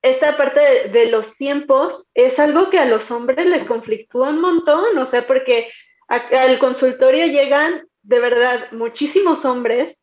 esta 0.00 0.38
parte 0.38 0.60
de, 0.60 0.88
de 0.88 1.10
los 1.10 1.36
tiempos 1.36 2.08
es 2.14 2.38
algo 2.38 2.70
que 2.70 2.78
a 2.78 2.86
los 2.86 3.10
hombres 3.10 3.44
les 3.44 3.64
conflictúa 3.64 4.30
un 4.30 4.40
montón, 4.40 4.96
o 4.96 5.04
sea, 5.04 5.26
porque 5.26 5.70
a- 6.08 6.28
al 6.44 6.58
consultorio 6.58 7.26
llegan 7.26 7.86
de 8.02 8.20
verdad 8.20 8.72
muchísimos 8.72 9.44
hombres 9.44 9.98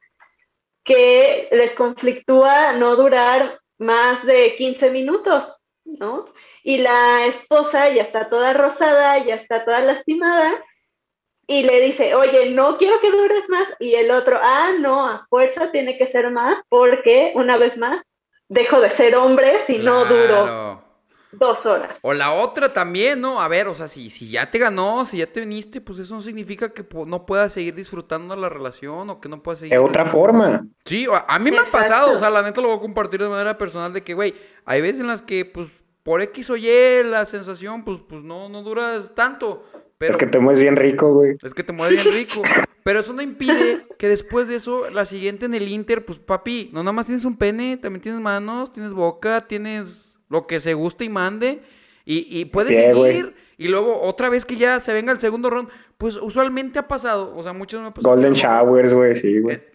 que 0.84 1.48
les 1.52 1.74
conflictúa 1.74 2.74
no 2.74 2.96
durar 2.96 3.60
más 3.78 4.26
de 4.26 4.56
15 4.56 4.92
minutos, 4.92 5.58
¿no? 5.86 6.26
Y 6.64 6.80
la 6.80 7.26
esposa 7.26 7.90
ya 7.90 8.04
está 8.04 8.30
toda 8.30 8.54
rosada, 8.54 9.18
ya 9.20 9.36
está 9.36 9.66
toda 9.66 9.82
lastimada, 9.82 10.64
y 11.48 11.64
le 11.64 11.82
dice, 11.82 12.16
oye, 12.16 12.52
no 12.52 12.78
quiero 12.78 13.02
que 13.02 13.12
dures 13.12 13.50
más. 13.50 13.68
Y 13.80 13.96
el 13.96 14.12
otro, 14.12 14.40
ah, 14.42 14.72
no, 14.80 15.06
a 15.06 15.26
fuerza 15.30 15.72
tiene 15.72 15.98
que 15.98 16.06
ser 16.06 16.32
más 16.32 16.62
porque, 16.70 17.34
una 17.36 17.58
vez 17.58 17.78
más, 17.78 18.02
dejo 18.48 18.80
de 18.80 18.90
ser 18.90 19.16
hombre 19.16 19.60
si 19.66 19.80
no 19.80 20.06
duro. 20.06 20.81
Dos 21.32 21.66
horas. 21.66 21.98
O 22.02 22.14
la 22.14 22.32
otra 22.34 22.74
también, 22.74 23.22
¿no? 23.22 23.42
A 23.42 23.48
ver, 23.48 23.68
o 23.68 23.76
sea, 23.76 23.88
si, 23.88 24.10
si 24.10 24.30
ya 24.30 24.52
te 24.52 24.60
ganó, 24.60 25.06
si 25.06 25.18
ya 25.18 25.28
te 25.28 25.40
viniste, 25.42 25.82
pues 25.82 26.00
eso 26.00 26.16
no 26.16 26.22
significa 26.22 26.70
que 26.74 26.86
no 27.06 27.26
puedas 27.26 27.54
seguir 27.54 27.74
disfrutando 27.76 28.36
la 28.36 28.50
relación 28.50 29.10
o 29.10 29.22
que 29.22 29.30
no 29.30 29.42
puedas 29.42 29.60
seguir... 29.60 29.74
De 29.74 29.80
otra 29.80 30.06
forma. 30.06 30.66
Sí, 30.86 31.08
a, 31.12 31.26
a 31.34 31.40
mí 31.40 31.52
me 31.52 31.58
ha 31.58 31.62
Exacto. 31.62 31.78
pasado, 31.78 32.14
o 32.14 32.18
sea, 32.18 32.30
la 32.30 32.42
neta 32.42 32.62
lo 32.62 32.68
voy 32.70 32.78
a 32.78 32.82
compartir 32.82 33.22
de 33.22 33.30
manera 33.30 33.58
personal 33.58 33.94
de 33.94 34.04
que, 34.04 34.14
güey, 34.14 34.36
hay 34.66 34.82
veces 34.82 35.02
en 35.02 35.08
las 35.08 35.22
que, 35.22 35.46
pues, 35.46 35.70
por 36.04 36.22
X 36.22 36.50
o 36.50 36.58
Y 36.58 37.04
la 37.04 37.26
sensación, 37.26 37.84
pues, 37.84 38.00
pues 38.08 38.24
no, 38.24 38.50
no 38.50 38.64
duras 38.64 39.14
tanto. 39.16 39.64
Pero 39.98 40.12
Es 40.12 40.18
que 40.18 40.26
te 40.26 40.40
mueves 40.40 40.62
bien 40.62 40.76
rico, 40.76 41.14
güey. 41.14 41.36
es 41.44 41.54
que 41.54 41.64
te 41.64 41.74
mueves 41.74 42.04
bien 42.04 42.16
rico. 42.16 42.42
Pero 42.84 43.00
eso 43.00 43.14
no 43.14 43.22
impide 43.22 43.86
que 44.00 44.08
después 44.08 44.48
de 44.48 44.56
eso, 44.56 44.90
la 44.90 45.06
siguiente 45.06 45.46
en 45.46 45.54
el 45.54 45.68
Inter, 45.68 46.04
pues 46.04 46.18
papi, 46.18 46.72
no 46.74 46.82
nada 46.82 46.94
más 46.94 47.06
tienes 47.06 47.26
un 47.26 47.38
pene, 47.38 47.78
también 47.78 48.02
tienes 48.02 48.20
manos, 48.20 48.74
tienes 48.74 48.94
boca, 48.94 49.46
tienes 49.48 50.11
lo 50.32 50.48
que 50.48 50.60
se 50.62 50.74
guste 50.74 51.04
y 51.04 51.10
mande. 51.10 51.62
Y, 52.06 52.40
y 52.40 52.50
güey. 52.50 52.68
seguir. 52.68 53.36
Y 53.58 53.68
luego, 53.68 54.02
otra 54.02 54.30
vez 54.30 54.46
que 54.46 54.56
ya 54.56 54.80
se 54.80 54.94
venga 54.94 55.12
el 55.12 55.20
segundo 55.20 55.50
round, 55.50 55.70
pues 55.98 56.16
usualmente 56.16 56.80
ha 56.80 56.88
pasado. 56.88 57.36
O 57.36 57.44
sea, 57.44 57.54
muchos 57.54 57.82
me 57.82 57.88
ha 57.88 57.94
pasado. 57.94 58.16
Golden 58.16 58.34
showers, 58.34 58.94
güey, 58.94 59.16
sí, 59.16 59.40
güey. 59.40 59.62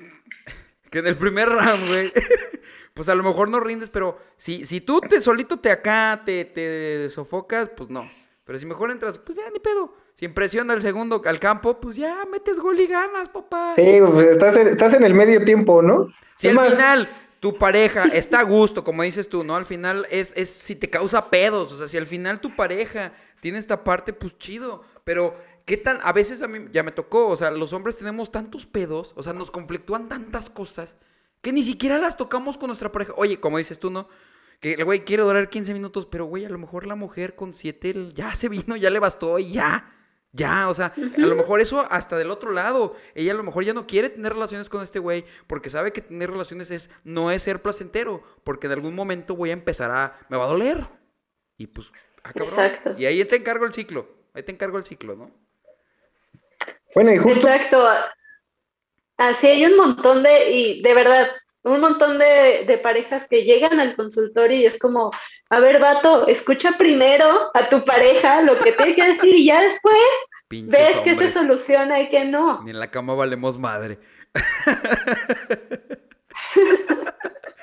Que 0.90 1.00
en 1.00 1.09
el 1.09 1.16
primer 1.16 1.48
round, 1.48 1.88
güey. 1.88 2.12
pues 2.94 3.09
a 3.09 3.14
lo 3.14 3.22
mejor 3.22 3.48
no 3.48 3.61
rindes, 3.61 3.90
pero 3.90 4.18
si, 4.36 4.64
si 4.64 4.80
tú 4.80 5.00
te 5.00 5.20
solito 5.20 5.59
te 5.59 5.70
acá, 5.70 6.22
te, 6.24 6.44
te 6.46 7.11
sofocas, 7.11 7.68
pues 7.68 7.90
no. 7.90 8.09
Pero 8.44 8.59
si 8.59 8.64
mejor 8.64 8.90
entras, 8.90 9.18
pues 9.18 9.36
ya 9.36 9.50
ni 9.52 9.59
pedo. 9.59 9.94
Si 10.14 10.24
impresiona 10.24 10.72
al 10.72 10.80
segundo 10.80 11.20
al 11.26 11.38
campo, 11.38 11.78
pues 11.80 11.96
ya 11.96 12.24
metes 12.30 12.59
gol 12.61 12.80
y 12.80 12.86
ganas, 12.86 13.28
papá. 13.28 13.72
Sí, 13.74 13.98
pues 14.00 14.26
estás 14.28 14.57
en, 14.57 14.68
estás 14.68 14.94
en 14.94 15.04
el 15.04 15.12
medio 15.12 15.44
tiempo, 15.44 15.82
¿no? 15.82 16.09
Si 16.36 16.46
Es 16.46 16.52
al 16.52 16.54
más, 16.57 16.74
final 16.74 17.09
tu 17.47 17.57
pareja 17.57 18.05
está 18.12 18.40
a 18.40 18.42
gusto, 18.42 18.82
como 18.82 19.05
dices 19.05 19.28
tú, 19.28 19.44
¿no? 19.44 19.55
Al 19.55 19.66
final 19.66 20.05
es, 20.11 20.32
es 20.34 20.51
si 20.51 20.74
te 20.74 20.90
causa 20.90 21.30
pedos. 21.30 21.70
O 21.70 21.78
sea, 21.78 21.86
si 21.86 21.97
al 21.97 22.07
final 22.09 22.40
tu 22.40 22.57
pareja 22.57 23.12
tiene 23.40 23.59
esta 23.59 23.84
parte, 23.84 24.12
pues 24.12 24.36
chido. 24.36 24.82
Pero, 25.05 25.38
¿qué 25.64 25.76
tan? 25.76 26.01
A 26.03 26.12
veces 26.12 26.42
a 26.42 26.49
mí 26.49 26.66
ya 26.72 26.82
me 26.82 26.90
tocó, 26.90 27.28
o 27.28 27.36
sea, 27.36 27.53
los 27.53 27.72
hombres 27.72 27.99
tenemos 27.99 28.32
tantos 28.32 28.66
pedos, 28.66 29.12
o 29.14 29.22
sea, 29.22 29.32
nos 29.32 29.53
conflictúan 29.53 30.09
tantas 30.09 30.51
cosas 30.51 30.97
que 31.40 31.53
ni 31.53 31.62
siquiera 31.62 31.99
las 31.99 32.16
tocamos 32.16 32.59
con 32.59 32.66
nuestra 32.66 32.90
pareja. 32.90 33.12
Oye, 33.16 33.38
como 33.38 33.59
dices 33.59 33.78
tú, 33.78 33.90
¿no? 33.90 34.09
Que 34.59 34.72
el 34.72 34.84
güey 34.84 35.05
quiere 35.05 35.22
durar 35.22 35.49
15 35.49 35.72
minutos, 35.72 36.05
pero 36.07 36.24
güey, 36.24 36.47
a 36.47 36.49
lo 36.49 36.59
mejor 36.59 36.88
la 36.88 36.97
mujer 36.97 37.36
con 37.36 37.55
7 37.55 38.11
ya 38.12 38.34
se 38.34 38.49
vino, 38.49 38.74
ya 38.74 38.90
le 38.90 38.99
bastó 38.99 39.38
y 39.38 39.53
ya. 39.53 39.95
Ya, 40.37 40.68
o 40.68 40.74
sea, 40.74 40.93
a 40.97 41.20
lo 41.20 41.34
mejor 41.34 41.61
eso 41.61 41.87
hasta 41.91 42.18
del 42.18 42.30
otro 42.30 42.53
lado. 42.53 42.95
Ella 43.14 43.32
a 43.32 43.37
lo 43.37 43.43
mejor 43.43 43.64
ya 43.64 43.72
no 43.72 43.87
quiere 43.87 44.11
tener 44.11 44.34
relaciones 44.34 44.68
con 44.68 44.82
este 44.82 44.99
güey 44.99 45.24
porque 45.47 45.70
sabe 45.70 45.93
que 45.93 46.03
tener 46.03 46.30
relaciones 46.30 46.70
es 46.70 46.91
no 47.05 47.30
es 47.30 47.43
ser 47.43 47.62
placentero, 47.62 48.22
porque 48.45 48.66
en 48.66 48.74
algún 48.74 48.95
momento 48.95 49.34
voy 49.34 49.51
a 49.51 49.55
empezar 49.55 49.91
a 49.91 50.18
me 50.28 50.37
va 50.37 50.45
a 50.45 50.49
doler. 50.49 50.87
Y 51.57 51.68
pues, 51.68 51.91
ah, 52.22 52.32
cabrón. 52.34 52.49
Exacto. 52.49 52.95
Y 52.99 53.07
ahí 53.07 53.24
te 53.24 53.37
encargo 53.37 53.64
el 53.64 53.72
ciclo. 53.72 54.09
Ahí 54.34 54.43
te 54.43 54.53
encargo 54.53 54.76
el 54.76 54.84
ciclo, 54.84 55.16
¿no? 55.16 55.30
Bueno, 56.95 57.14
y 57.14 57.16
justo 57.16 57.49
Exacto. 57.49 57.89
Así 59.16 59.47
hay 59.47 59.64
un 59.64 59.76
montón 59.78 60.22
de, 60.22 60.51
y 60.51 60.82
de 60.82 60.95
verdad, 60.95 61.30
un 61.67 61.81
montón 61.81 62.19
de, 62.19 62.64
de 62.67 62.79
parejas 62.79 63.27
que 63.29 63.45
llegan 63.45 63.81
al 63.81 63.97
consultorio 63.97 64.57
y 64.57 64.67
es 64.67 64.79
como, 64.79 65.11
a 65.51 65.61
ver, 65.61 65.81
vato, 65.81 66.27
escucha 66.29 66.73
primero 66.79 67.51
a 67.55 67.69
tu 67.69 67.85
pareja 67.85 68.43
lo 68.43 68.59
que 68.59 68.73
tiene 68.73 68.95
que 68.95 69.07
decir 69.09 69.35
y 69.35 69.47
ya 69.47 69.61
después 69.62 69.97
Pinches 70.49 70.71
ves 70.71 70.97
que 70.99 71.05
se 71.05 71.11
hombres. 71.12 71.33
soluciona 71.33 72.01
y 72.01 72.09
que 72.09 72.25
no. 72.25 72.62
Ni 72.62 72.71
en 72.71 72.79
la 72.79 72.91
cama 72.91 73.14
valemos 73.14 73.59
madre. 73.59 73.99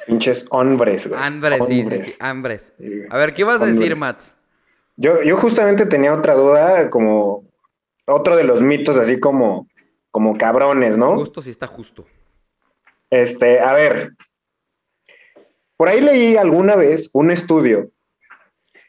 pinches 0.07 0.45
hombres, 0.49 1.07
güey. 1.07 1.21
Hambres, 1.21 1.65
sí, 1.67 1.85
sí, 1.85 2.13
Hombres. 2.21 2.73
sí, 2.77 2.87
güey. 2.87 3.07
A 3.09 3.17
ver, 3.17 3.33
¿qué 3.33 3.41
ibas 3.41 3.61
a 3.61 3.65
decir, 3.65 3.93
Hombres. 3.93 3.99
Mats? 3.99 4.37
Yo, 4.97 5.21
yo 5.23 5.37
justamente 5.37 5.85
tenía 5.85 6.13
otra 6.13 6.35
duda, 6.35 6.89
como 6.89 7.45
otro 8.05 8.35
de 8.35 8.43
los 8.43 8.61
mitos, 8.61 8.97
así 8.97 9.19
como, 9.19 9.67
como 10.11 10.37
cabrones, 10.37 10.97
¿no? 10.97 11.15
Justo 11.15 11.41
si 11.41 11.49
está 11.49 11.67
justo. 11.67 12.05
Este, 13.13 13.59
a 13.59 13.73
ver, 13.73 14.13
por 15.77 15.87
ahí 15.87 16.01
leí 16.01 16.35
alguna 16.35 16.75
vez 16.75 17.11
un 17.13 17.29
estudio 17.29 17.91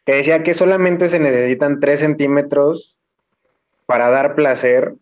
que 0.07 0.15
decía 0.15 0.43
que 0.43 0.55
solamente 0.55 1.09
se 1.09 1.19
necesitan 1.19 1.79
3 1.79 2.01
centímetros 2.01 2.99
para 3.85 4.09
dar 4.09 4.35
placer 4.35 4.95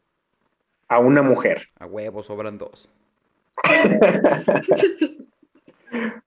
a 0.89 0.99
una 0.99 1.23
mujer. 1.23 1.69
A 1.79 1.87
huevos 1.87 2.27
sobran 2.27 2.59
dos. 2.59 2.89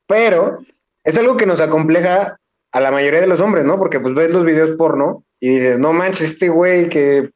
Pero 0.08 0.60
es 1.04 1.18
algo 1.18 1.36
que 1.36 1.46
nos 1.46 1.60
acompleja 1.60 2.40
a 2.72 2.80
la 2.80 2.92
mayoría 2.92 3.20
de 3.20 3.28
los 3.28 3.42
hombres, 3.42 3.66
¿no? 3.66 3.78
Porque 3.78 4.00
pues 4.00 4.14
ves 4.14 4.32
los 4.32 4.46
videos 4.46 4.72
porno 4.78 5.26
y 5.42 5.50
dices, 5.50 5.80
no 5.80 5.92
manches, 5.92 6.30
este 6.30 6.48
güey 6.48 6.88
que 6.88 7.32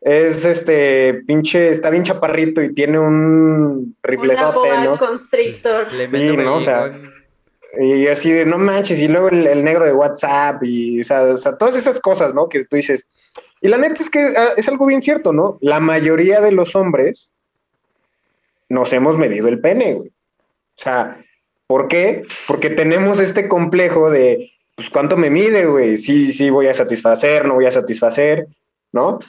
es 0.00 0.44
este 0.44 1.22
pinche, 1.26 1.68
está 1.68 1.90
bien 1.90 2.04
chaparrito 2.04 2.62
y 2.62 2.74
tiene 2.74 2.98
un 2.98 3.96
riflezote, 4.02 4.68
constrictor. 4.98 5.88
Clemente 5.88 6.30
Sí, 6.30 6.36
¿no? 6.36 6.54
O 6.56 6.60
sea, 6.60 6.84
Belicón. 6.84 7.20
Y 7.78 8.08
así 8.08 8.32
de, 8.32 8.46
no 8.46 8.58
manches, 8.58 8.98
y 8.98 9.06
luego 9.06 9.28
el, 9.28 9.46
el 9.46 9.62
negro 9.62 9.84
de 9.84 9.92
WhatsApp 9.92 10.62
y, 10.64 11.00
o 11.00 11.04
sea, 11.04 11.22
o 11.22 11.36
sea, 11.36 11.56
todas 11.56 11.76
esas 11.76 12.00
cosas, 12.00 12.34
¿no? 12.34 12.48
Que 12.48 12.64
tú 12.64 12.76
dices. 12.76 13.06
Y 13.60 13.68
la 13.68 13.78
neta 13.78 14.02
es 14.02 14.10
que 14.10 14.34
ah, 14.36 14.54
es 14.56 14.68
algo 14.68 14.86
bien 14.86 15.02
cierto, 15.02 15.32
¿no? 15.32 15.58
La 15.60 15.78
mayoría 15.78 16.40
de 16.40 16.50
los 16.50 16.74
hombres 16.74 17.30
nos 18.68 18.92
hemos 18.92 19.16
medido 19.16 19.46
el 19.48 19.60
pene, 19.60 19.94
güey. 19.94 20.08
O 20.08 20.82
sea, 20.82 21.22
¿por 21.66 21.86
qué? 21.86 22.24
Porque 22.48 22.70
tenemos 22.70 23.20
este 23.20 23.48
complejo 23.48 24.10
de, 24.10 24.50
pues, 24.74 24.90
¿cuánto 24.90 25.16
me 25.16 25.30
mide, 25.30 25.66
güey? 25.66 25.96
Sí, 25.96 26.32
sí, 26.32 26.50
voy 26.50 26.66
a 26.66 26.74
satisfacer, 26.74 27.46
no 27.46 27.54
voy 27.54 27.66
a 27.66 27.72
satisfacer, 27.72 28.48
¿no? 28.92 29.20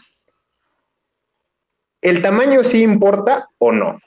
¿El 2.01 2.21
tamaño 2.21 2.63
sí 2.63 2.81
importa 2.81 3.47
o 3.59 3.71
no? 3.71 3.99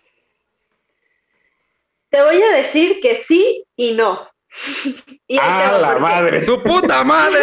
Te 2.10 2.22
voy 2.22 2.40
a 2.42 2.52
decir 2.56 3.00
que 3.00 3.16
sí 3.18 3.64
y 3.76 3.92
no. 3.94 4.28
Y 5.26 5.38
¡Ah, 5.40 5.78
la 5.80 5.98
madre! 5.98 6.42
¡Su 6.44 6.62
puta 6.62 7.02
madre! 7.02 7.40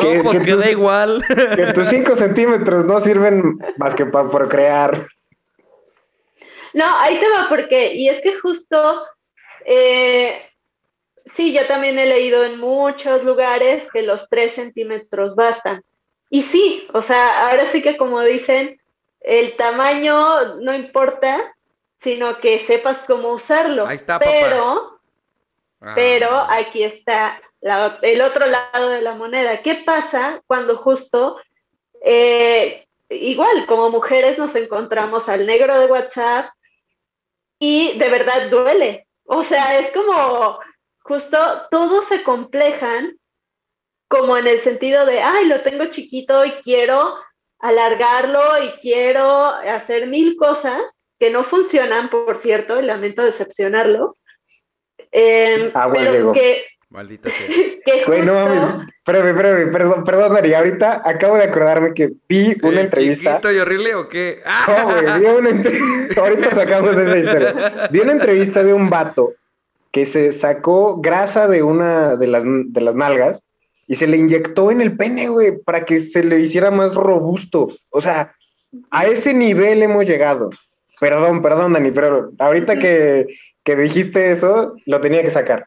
¿Qué- 0.00 0.16
no, 0.22 0.24
pues 0.24 0.40
queda 0.40 0.62
tus- 0.62 0.70
igual. 0.70 1.24
Que 1.56 1.72
tus 1.72 1.88
5 1.88 2.14
centímetros 2.14 2.84
no 2.84 3.00
sirven 3.00 3.58
más 3.78 3.94
que 3.94 4.04
para 4.06 4.28
procrear. 4.28 5.06
No, 6.74 6.84
ahí 6.98 7.18
te 7.18 7.28
va 7.30 7.46
porque, 7.48 7.94
y 7.94 8.08
es 8.10 8.20
que 8.22 8.38
justo, 8.38 9.02
eh, 9.64 10.42
sí, 11.34 11.52
yo 11.54 11.66
también 11.66 11.98
he 11.98 12.04
leído 12.06 12.44
en 12.44 12.60
muchos 12.60 13.24
lugares 13.24 13.88
que 13.90 14.02
los 14.02 14.28
tres 14.28 14.52
centímetros 14.54 15.34
bastan. 15.34 15.82
Y 16.30 16.42
sí, 16.42 16.86
o 16.92 17.00
sea, 17.00 17.48
ahora 17.48 17.64
sí 17.64 17.80
que 17.82 17.96
como 17.96 18.20
dicen, 18.20 18.78
el 19.20 19.54
tamaño 19.56 20.56
no 20.56 20.74
importa, 20.74 21.54
sino 22.00 22.38
que 22.38 22.58
sepas 22.60 23.04
cómo 23.06 23.32
usarlo. 23.32 23.86
Ahí 23.86 23.96
está. 23.96 24.18
Pero, 24.18 25.00
Ah. 25.80 25.92
pero 25.94 26.36
aquí 26.48 26.82
está 26.84 27.40
la- 27.60 27.98
el 28.02 28.20
otro 28.20 28.46
lado 28.46 28.88
de 28.88 29.00
la 29.00 29.14
moneda. 29.14 29.62
¿Qué 29.62 29.82
pasa 29.84 30.40
cuando 30.46 30.76
justo, 30.76 31.40
eh, 32.04 32.86
igual 33.10 33.66
como 33.66 33.90
mujeres 33.90 34.38
nos 34.38 34.54
encontramos 34.54 35.28
al 35.28 35.46
negro 35.46 35.78
de 35.78 35.86
WhatsApp 35.86 36.50
y 37.58 37.98
de 37.98 38.08
verdad 38.08 38.48
duele? 38.50 39.06
O 39.24 39.42
sea, 39.44 39.78
es 39.78 39.90
como 39.92 40.58
justo 41.00 41.38
todos 41.70 42.06
se 42.06 42.22
complejan 42.22 43.16
como 44.08 44.36
en 44.36 44.46
el 44.46 44.60
sentido 44.60 45.04
de, 45.04 45.20
ay, 45.20 45.46
lo 45.46 45.60
tengo 45.62 45.86
chiquito 45.86 46.44
y 46.44 46.52
quiero 46.62 47.16
alargarlo 47.60 48.40
y 48.62 48.70
quiero 48.80 49.46
hacer 49.46 50.06
mil 50.06 50.36
cosas 50.36 50.98
que 51.18 51.30
no 51.30 51.44
funcionan, 51.44 52.10
por 52.10 52.36
cierto, 52.38 52.80
y 52.80 52.84
lamento 52.84 53.22
decepcionarlos. 53.22 54.22
Eh, 55.10 55.70
Aguas, 55.74 55.98
pero 55.98 56.12
Diego. 56.12 56.32
que, 56.32 56.64
Maldita 56.90 57.30
sea. 57.30 57.46
que 57.84 58.04
Güey, 58.06 58.22
no 58.22 58.34
mames. 58.34 58.62
Espérame, 58.98 59.28
espérame, 59.28 59.72
perdón, 59.72 60.04
perdón, 60.04 60.34
Dari. 60.34 60.54
Ahorita 60.54 61.02
acabo 61.04 61.36
de 61.36 61.44
acordarme 61.44 61.92
que 61.92 62.12
vi 62.28 62.56
una 62.62 62.80
¿El 62.80 62.86
entrevista. 62.86 63.30
¿Chiquito 63.32 63.52
y 63.52 63.58
horrible 63.58 63.94
o 63.94 64.08
qué? 64.08 64.42
No, 64.66 64.84
güey, 64.84 65.20
vi 65.20 65.26
una 65.26 65.50
entrevista. 65.50 66.20
Ahorita 66.20 66.50
sacamos 66.54 66.96
esa 66.96 67.18
historia. 67.18 67.88
Vi 67.90 68.00
una 68.00 68.12
entrevista 68.12 68.62
de 68.62 68.72
un 68.72 68.88
vato 68.88 69.34
que 69.90 70.06
se 70.06 70.32
sacó 70.32 71.00
grasa 71.00 71.48
de 71.48 71.62
una 71.62 72.16
de 72.16 72.26
las, 72.26 72.44
de 72.46 72.80
las 72.80 72.94
nalgas 72.94 73.42
y 73.88 73.94
se 73.96 74.06
le 74.06 74.18
inyectó 74.18 74.70
en 74.70 74.82
el 74.82 74.96
pene, 74.96 75.28
güey, 75.28 75.58
para 75.58 75.84
que 75.84 75.98
se 75.98 76.22
le 76.22 76.38
hiciera 76.38 76.70
más 76.70 76.94
robusto. 76.94 77.68
O 77.88 78.00
sea, 78.00 78.34
a 78.90 79.06
ese 79.06 79.32
nivel 79.32 79.82
hemos 79.82 80.06
llegado. 80.06 80.50
Perdón, 81.00 81.40
perdón, 81.42 81.72
Dani, 81.72 81.90
pero 81.90 82.30
ahorita 82.38 82.78
que, 82.78 83.26
que 83.64 83.76
dijiste 83.76 84.30
eso, 84.30 84.76
lo 84.84 85.00
tenía 85.00 85.22
que 85.22 85.30
sacar. 85.30 85.66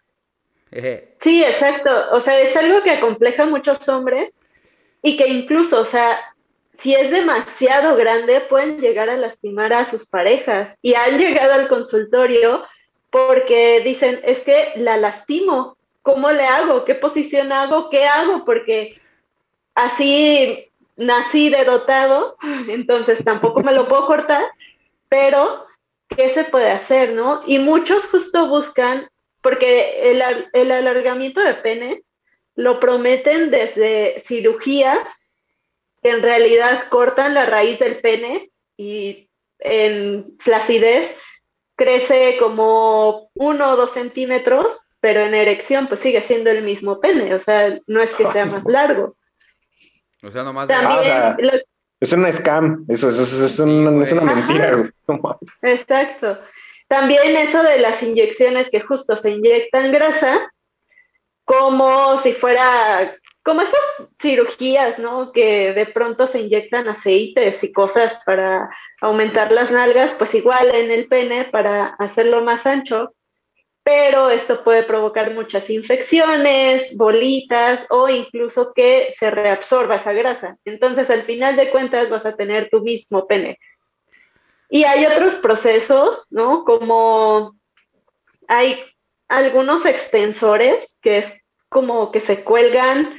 Sí, 1.19 1.43
exacto. 1.43 1.89
O 2.11 2.21
sea, 2.21 2.39
es 2.39 2.55
algo 2.55 2.83
que 2.83 2.91
acompleja 2.91 3.43
a 3.43 3.47
muchos 3.47 3.89
hombres 3.89 4.29
y 5.01 5.17
que 5.17 5.27
incluso, 5.27 5.81
o 5.81 5.85
sea, 5.85 6.19
si 6.77 6.93
es 6.93 7.09
demasiado 7.11 7.95
grande, 7.95 8.41
pueden 8.41 8.79
llegar 8.79 9.09
a 9.09 9.17
lastimar 9.17 9.73
a 9.73 9.85
sus 9.85 10.05
parejas. 10.05 10.77
Y 10.81 10.93
han 10.93 11.17
llegado 11.17 11.53
al 11.53 11.67
consultorio 11.67 12.63
porque 13.09 13.81
dicen, 13.83 14.19
es 14.23 14.41
que 14.41 14.73
la 14.75 14.97
lastimo. 14.97 15.77
¿Cómo 16.01 16.31
le 16.31 16.45
hago? 16.45 16.85
¿Qué 16.85 16.95
posición 16.95 17.51
hago? 17.51 17.89
¿Qué 17.89 18.05
hago? 18.05 18.45
Porque 18.45 18.99
así 19.75 20.67
nací 20.95 21.49
de 21.49 21.63
dotado, 21.63 22.37
entonces 22.67 23.23
tampoco 23.23 23.61
me 23.61 23.73
lo 23.73 23.87
puedo 23.87 24.05
cortar, 24.05 24.45
pero 25.09 25.65
¿qué 26.09 26.29
se 26.29 26.43
puede 26.43 26.71
hacer, 26.71 27.13
no? 27.13 27.41
Y 27.45 27.59
muchos 27.59 28.05
justo 28.07 28.47
buscan 28.47 29.09
porque 29.41 30.11
el, 30.11 30.21
el 30.53 30.71
alargamiento 30.71 31.41
de 31.41 31.55
pene 31.55 32.03
lo 32.55 32.79
prometen 32.79 33.49
desde 33.49 34.19
cirugías 34.19 35.29
que 36.03 36.09
en 36.09 36.21
realidad 36.21 36.89
cortan 36.89 37.33
la 37.33 37.45
raíz 37.45 37.79
del 37.79 38.01
pene 38.01 38.51
y 38.77 39.29
en 39.59 40.35
flacidez 40.39 41.15
crece 41.75 42.37
como 42.37 43.29
uno 43.33 43.71
o 43.71 43.75
dos 43.75 43.91
centímetros, 43.91 44.79
pero 45.01 45.19
en 45.21 45.33
erección 45.33 45.87
pues 45.87 45.99
sigue 45.99 46.21
siendo 46.21 46.49
el 46.49 46.63
mismo 46.63 47.01
pene, 47.01 47.33
o 47.35 47.39
sea, 47.39 47.77
no 47.87 48.01
es 48.01 48.11
que 48.11 48.25
sea 48.27 48.45
más 48.45 48.63
largo. 48.65 49.15
O 50.23 50.31
sea, 50.31 50.43
nomás. 50.43 50.67
También, 50.69 50.99
o 50.99 51.03
sea, 51.03 51.35
lo- 51.39 51.51
Es 51.99 52.13
una 52.13 52.31
scam, 52.31 52.85
eso, 52.87 53.09
eso, 53.09 53.23
eso 53.23 53.45
es, 53.45 53.55
Sí, 53.57 53.61
una, 53.63 54.01
es 54.03 54.13
mentira. 54.13 54.91
Exacto. 55.63 56.39
También 56.87 57.35
eso 57.37 57.61
de 57.63 57.79
las 57.79 58.01
inyecciones 58.03 58.69
que 58.69 58.81
justo 58.81 59.15
se 59.15 59.31
inyectan 59.31 59.91
grasa, 59.91 60.51
como 61.45 62.17
si 62.17 62.33
fuera, 62.33 63.15
como 63.43 63.61
esas 63.61 63.79
cirugías, 64.21 64.99
¿no? 64.99 65.31
Que 65.31 65.73
de 65.73 65.85
pronto 65.85 66.27
se 66.27 66.41
inyectan 66.41 66.87
aceites 66.87 67.63
y 67.63 67.71
cosas 67.71 68.21
para 68.25 68.69
aumentar 69.01 69.51
las 69.51 69.71
nalgas, 69.71 70.13
pues 70.17 70.33
igual 70.35 70.73
en 70.75 70.91
el 70.91 71.07
pene 71.07 71.45
para 71.45 71.87
hacerlo 71.99 72.43
más 72.43 72.65
ancho. 72.65 73.13
Pero 73.83 74.29
esto 74.29 74.63
puede 74.63 74.83
provocar 74.83 75.33
muchas 75.33 75.69
infecciones, 75.69 76.95
bolitas 76.97 77.85
o 77.89 78.07
incluso 78.09 78.73
que 78.73 79.09
se 79.17 79.31
reabsorba 79.31 79.95
esa 79.95 80.13
grasa. 80.13 80.57
Entonces, 80.65 81.09
al 81.09 81.23
final 81.23 81.55
de 81.55 81.71
cuentas, 81.71 82.09
vas 82.09 82.25
a 82.25 82.35
tener 82.35 82.69
tu 82.69 82.81
mismo 82.81 83.25
pene. 83.25 83.57
Y 84.69 84.83
hay 84.83 85.05
otros 85.05 85.35
procesos, 85.35 86.27
¿no? 86.31 86.63
Como 86.63 87.55
hay 88.47 88.79
algunos 89.27 89.85
extensores 89.85 90.99
que 91.01 91.17
es 91.19 91.33
como 91.69 92.11
que 92.11 92.19
se 92.19 92.43
cuelgan 92.43 93.15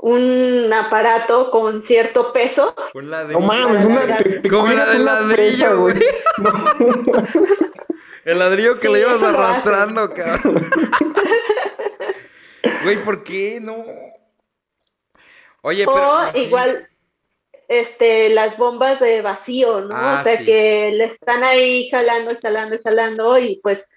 un 0.00 0.72
aparato 0.72 1.50
con 1.50 1.82
cierto 1.82 2.32
peso. 2.32 2.74
Un 2.94 3.10
ladrillo. 3.10 3.40
No 3.40 3.46
mames, 3.46 3.84
una, 3.84 4.16
te, 4.16 4.40
te 4.40 4.48
Como 4.48 4.68
la 4.72 4.86
del 4.86 5.02
una 5.02 5.20
ladrillo, 5.20 5.36
presa, 5.36 5.72
güey. 5.74 5.94
güey. 7.04 7.24
El 8.28 8.40
ladrillo 8.40 8.78
que 8.78 8.88
Sí, 8.88 8.92
le 8.92 9.00
ibas 9.00 9.22
arrastrando, 9.22 10.12
cabrón. 10.12 10.70
Güey, 12.82 13.02
¿por 13.02 13.24
qué 13.24 13.58
no? 13.60 13.84
Oye, 15.62 15.86
pero. 15.86 16.12
o 16.12 16.32
sí. 16.32 16.40
igual 16.40 16.86
este 17.68 18.28
las 18.28 18.58
bombas 18.58 19.00
de 19.00 19.22
vacío, 19.22 19.80
¿no? 19.80 19.96
Ah, 19.96 20.18
o 20.20 20.22
sea 20.22 20.36
sí. 20.36 20.44
que 20.44 20.92
le 20.92 21.06
están 21.06 21.42
ahí 21.42 21.88
jalando, 21.88 22.34
jalando, 22.40 22.76
jalando 22.84 23.38
y 23.38 23.60
pues 23.62 23.88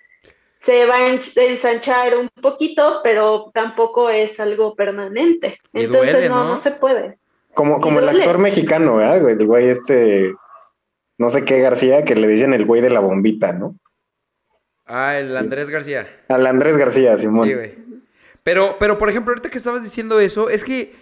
se 0.62 0.86
va 0.86 0.96
a 0.96 1.10
ensanchar 1.10 2.18
un 2.18 2.30
poquito, 2.42 3.02
pero 3.04 3.52
tampoco 3.54 4.10
es 4.10 4.40
algo 4.40 4.76
permanente. 4.76 5.58
Y 5.74 5.84
Entonces 5.84 6.14
duele, 6.14 6.30
no, 6.30 6.44
¿no? 6.44 6.50
no 6.52 6.58
se 6.58 6.72
puede. 6.72 7.18
Como, 7.54 7.82
como 7.82 8.00
el 8.00 8.08
actor 8.08 8.38
mexicano, 8.38 8.96
¿verdad, 8.96 9.24
güey? 9.24 9.36
El 9.36 9.46
güey 9.46 9.68
este, 9.68 10.34
no 11.18 11.30
sé 11.30 11.44
qué 11.44 11.60
García, 11.60 12.06
que 12.06 12.16
le 12.16 12.30
dicen 12.30 12.54
el 12.54 12.66
güey 12.66 12.82
de 12.82 12.92
la 12.92 13.02
bombita, 13.02 13.52
¿no? 13.52 13.76
Ah, 14.94 15.18
el 15.18 15.36
Andrés 15.38 15.70
García. 15.70 16.08
Al 16.28 16.46
Andrés 16.46 16.76
García, 16.78 17.18
Simón. 17.18 17.48
Sí, 17.48 17.54
güey. 17.54 17.76
Pero, 18.44 18.76
pero, 18.80 18.98
por 18.98 19.10
ejemplo, 19.10 19.32
ahorita 19.32 19.50
que 19.50 19.58
estabas 19.58 19.84
diciendo 19.84 20.20
eso, 20.20 20.50
es 20.50 20.64
que. 20.64 20.94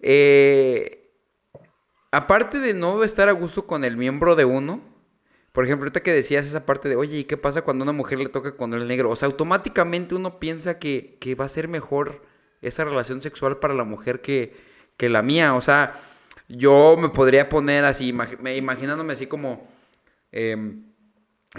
eh, 0.00 0.98
aparte 2.10 2.58
de 2.58 2.74
no 2.74 3.02
estar 3.04 3.28
a 3.28 3.32
gusto 3.32 3.66
con 3.66 3.84
el 3.84 3.96
miembro 3.96 4.36
de 4.36 4.44
uno. 4.44 4.80
Por 5.52 5.64
ejemplo, 5.64 5.84
ahorita 5.84 6.00
que 6.02 6.12
decías 6.12 6.46
esa 6.46 6.64
parte 6.64 6.88
de, 6.88 6.96
oye, 6.96 7.18
¿y 7.18 7.24
qué 7.24 7.36
pasa 7.36 7.62
cuando 7.62 7.82
una 7.82 7.92
mujer 7.92 8.18
le 8.18 8.28
toca 8.28 8.56
con 8.56 8.72
el 8.72 8.86
negro? 8.88 9.10
O 9.10 9.16
sea, 9.16 9.26
automáticamente 9.26 10.14
uno 10.14 10.38
piensa 10.38 10.78
que, 10.78 11.16
que 11.20 11.34
va 11.34 11.44
a 11.44 11.48
ser 11.50 11.68
mejor 11.68 12.22
esa 12.62 12.84
relación 12.84 13.20
sexual 13.20 13.58
para 13.58 13.74
la 13.74 13.84
mujer 13.84 14.20
que, 14.22 14.54
que 14.96 15.08
la 15.10 15.20
mía. 15.22 15.54
O 15.54 15.60
sea, 15.60 15.92
yo 16.48 16.96
me 16.98 17.10
podría 17.10 17.48
poner 17.50 17.84
así, 17.84 18.12
imag- 18.12 18.38
me- 18.38 18.56
imaginándome 18.56 19.12
así 19.12 19.26
como. 19.26 19.66
em, 20.30 20.84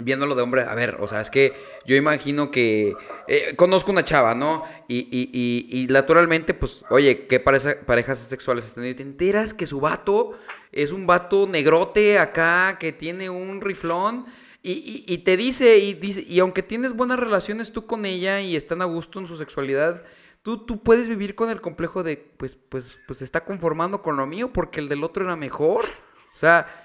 viéndolo 0.00 0.34
de 0.34 0.42
hombre, 0.42 0.62
a 0.62 0.74
ver, 0.74 0.96
o 1.00 1.06
sea, 1.06 1.20
es 1.20 1.30
que 1.30 1.52
yo 1.86 1.94
imagino 1.94 2.50
que 2.50 2.94
eh, 3.28 3.54
conozco 3.56 3.92
una 3.92 4.02
chava, 4.04 4.34
¿no? 4.34 4.64
Y, 4.88 4.98
y, 4.98 5.30
y, 5.32 5.82
y 5.82 5.86
naturalmente, 5.86 6.52
pues, 6.52 6.84
oye, 6.90 7.26
¿qué 7.26 7.38
pareja- 7.38 7.76
parejas 7.86 8.18
sexuales 8.18 8.66
están? 8.66 8.84
Te 8.96 9.02
enteras 9.02 9.54
que 9.54 9.66
su 9.66 9.80
vato 9.80 10.32
es 10.72 10.90
un 10.90 11.06
vato 11.06 11.46
negrote 11.46 12.18
acá, 12.18 12.76
que 12.80 12.92
tiene 12.92 13.30
un 13.30 13.60
riflón. 13.60 14.26
Y, 14.66 15.04
y- 15.06 15.18
te 15.18 15.36
dice 15.36 15.76
y, 15.78 15.92
dice, 15.94 16.24
y 16.26 16.40
aunque 16.40 16.62
tienes 16.62 16.94
buenas 16.94 17.20
relaciones 17.20 17.70
tú 17.70 17.86
con 17.86 18.06
ella 18.06 18.40
y 18.40 18.56
están 18.56 18.80
a 18.80 18.86
gusto 18.86 19.20
en 19.20 19.26
su 19.26 19.36
sexualidad, 19.36 20.02
tú, 20.42 20.64
tú 20.64 20.82
puedes 20.82 21.06
vivir 21.08 21.34
con 21.34 21.50
el 21.50 21.60
complejo 21.60 22.02
de, 22.02 22.16
pues, 22.16 22.56
pues, 22.70 22.98
pues 23.06 23.20
está 23.22 23.44
conformando 23.44 24.00
con 24.00 24.16
lo 24.16 24.26
mío 24.26 24.52
porque 24.54 24.80
el 24.80 24.88
del 24.88 25.04
otro 25.04 25.22
era 25.24 25.36
mejor. 25.36 25.84
O 26.32 26.36
sea, 26.36 26.83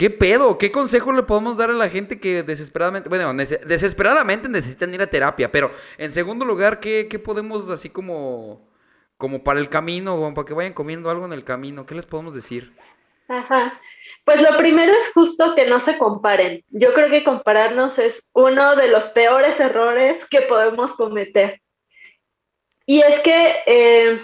¿Qué 0.00 0.08
pedo? 0.08 0.56
¿Qué 0.56 0.72
consejo 0.72 1.12
le 1.12 1.24
podemos 1.24 1.58
dar 1.58 1.68
a 1.68 1.74
la 1.74 1.90
gente 1.90 2.18
que 2.18 2.42
desesperadamente, 2.42 3.10
bueno, 3.10 3.34
desesperadamente 3.34 4.48
necesitan 4.48 4.94
ir 4.94 5.02
a 5.02 5.10
terapia? 5.10 5.52
Pero 5.52 5.70
en 5.98 6.10
segundo 6.10 6.46
lugar, 6.46 6.80
¿qué, 6.80 7.06
qué 7.06 7.18
podemos 7.18 7.68
así 7.68 7.90
como, 7.90 8.66
como 9.18 9.44
para 9.44 9.60
el 9.60 9.68
camino, 9.68 10.16
como 10.16 10.32
para 10.32 10.46
que 10.46 10.54
vayan 10.54 10.72
comiendo 10.72 11.10
algo 11.10 11.26
en 11.26 11.34
el 11.34 11.44
camino? 11.44 11.84
¿Qué 11.84 11.94
les 11.94 12.06
podemos 12.06 12.34
decir? 12.34 12.74
Ajá. 13.28 13.78
Pues 14.24 14.40
lo 14.40 14.56
primero 14.56 14.90
es 14.90 15.12
justo 15.12 15.54
que 15.54 15.66
no 15.66 15.80
se 15.80 15.98
comparen. 15.98 16.64
Yo 16.70 16.94
creo 16.94 17.10
que 17.10 17.22
compararnos 17.22 17.98
es 17.98 18.26
uno 18.32 18.76
de 18.76 18.88
los 18.88 19.04
peores 19.08 19.60
errores 19.60 20.24
que 20.30 20.40
podemos 20.40 20.92
cometer. 20.92 21.60
Y 22.86 23.02
es 23.02 23.20
que, 23.20 23.54
eh, 23.66 24.18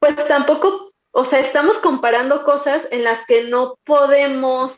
pues 0.00 0.16
tampoco, 0.26 0.92
o 1.12 1.24
sea, 1.24 1.38
estamos 1.38 1.78
comparando 1.78 2.42
cosas 2.42 2.88
en 2.90 3.04
las 3.04 3.24
que 3.26 3.44
no 3.44 3.78
podemos, 3.84 4.76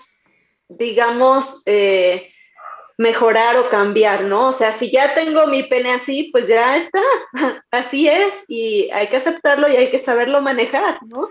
digamos, 0.76 1.62
eh, 1.66 2.32
mejorar 2.98 3.56
o 3.56 3.68
cambiar, 3.68 4.24
¿no? 4.24 4.48
O 4.48 4.52
sea, 4.52 4.72
si 4.72 4.90
ya 4.90 5.14
tengo 5.14 5.46
mi 5.46 5.64
pene 5.64 5.92
así, 5.92 6.30
pues 6.32 6.46
ya 6.48 6.76
está, 6.76 7.02
así 7.70 8.08
es, 8.08 8.34
y 8.48 8.90
hay 8.90 9.08
que 9.08 9.16
aceptarlo 9.16 9.68
y 9.68 9.76
hay 9.76 9.90
que 9.90 9.98
saberlo 9.98 10.40
manejar, 10.40 10.98
¿no? 11.06 11.30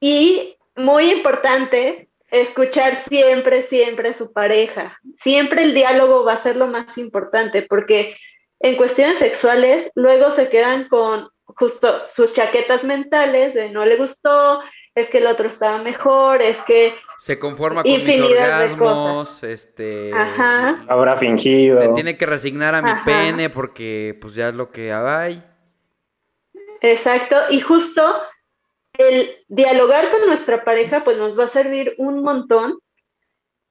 Y 0.00 0.56
muy 0.76 1.10
importante, 1.10 2.08
escuchar 2.30 2.96
siempre, 2.96 3.62
siempre 3.62 4.10
a 4.10 4.12
su 4.14 4.32
pareja. 4.32 4.98
Siempre 5.18 5.62
el 5.62 5.74
diálogo 5.74 6.24
va 6.24 6.34
a 6.34 6.42
ser 6.42 6.56
lo 6.56 6.66
más 6.66 6.98
importante, 6.98 7.62
porque 7.62 8.16
en 8.60 8.76
cuestiones 8.76 9.18
sexuales 9.18 9.90
luego 9.94 10.30
se 10.30 10.48
quedan 10.48 10.88
con 10.88 11.28
justo 11.46 12.08
sus 12.08 12.32
chaquetas 12.32 12.84
mentales 12.84 13.54
de 13.54 13.70
no 13.70 13.84
le 13.84 13.96
gustó, 13.96 14.60
es 14.96 15.08
que 15.10 15.18
el 15.18 15.26
otro 15.26 15.46
estaba 15.46 15.78
mejor, 15.78 16.40
es 16.40 16.60
que 16.62 16.94
Se 17.18 17.38
conforma 17.38 17.82
con 17.82 17.92
mis 17.92 18.20
orgasmos, 18.20 19.42
este... 19.42 20.10
Ajá. 20.12 20.84
Habrá 20.88 21.16
fingido. 21.18 21.80
Se 21.80 21.88
tiene 21.90 22.16
que 22.16 22.24
resignar 22.24 22.74
a 22.74 22.82
mi 22.82 22.90
Ajá. 22.90 23.04
pene 23.04 23.50
porque 23.50 24.18
pues 24.20 24.34
ya 24.34 24.48
es 24.48 24.54
lo 24.54 24.70
que 24.70 24.92
hay. 24.92 25.44
Exacto, 26.80 27.36
y 27.50 27.60
justo 27.60 28.02
el 28.94 29.36
dialogar 29.48 30.10
con 30.10 30.26
nuestra 30.26 30.64
pareja 30.64 31.04
pues 31.04 31.18
nos 31.18 31.38
va 31.38 31.44
a 31.44 31.48
servir 31.48 31.94
un 31.98 32.22
montón 32.22 32.78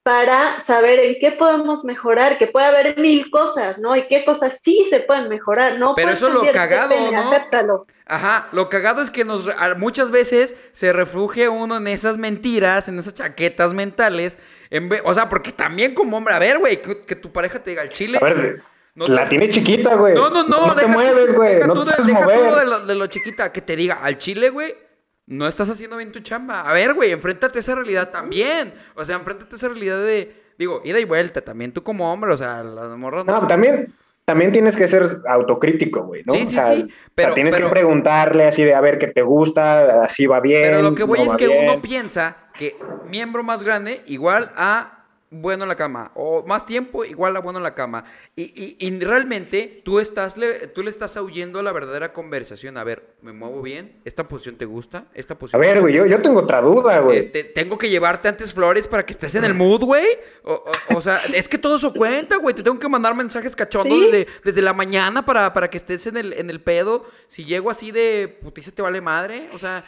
para 0.06 0.60
saber 0.60 1.00
en 1.00 1.16
qué 1.20 1.32
podemos 1.32 1.84
mejorar, 1.84 2.38
que 2.38 2.46
puede 2.46 2.68
haber 2.68 3.00
mil 3.00 3.32
cosas, 3.32 3.80
¿no? 3.80 3.96
Y 3.96 4.06
qué 4.08 4.24
cosas 4.24 4.60
sí 4.62 4.86
se 4.92 5.00
pueden 5.00 5.30
mejorar, 5.30 5.80
¿no? 5.80 5.96
Pero 5.96 6.12
eso 6.12 6.28
es 6.28 6.34
lo 6.36 6.52
cagado, 6.52 6.90
pene, 6.90 7.12
¿no? 7.12 7.32
Acéptalo. 7.32 7.88
Ajá, 8.06 8.48
lo 8.52 8.70
cagado 8.70 9.02
es 9.02 9.10
que 9.10 9.26
nos 9.26 9.48
muchas 9.78 10.12
veces 10.12 10.56
se 10.74 10.94
refugia 10.94 11.50
uno 11.50 11.78
en 11.78 11.88
esas 11.88 12.20
mentiras, 12.20 12.88
en 12.88 13.00
esas 13.00 13.16
chaquetas 13.16 13.74
mentales, 13.74 14.38
en 14.70 14.90
ve- 14.90 15.02
o 15.04 15.12
sea, 15.16 15.28
porque 15.28 15.52
también 15.52 15.96
como 15.96 16.18
hombre, 16.18 16.36
a 16.36 16.40
ver, 16.40 16.60
güey, 16.60 16.84
que, 16.84 17.04
que 17.04 17.16
tu 17.16 17.32
pareja 17.32 17.58
te 17.64 17.72
diga 17.72 17.82
al 17.82 17.90
chile. 17.90 18.20
A 18.22 18.26
ver, 18.26 18.62
No 18.94 19.08
la 19.08 19.24
te- 19.24 19.30
tiene 19.30 19.50
chiquita, 19.50 19.96
güey. 19.96 20.14
No, 20.14 20.30
no, 20.30 20.44
no, 20.44 20.68
No 20.68 20.76
te 20.76 20.82
deja 20.82 20.94
mueves, 20.94 21.34
güey. 21.34 21.56
deja 21.56 21.66
No 21.66 21.84
te 21.84 22.04
deja 22.04 22.24
tú 22.26 22.56
de, 22.56 22.66
lo, 22.66 22.86
de 22.86 22.94
lo 22.94 23.08
chiquita, 23.08 23.52
que 23.52 23.62
te 23.62 23.76
diga 23.76 23.96
al 24.04 24.20
chile, 24.20 24.52
güey. 24.52 24.85
No 25.28 25.48
estás 25.48 25.70
haciendo 25.70 25.98
bien 25.98 26.12
tu 26.12 26.20
chamba. 26.20 26.62
A 26.62 26.74
ver, 26.74 26.94
güey, 26.94 27.12
enfréntate 27.12 27.58
a 27.58 27.62
esa 27.62 27.74
realidad 27.76 28.12
también. 28.12 28.74
O 28.96 29.04
sea, 29.04 29.16
enfréntate 29.16 29.56
a 29.56 29.58
esa 29.58 29.68
realidad 29.70 29.98
de. 30.04 30.44
Digo, 30.58 30.82
ida 30.86 31.00
y 31.00 31.06
vuelta 31.06 31.42
también. 31.42 31.74
Tú 31.74 31.84
como 31.84 32.12
hombre, 32.14 32.32
o 32.32 32.38
sea, 32.38 32.64
las 32.64 32.96
morras 32.98 33.26
No, 33.26 33.46
también, 33.48 33.94
también 34.24 34.52
tienes 34.52 34.78
que 34.78 34.88
ser 34.88 35.04
autocrítico, 35.28 36.04
güey, 36.04 36.24
¿no? 36.26 36.34
Sí, 36.36 36.44
O 36.44 36.46
sí, 36.46 36.54
sea, 36.54 36.68
sí, 36.68 36.84
o 36.84 36.88
sea, 36.88 36.96
pero- 37.14 37.34
tienes 37.34 37.56
pero- 37.56 37.68
que 37.68 37.74
preguntarle 37.74 38.46
así 38.46 38.64
de 38.64 38.74
a 38.76 38.82
ver 38.82 38.98
qué 39.00 39.08
te 39.08 39.22
gusta, 39.24 40.04
así 40.04 40.28
va 40.28 40.40
bien. 40.40 40.62
Pero 40.64 40.82
lo 40.82 40.96
que 40.96 41.04
voy 41.04 41.20
no 41.20 41.26
es 41.26 41.34
que 41.36 41.48
bien. 41.48 41.70
uno 41.70 41.82
piensa 41.82 42.38
que 42.54 42.78
miembro 43.10 43.44
más 43.44 43.64
grande 43.64 44.04
igual 44.06 44.52
a 44.56 44.95
bueno 45.42 45.64
en 45.64 45.70
la 45.70 45.76
cama. 45.76 46.12
O 46.16 46.46
más 46.48 46.66
tiempo 46.66 47.06
igual 47.06 47.36
a 47.36 47.40
bueno 47.40 47.60
en 47.60 47.64
la 47.64 47.74
cama. 47.76 48.06
Y, 48.36 48.44
y- 48.44 48.78
y 48.80 49.00
realmente 49.00 49.82
tú, 49.86 50.00
estás 50.00 50.38
le, 50.38 50.68
tú 50.68 50.84
le 50.84 50.90
estás 50.90 51.16
huyendo 51.18 51.60
a 51.60 51.64
la 51.64 51.72
verdadera 51.72 52.14
conversación. 52.14 52.78
A 52.78 52.84
ver, 52.84 53.16
¿me 53.22 53.34
muevo 53.34 53.62
bien? 53.62 54.02
¿Esta 54.06 54.28
posición 54.28 54.58
te 54.58 54.66
gusta? 54.66 55.06
¿Esta 55.14 55.34
A 55.36 55.38
posición 55.40 55.62
ver, 55.62 55.76
te 55.76 55.80
güey, 55.82 55.94
yo, 55.94 56.06
yo 56.06 56.22
tengo 56.22 56.40
otra 56.42 56.62
duda, 56.62 57.00
güey. 57.00 57.20
Este, 57.20 57.44
tengo 57.44 57.78
que 57.78 57.90
llevarte 57.90 58.28
antes 58.28 58.54
flores 58.54 58.88
para 58.88 59.06
que 59.06 59.14
estés 59.14 59.36
en 59.36 59.46
el 59.46 59.54
mood, 59.54 59.84
güey. 59.84 60.06
O, 60.44 60.54
o- 60.54 60.98
o 60.98 61.02
sea, 61.02 61.20
es 61.34 61.48
que 61.50 61.58
todo 61.58 61.76
eso 61.78 61.94
cuenta, 61.94 62.38
güey. 62.38 62.56
Te 62.56 62.64
tengo 62.64 62.80
que 62.80 62.90
mandar 62.90 63.16
mensajes 63.16 63.56
cachondos 63.56 63.98
Sí. 64.00 64.06
desde, 64.12 64.28
desde 64.44 64.62
la 64.62 64.74
mañana 64.74 65.26
para, 65.26 65.54
para 65.54 65.70
que 65.70 65.78
estés 65.78 66.08
en 66.08 66.18
el, 66.18 66.34
en 66.34 66.50
el 66.50 66.62
pedo. 66.62 67.06
Si 67.28 67.46
llego 67.46 67.70
así 67.70 67.92
de 67.92 68.28
putiza 68.42 68.72
te 68.72 68.82
vale 68.82 69.02
madre. 69.02 69.50
O 69.54 69.60
sea. 69.60 69.84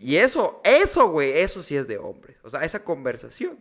Y 0.00 0.16
eso, 0.16 0.60
eso, 0.62 1.08
güey, 1.08 1.32
eso 1.40 1.60
sí 1.60 1.76
es 1.76 1.88
de 1.88 1.98
hombres. 1.98 2.36
O 2.44 2.50
sea, 2.50 2.60
esa 2.64 2.84
conversación. 2.84 3.58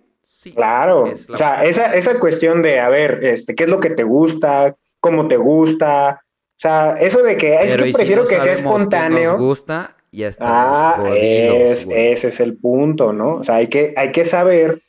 Sí. 0.50 0.54
Claro, 0.56 1.08
es 1.08 1.30
o 1.30 1.38
sea, 1.38 1.64
esa, 1.66 1.94
esa 1.96 2.20
cuestión 2.20 2.62
de, 2.62 2.80
a 2.80 2.90
ver, 2.90 3.24
este, 3.24 3.56
¿qué 3.56 3.66
es 3.66 3.70
lo 3.70 3.80
que 3.80 3.90
te 3.92 4.04
gusta? 4.04 4.76
¿Cómo 5.00 5.28
te 5.28 5.38
gusta? 5.38 6.22
O 6.24 6.60
sea, 6.60 6.94
eso 7.00 7.22
de 7.24 7.38
que 7.38 7.54
es 7.56 7.72
Pero 7.72 7.84
que 7.84 7.90
¿y 7.90 7.94
si 7.94 7.98
prefiero 7.98 8.24
no 8.24 8.28
que 8.28 8.40
sea 8.42 8.54
espontáneo. 8.54 9.32
nos 9.34 9.42
gusta, 9.42 9.96
ya 10.12 10.28
estamos 10.30 10.54
Ah, 10.58 10.94
jodidos, 10.98 11.20
es, 11.20 11.86
güey. 11.86 12.08
ese 12.14 12.28
es 12.30 12.40
el 12.40 12.58
punto, 12.58 13.14
¿no? 13.14 13.36
O 13.36 13.44
sea, 13.44 13.56
hay 13.56 13.68
que, 13.68 13.94
hay 13.96 14.12
que 14.12 14.26
saber 14.26 14.82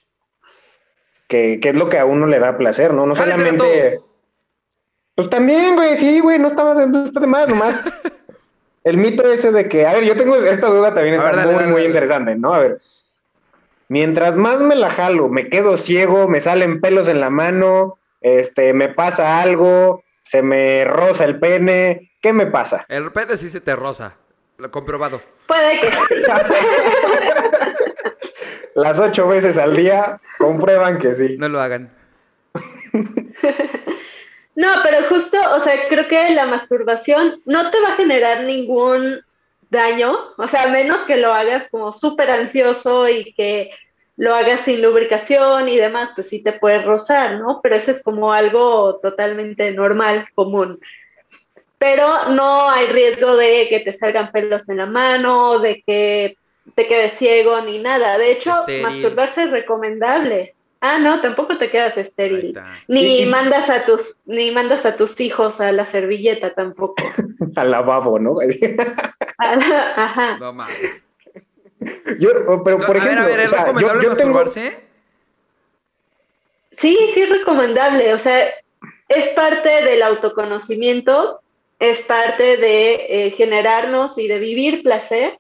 qué 1.29 1.59
qué 1.61 1.69
es 1.71 1.75
lo 1.77 1.89
que 1.89 1.99
a 1.99 2.05
uno 2.07 2.27
le 2.27 2.39
da 2.39 2.57
placer, 2.57 2.95
¿no? 2.95 3.07
No 3.07 3.15
solamente. 3.15 4.01
Pues 5.15 5.29
también, 5.29 5.75
güey, 5.75 5.97
sí, 5.97 6.21
güey, 6.21 6.39
no 6.39 6.47
estaba 6.47 6.75
de, 6.75 6.87
no 6.87 7.05
está 7.05 7.21
de 7.21 7.27
más, 7.27 7.49
nomás. 7.49 7.81
el 8.85 8.97
mito 8.97 9.31
ese 9.31 9.51
de 9.53 9.69
que, 9.69 9.87
a 9.87 9.93
ver, 9.93 10.05
yo 10.05 10.17
tengo 10.17 10.37
esta 10.37 10.69
duda 10.69 10.95
también 10.95 11.17
está 11.17 11.27
ver, 11.27 11.37
dale, 11.37 11.47
muy, 11.53 11.55
dale, 11.61 11.73
muy 11.73 11.81
dale. 11.81 11.87
interesante, 11.89 12.37
¿no? 12.37 12.55
A 12.55 12.59
ver, 12.61 12.81
mientras 13.89 14.37
más 14.37 14.61
me 14.61 14.77
la 14.77 14.91
jalo, 14.91 15.29
me 15.29 15.49
quedo 15.49 15.77
ciego, 15.77 16.29
me 16.29 16.41
salen 16.41 16.81
pelos 16.81 17.09
en 17.09 17.21
la 17.21 17.31
mano, 17.31 17.99
este, 18.21 18.75
me 18.75 18.89
pasa 18.89 19.41
algo, 19.41 20.05
se 20.23 20.43
me 20.43 20.85
roza 20.85 21.25
el 21.25 21.39
pene, 21.39 22.13
¿qué 22.21 22.33
me 22.33 22.47
pasa? 22.47 22.85
El 22.89 23.05
repente 23.05 23.37
sí 23.37 23.49
se 23.49 23.61
te 23.61 23.75
rosa. 23.75 24.15
Lo 24.59 24.71
comprobado. 24.71 25.21
Puede 25.47 25.81
que 25.81 25.87
sí. 25.87 26.15
Las 28.75 28.99
ocho 28.99 29.29
veces 29.29 29.57
al 29.57 29.77
día 29.77 30.21
comprueban 30.39 30.99
que 30.99 31.15
sí. 31.15 31.37
No 31.39 31.49
lo 31.49 31.61
hagan. 31.61 31.91
No, 34.59 34.67
pero 34.83 35.09
justo, 35.09 35.39
o 35.55 35.61
sea, 35.61 35.89
creo 35.89 36.09
que 36.09 36.35
la 36.35 36.47
masturbación 36.47 37.41
no 37.45 37.71
te 37.71 37.81
va 37.81 37.91
a 37.91 37.97
generar 37.97 38.43
ningún 38.43 39.21
daño, 39.71 40.17
o 40.37 40.49
sea, 40.49 40.65
a 40.65 40.69
menos 40.69 41.01
que 41.01 41.17
lo 41.17 41.33
hagas 41.33 41.67
como 41.71 41.93
súper 41.93 42.31
ansioso 42.31 43.09
y 43.09 43.33
que 43.35 43.71
lo 44.17 44.35
hagas 44.35 44.63
sin 44.63 44.83
lubricación 44.83 45.69
y 45.69 45.77
demás, 45.77 46.11
pues 46.15 46.29
sí 46.29 46.43
te 46.43 46.53
puedes 46.53 46.85
rozar, 46.85 47.39
¿no? 47.39 47.61
Pero 47.63 47.77
eso 47.77 47.93
es 47.93 48.03
como 48.03 48.33
algo 48.33 48.99
totalmente 49.01 49.71
normal, 49.73 50.27
común. 50.35 50.81
Pero 51.79 52.31
no 52.31 52.69
hay 52.69 52.89
riesgo 52.89 53.37
de 53.37 53.69
que 53.69 53.81
te 53.81 53.93
salgan 53.93 54.33
pelos 54.33 54.69
en 54.69 54.79
la 54.79 54.87
mano, 54.87 55.61
de 55.61 55.83
que 55.87 56.37
te 56.75 56.89
quedes 56.89 57.13
ciego 57.13 57.61
ni 57.61 57.79
nada. 57.79 58.19
De 58.19 58.33
hecho, 58.33 58.53
Estéril. 58.53 58.83
masturbarse 58.83 59.45
es 59.45 59.51
recomendable. 59.51 60.55
Ah, 60.81 60.99
no, 60.99 61.21
tampoco 61.21 61.59
te 61.59 61.71
quedas 61.71 61.97
Ahí 61.97 62.03
estéril. 62.03 62.47
está. 62.49 62.77
Ni 62.87 63.01
Y- 63.03 63.23
y- 63.23 63.27
mandas 63.27 63.69
a 63.69 63.85
tus, 63.85 64.17
ni 64.27 64.51
mandas 64.53 64.87
a 64.87 64.97
tus 64.97 65.21
hijos 65.21 65.61
a 65.61 65.73
la 65.73 65.85
servilleta 65.87 66.55
tampoco. 66.55 66.97
Al 67.57 67.71
lavabo, 67.73 68.19
¿no? 68.21 68.37
Ajá. 69.39 70.37
No 70.39 70.53
mames. 70.53 71.03
Yo, 72.19 72.31
pero 72.65 72.79
No, 72.79 72.87
por 72.87 72.97
a 72.97 73.05
ver, 73.05 73.13
ejemplo, 73.13 73.23
a 73.23 73.27
ver, 73.27 73.41
¿es 73.41 73.47
o 73.47 73.51
sea, 73.51 73.59
yo- 73.59 73.65
recomendable 73.73 74.05
yo 74.05 74.13
tengo- 74.15 74.35
masturbarse? 74.35 74.81
Sí, 76.77 76.97
sí 77.15 77.21
es 77.23 77.31
recomendable. 77.31 78.15
O 78.15 78.19
sea, 78.19 78.47
es 79.09 79.29
parte 79.31 79.69
del 79.85 80.03
autoconocimiento, 80.03 81.41
es 81.81 82.03
parte 82.03 82.57
de 82.57 83.27
eh, 83.27 83.31
generarnos 83.33 84.17
y 84.19 84.29
de 84.29 84.39
vivir 84.39 84.83
placer. 84.83 85.39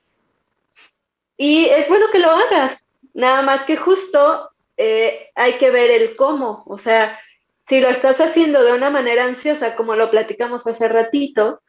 Y 1.36 1.66
es 1.66 1.88
bueno 1.88 2.06
que 2.10 2.18
lo 2.18 2.30
hagas. 2.30 2.90
Nada 3.14 3.42
más 3.42 3.62
que 3.64 3.76
justo 3.76 4.50
eh, 4.78 5.28
hay 5.34 5.54
que 5.58 5.70
ver 5.70 5.90
el 5.90 6.16
cómo. 6.16 6.62
O 6.66 6.78
sea, 6.78 7.18
si 7.68 7.80
lo 7.80 7.88
estás 7.88 8.20
haciendo 8.20 8.62
de 8.62 8.72
una 8.72 8.88
manera 8.88 9.24
ansiosa, 9.24 9.74
como 9.74 9.96
lo 9.96 10.10
platicamos 10.10 10.66
hace 10.66 10.88
ratito, 10.88 11.60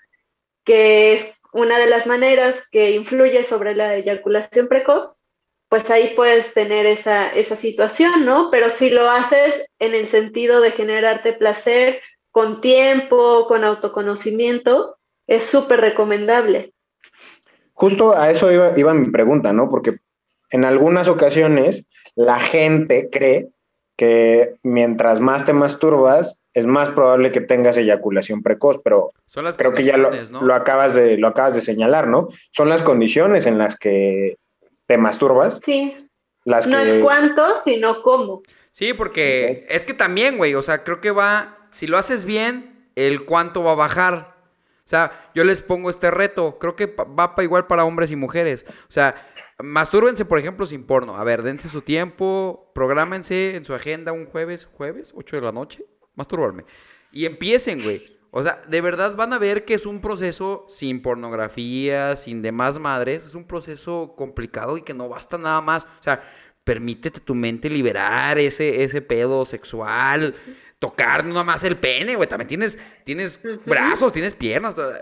que 0.63 1.13
es 1.13 1.27
una 1.51 1.79
de 1.79 1.87
las 1.87 2.05
maneras 2.05 2.63
que 2.71 2.91
influye 2.91 3.43
sobre 3.43 3.75
la 3.75 3.95
eyaculación 3.95 4.67
precoz, 4.67 5.19
pues 5.67 5.89
ahí 5.89 6.13
puedes 6.15 6.53
tener 6.53 6.85
esa, 6.85 7.29
esa 7.29 7.55
situación, 7.55 8.25
¿no? 8.25 8.49
Pero 8.51 8.69
si 8.69 8.89
lo 8.89 9.09
haces 9.09 9.65
en 9.79 9.93
el 9.95 10.07
sentido 10.07 10.61
de 10.61 10.71
generarte 10.71 11.33
placer 11.33 12.01
con 12.31 12.61
tiempo, 12.61 13.47
con 13.47 13.63
autoconocimiento, 13.63 14.97
es 15.27 15.43
súper 15.43 15.81
recomendable. 15.81 16.73
Justo 17.73 18.15
a 18.15 18.29
eso 18.29 18.51
iba, 18.51 18.77
iba 18.77 18.93
mi 18.93 19.09
pregunta, 19.09 19.53
¿no? 19.53 19.69
Porque 19.69 19.97
en 20.49 20.65
algunas 20.65 21.07
ocasiones 21.07 21.85
la 22.15 22.39
gente 22.39 23.09
cree 23.11 23.49
que 23.95 24.55
mientras 24.63 25.19
más 25.19 25.45
te 25.45 25.53
masturbas, 25.53 26.39
es 26.53 26.65
más 26.65 26.89
probable 26.89 27.31
que 27.31 27.41
tengas 27.41 27.77
eyaculación 27.77 28.41
precoz, 28.41 28.79
pero 28.83 29.11
Son 29.27 29.43
las 29.43 29.57
creo 29.57 29.73
que 29.73 29.83
ya 29.83 29.97
lo, 29.97 30.11
lo 30.41 30.53
acabas 30.53 30.93
de, 30.93 31.17
lo 31.17 31.27
acabas 31.27 31.55
de 31.55 31.61
señalar, 31.61 32.07
¿no? 32.07 32.27
Son 32.51 32.69
las 32.69 32.81
condiciones 32.81 33.45
en 33.45 33.57
las 33.57 33.77
que 33.77 34.37
te 34.87 34.97
masturbas, 34.97 35.59
Sí, 35.63 36.09
las 36.45 36.65
no 36.65 36.81
que... 36.81 36.97
es 36.97 37.03
cuánto, 37.03 37.57
sino 37.63 38.01
cómo. 38.01 38.41
Sí, 38.71 38.93
porque 38.93 39.65
es 39.69 39.83
que 39.83 39.93
también, 39.93 40.37
güey, 40.37 40.55
o 40.55 40.61
sea, 40.61 40.83
creo 40.83 41.01
que 41.01 41.11
va, 41.11 41.57
si 41.71 41.85
lo 41.85 41.97
haces 41.97 42.25
bien, 42.25 42.89
el 42.95 43.25
cuánto 43.25 43.63
va 43.63 43.73
a 43.73 43.75
bajar. 43.75 44.35
O 44.79 44.89
sea, 44.89 45.29
yo 45.35 45.43
les 45.43 45.61
pongo 45.61 45.91
este 45.91 46.09
reto, 46.09 46.57
creo 46.57 46.75
que 46.75 46.87
va 46.87 47.35
pa 47.35 47.43
igual 47.43 47.67
para 47.67 47.85
hombres 47.85 48.11
y 48.11 48.15
mujeres. 48.15 48.65
O 48.67 48.91
sea, 48.91 49.28
mastúrbense, 49.63 50.25
por 50.25 50.39
ejemplo, 50.39 50.65
sin 50.65 50.85
porno. 50.85 51.15
A 51.15 51.23
ver, 51.23 51.43
dense 51.43 51.69
su 51.69 51.81
tiempo, 51.81 52.71
prográmense 52.73 53.55
en 53.55 53.65
su 53.65 53.73
agenda 53.73 54.11
un 54.11 54.25
jueves, 54.25 54.67
jueves, 54.73 55.11
8 55.15 55.35
de 55.35 55.41
la 55.41 55.51
noche, 55.51 55.85
masturbarme. 56.15 56.65
Y 57.11 57.25
empiecen, 57.25 57.83
güey. 57.83 58.19
O 58.31 58.43
sea, 58.43 58.61
de 58.67 58.81
verdad 58.81 59.15
van 59.15 59.33
a 59.33 59.39
ver 59.39 59.65
que 59.65 59.73
es 59.73 59.85
un 59.85 60.01
proceso 60.01 60.65
sin 60.69 61.01
pornografía, 61.01 62.15
sin 62.15 62.41
demás 62.41 62.79
madres. 62.79 63.25
Es 63.25 63.35
un 63.35 63.45
proceso 63.45 64.13
complicado 64.15 64.77
y 64.77 64.83
que 64.83 64.93
no 64.93 65.09
basta 65.09 65.37
nada 65.37 65.61
más. 65.61 65.85
O 65.85 66.03
sea, 66.03 66.21
permítete 66.63 67.19
tu 67.19 67.33
mente 67.33 67.69
liberar 67.69 68.37
ese, 68.37 68.83
ese 68.83 69.01
pedo 69.01 69.45
sexual. 69.45 70.35
Tocar 70.77 71.25
no 71.25 71.31
nada 71.31 71.43
más 71.43 71.63
el 71.63 71.77
pene, 71.77 72.15
güey. 72.15 72.29
También 72.29 72.47
tienes, 72.47 72.77
tienes 73.03 73.39
brazos, 73.65 74.13
tienes 74.13 74.35
piernas. 74.35 74.75
todo. 74.75 74.93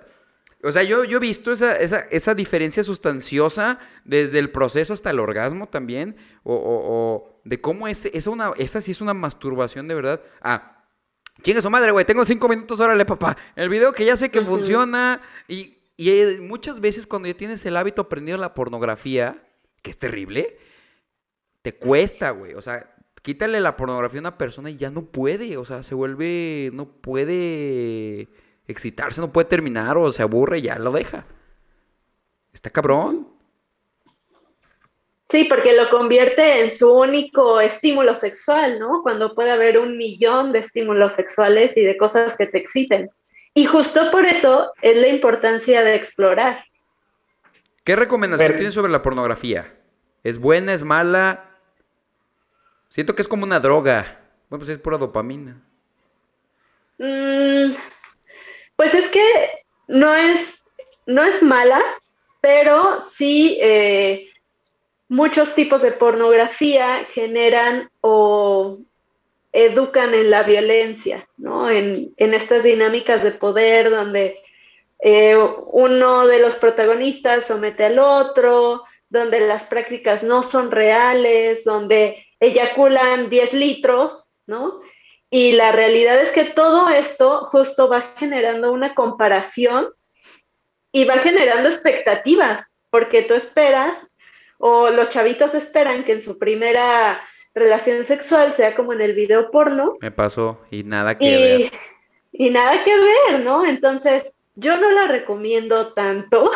O 0.64 0.72
sea, 0.72 0.84
yo, 0.84 1.04
yo 1.04 1.18
he 1.18 1.20
visto 1.20 1.52
esa, 1.52 1.76
esa, 1.76 2.00
esa 2.12 2.34
diferencia 2.34 2.84
sustanciosa 2.84 3.80
desde 4.06 4.40
el 4.40 4.52
proceso 4.52 4.94
hasta 4.94 5.12
el 5.12 5.20
orgasmo 5.20 5.68
también. 5.68 6.16
O, 6.44 6.54
o- 6.56 6.82
o 6.86 7.42
de 7.44 7.62
cómo 7.62 7.88
es, 7.88 8.06
es 8.06 8.28
una, 8.28 8.52
esa 8.58 8.82
sí 8.82 8.92
es 8.92 9.00
una 9.02 9.14
masturbación 9.14 9.88
de 9.88 9.96
verdad. 9.96 10.22
Ah, 10.42 10.74
Chinga 11.44 11.62
su 11.62 11.70
madre, 11.70 11.92
güey. 11.92 12.04
Tengo 12.04 12.26
cinco 12.26 12.50
minutos, 12.50 12.80
órale, 12.80 13.06
papá. 13.06 13.38
El 13.56 13.70
video 13.70 13.94
que 13.94 14.04
ya 14.04 14.16
sé 14.18 14.32
que 14.32 14.42
funciona. 14.42 15.22
Y, 15.48 15.78
y, 15.96 16.10
eh, 16.10 16.40
muchas 16.42 16.80
veces 16.80 17.06
cuando 17.06 17.28
ya 17.28 17.36
tienes 17.38 17.64
el 17.68 17.78
hábito 17.78 18.02
aprendido 18.02 18.38
de 18.40 18.42
la 18.42 18.56
pornografía, 18.56 19.44
que 19.84 19.92
es 19.92 20.00
terrible, 20.00 20.58
te 21.62 21.76
cuesta, 21.76 22.32
güey. 22.32 22.56
O 22.56 22.62
sea, 22.64 22.96
quítale 23.22 23.60
la 23.62 23.78
pornografía 23.78 24.20
a 24.20 24.22
una 24.22 24.38
persona 24.40 24.72
y 24.72 24.78
ya 24.78 24.90
no 24.90 25.06
puede. 25.06 25.58
O 25.58 25.66
sea, 25.66 25.84
se 25.84 25.94
vuelve. 25.94 26.72
No 26.74 26.88
puede 26.90 28.30
excitarse, 28.68 29.22
no 29.22 29.32
puede 29.32 29.46
terminar 29.48 29.98
o 29.98 30.12
se 30.12 30.24
aburre 30.24 30.60
y 30.60 30.64
ya 30.64 30.78
lo 30.80 30.92
deja. 30.92 31.26
Está 32.54 32.70
cabrón. 32.70 33.28
Sí, 35.30 35.44
porque 35.44 35.76
lo 35.76 35.90
convierte 35.90 36.62
en 36.62 36.72
su 36.72 36.90
único 36.92 37.60
estímulo 37.60 38.16
sexual, 38.16 38.80
¿no? 38.80 39.02
Cuando 39.04 39.36
puede 39.36 39.52
haber 39.52 39.78
un 39.78 39.98
millón 39.98 40.54
de 40.54 40.60
estímulos 40.60 41.14
sexuales 41.14 41.76
y 41.76 41.82
de 41.82 41.98
cosas 41.98 42.36
que 42.38 42.48
te 42.48 42.58
exciten. 42.60 43.10
Y 43.54 43.66
justo 43.66 44.10
por 44.12 44.26
eso 44.26 44.72
es 44.82 44.96
la 44.98 45.08
importancia 45.10 45.84
de 45.84 45.96
explorar. 45.96 46.64
¿Qué 47.84 47.96
recomendación 47.96 48.48
Pero- 48.48 48.58
tienes 48.58 48.74
sobre 48.74 48.92
la 48.92 49.02
pornografía? 49.02 49.74
¿Es 50.24 50.40
buena, 50.40 50.74
es 50.74 50.84
mala? 50.84 51.52
Siento 52.90 53.14
que 53.16 53.22
es 53.22 53.28
como 53.28 53.44
una 53.44 53.60
droga. 53.60 54.20
Bueno, 54.50 54.60
pues 54.64 54.70
es 54.70 54.78
pura 54.78 54.98
dopamina. 54.98 55.62
Mm, 57.00 57.74
pues 58.78 58.94
es 58.94 59.10
que 59.10 59.50
no 59.88 60.16
es, 60.16 60.64
no 61.06 61.24
es 61.24 61.44
mala, 61.44 61.82
pero 62.40 63.02
sí 63.02 63.58
eh, 63.62 64.30
muchos 65.10 65.54
tipos 65.56 65.82
de 65.82 65.92
pornografía 65.92 67.06
generan 67.12 67.90
o 68.02 68.78
educan 69.52 70.14
en 70.14 70.30
la 70.30 70.44
violencia, 70.44 71.28
¿no? 71.38 71.70
En, 71.70 72.14
estas 72.18 72.64
dinámicas 72.64 73.24
de 73.24 73.32
poder 73.32 73.90
donde 73.90 74.40
eh, 75.00 75.36
uno 75.72 76.28
de 76.28 76.40
los 76.40 76.56
protagonistas 76.56 77.46
somete 77.46 77.86
al 77.86 77.98
otro, 77.98 78.84
donde 79.10 79.40
las 79.40 79.64
prácticas 79.64 80.22
no 80.22 80.44
son 80.44 80.70
reales, 80.70 81.64
donde 81.64 82.28
eyaculan 82.40 83.30
10 83.30 83.54
litros, 83.54 84.30
¿no? 84.46 84.82
Y 85.30 85.54
la 85.54 85.72
realidad 85.72 86.20
es 86.22 86.32
que 86.32 86.46
todo 86.46 86.90
esto 86.90 87.46
justo 87.52 87.90
va 87.90 88.14
generando 88.18 88.72
una 88.72 88.94
comparación 88.96 89.90
y 90.92 91.04
va 91.04 91.16
generando 91.16 91.68
expectativas, 91.70 92.72
porque 92.90 93.24
tú 93.24 93.34
esperas, 93.34 94.08
o 94.58 94.90
los 94.90 95.10
chavitos 95.10 95.54
esperan 95.54 96.04
que 96.06 96.14
en 96.14 96.22
su 96.22 96.40
primera 96.40 97.22
relación 97.54 98.06
sexual 98.06 98.54
sea 98.54 98.76
como 98.76 98.94
en 98.94 99.02
el 99.02 99.14
video 99.14 99.52
porno, 99.52 99.96
Me 100.02 100.12
pasó 100.12 100.62
y 100.72 100.84
nada 100.84 101.18
que 101.18 101.38
ver. 101.38 101.72
y, 102.32 102.48
y 102.48 102.50
nada 102.50 102.84
que 102.84 102.98
ver, 102.98 103.40
¿no? 103.42 103.66
Entonces, 103.66 104.34
yo 104.56 104.78
no 104.78 104.92
la 104.92 105.08
recomiendo 105.08 105.94
tanto 105.94 106.50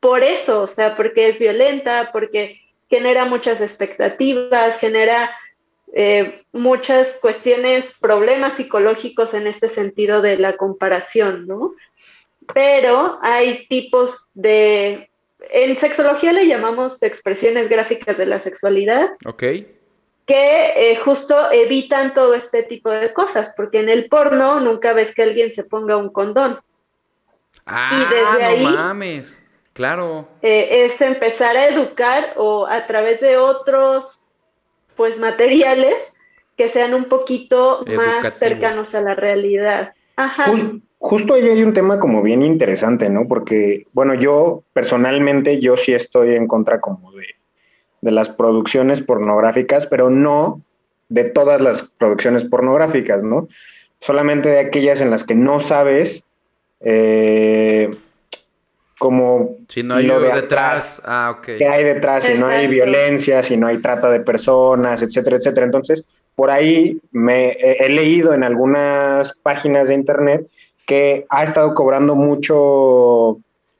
por 0.00 0.22
eso, 0.22 0.62
o 0.62 0.66
sea, 0.66 0.96
porque 0.96 1.28
es 1.28 1.38
violenta, 1.38 2.10
porque 2.12 2.60
genera 2.88 3.24
muchas 3.24 3.60
expectativas, 3.60 4.78
genera 4.78 5.30
eh, 5.92 6.42
muchas 6.52 7.18
cuestiones, 7.20 7.94
problemas 8.00 8.54
psicológicos 8.54 9.34
en 9.34 9.46
este 9.46 9.68
sentido 9.68 10.20
de 10.22 10.38
la 10.38 10.56
comparación, 10.56 11.46
¿no? 11.46 11.74
Pero 12.52 13.18
hay 13.22 13.66
tipos 13.68 14.28
de... 14.34 15.10
En 15.50 15.76
sexología 15.76 16.32
le 16.32 16.46
llamamos 16.46 17.02
expresiones 17.02 17.68
gráficas 17.68 18.16
de 18.18 18.26
la 18.26 18.40
sexualidad, 18.40 19.10
Ok. 19.26 19.42
que 19.42 19.66
eh, 20.26 20.96
justo 21.04 21.50
evitan 21.52 22.14
todo 22.14 22.34
este 22.34 22.62
tipo 22.62 22.90
de 22.90 23.12
cosas, 23.12 23.52
porque 23.56 23.80
en 23.80 23.88
el 23.88 24.08
porno 24.08 24.58
nunca 24.60 24.92
ves 24.92 25.14
que 25.14 25.22
alguien 25.22 25.52
se 25.52 25.62
ponga 25.64 25.96
un 25.96 26.10
condón. 26.10 26.58
Ah, 27.64 28.06
desde 28.10 28.62
no 28.62 28.68
ahí- 28.68 28.76
mames. 28.76 29.42
Claro. 29.72 30.26
Eh, 30.40 30.84
es 30.86 31.00
empezar 31.02 31.56
a 31.56 31.66
educar 31.68 32.32
o 32.36 32.66
a 32.66 32.86
través 32.86 33.20
de 33.20 33.36
otros 33.36 34.15
pues 34.96 35.18
materiales 35.18 35.94
que 36.56 36.68
sean 36.68 36.94
un 36.94 37.04
poquito 37.04 37.86
Educativos. 37.86 38.22
más 38.24 38.34
cercanos 38.34 38.94
a 38.94 39.00
la 39.02 39.14
realidad. 39.14 39.92
Ajá. 40.16 40.46
Jus- 40.46 40.80
justo 40.98 41.34
ahí 41.34 41.46
hay 41.48 41.62
un 41.62 41.74
tema 41.74 41.98
como 41.98 42.22
bien 42.22 42.42
interesante, 42.42 43.10
¿no? 43.10 43.28
Porque, 43.28 43.86
bueno, 43.92 44.14
yo 44.14 44.62
personalmente, 44.72 45.60
yo 45.60 45.76
sí 45.76 45.92
estoy 45.92 46.34
en 46.34 46.46
contra 46.48 46.80
como 46.80 47.12
de, 47.12 47.26
de 48.00 48.10
las 48.10 48.30
producciones 48.30 49.02
pornográficas, 49.02 49.86
pero 49.86 50.08
no 50.10 50.62
de 51.08 51.24
todas 51.24 51.60
las 51.60 51.82
producciones 51.98 52.44
pornográficas, 52.44 53.22
¿no? 53.22 53.48
Solamente 54.00 54.48
de 54.48 54.58
aquellas 54.60 55.00
en 55.00 55.10
las 55.10 55.24
que 55.24 55.34
no 55.34 55.60
sabes 55.60 56.24
eh, 56.80 57.90
como 58.98 59.56
Si 59.68 59.82
no 59.82 59.96
hay 59.96 60.06
lo 60.06 60.20
de 60.20 60.32
detrás. 60.32 61.02
Ah, 61.04 61.34
ok. 61.36 61.44
qué 61.58 61.68
hay 61.68 61.84
detrás, 61.84 62.24
si 62.24 62.34
no 62.34 62.46
hay 62.46 62.66
violencia, 62.66 63.42
si 63.42 63.56
no 63.56 63.66
hay 63.66 63.78
trata 63.78 64.10
de 64.10 64.20
personas, 64.20 65.02
etcétera, 65.02 65.36
etcétera. 65.36 65.66
Entonces, 65.66 66.04
por 66.34 66.50
ahí 66.50 66.98
me 67.12 67.50
he, 67.50 67.84
he 67.84 67.88
leído 67.88 68.32
en 68.32 68.42
algunas 68.42 69.38
páginas 69.40 69.88
de 69.88 69.94
internet 69.94 70.46
que 70.86 71.26
ha 71.28 71.44
estado 71.44 71.74
cobrando 71.74 72.14
mucho, 72.14 73.38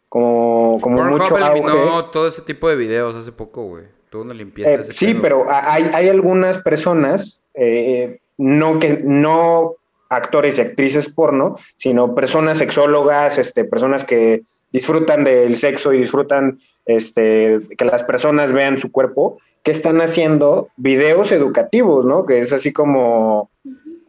como, 0.08 0.78
como 0.80 0.96
Pornhub 0.96 1.18
mucho 1.18 1.36
auge. 1.36 1.58
eliminó 1.58 2.06
todo 2.06 2.26
ese 2.26 2.42
tipo 2.42 2.68
de 2.68 2.76
videos 2.76 3.14
hace 3.14 3.32
poco, 3.32 3.62
güey. 3.62 3.84
Tuvo 4.10 4.22
una 4.22 4.34
limpieza. 4.34 4.70
Eh, 4.70 4.84
sí, 4.92 5.12
pedo. 5.12 5.22
pero 5.22 5.46
hay, 5.48 5.88
hay 5.94 6.08
algunas 6.08 6.58
personas, 6.58 7.44
eh, 7.54 8.18
no 8.36 8.78
que 8.78 9.00
no 9.02 9.76
actores 10.08 10.58
y 10.58 10.60
actrices 10.60 11.08
porno, 11.08 11.56
sino 11.76 12.14
personas 12.14 12.58
sexólogas, 12.58 13.38
este, 13.38 13.64
personas 13.64 14.04
que 14.04 14.42
disfrutan 14.76 15.24
del 15.24 15.56
sexo 15.56 15.92
y 15.92 15.98
disfrutan 15.98 16.58
este, 16.84 17.60
que 17.78 17.84
las 17.84 18.02
personas 18.02 18.52
vean 18.52 18.78
su 18.78 18.92
cuerpo, 18.92 19.38
que 19.62 19.70
están 19.72 20.00
haciendo 20.00 20.68
videos 20.76 21.32
educativos, 21.32 22.04
¿no? 22.04 22.24
Que 22.26 22.38
es 22.40 22.52
así 22.52 22.72
como 22.72 23.50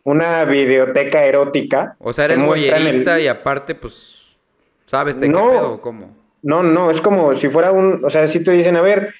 una 0.03 0.45
videoteca 0.45 1.25
erótica. 1.25 1.95
O 1.99 2.11
sea, 2.13 2.25
eres 2.25 2.37
muestran 2.39 2.85
el- 2.85 3.21
y 3.23 3.27
aparte, 3.27 3.73
pues, 3.75 4.37
¿sabes 4.85 5.19
de 5.19 5.29
No. 5.29 5.37
qué 5.51 5.57
pedo 5.57 5.73
o 5.73 5.81
cómo? 5.81 6.15
No, 6.43 6.61
no, 6.63 6.91
es 6.91 7.01
como 7.01 7.33
si 7.35 7.49
fuera 7.49 7.71
un, 7.71 8.05
o 8.05 8.09
sea, 8.09 8.27
si 8.27 8.43
te 8.43 8.51
dicen, 8.51 8.75
a 8.77 8.81
ver, 8.81 9.13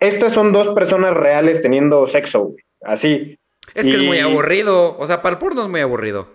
estas 0.00 0.32
son 0.32 0.52
dos 0.52 0.68
personas 0.68 1.14
reales 1.14 1.60
teniendo 1.60 2.06
sexo, 2.06 2.40
güey, 2.44 2.64
así. 2.82 3.38
Es 3.74 3.84
que 3.86 3.96
es 3.96 4.02
muy 4.02 4.18
aburrido. 4.18 4.96
O 4.98 5.06
sea, 5.06 5.20
para 5.22 5.34
el 5.34 5.38
porno 5.38 5.62
es 5.62 5.68
muy 5.68 5.80
aburrido. 5.80 6.26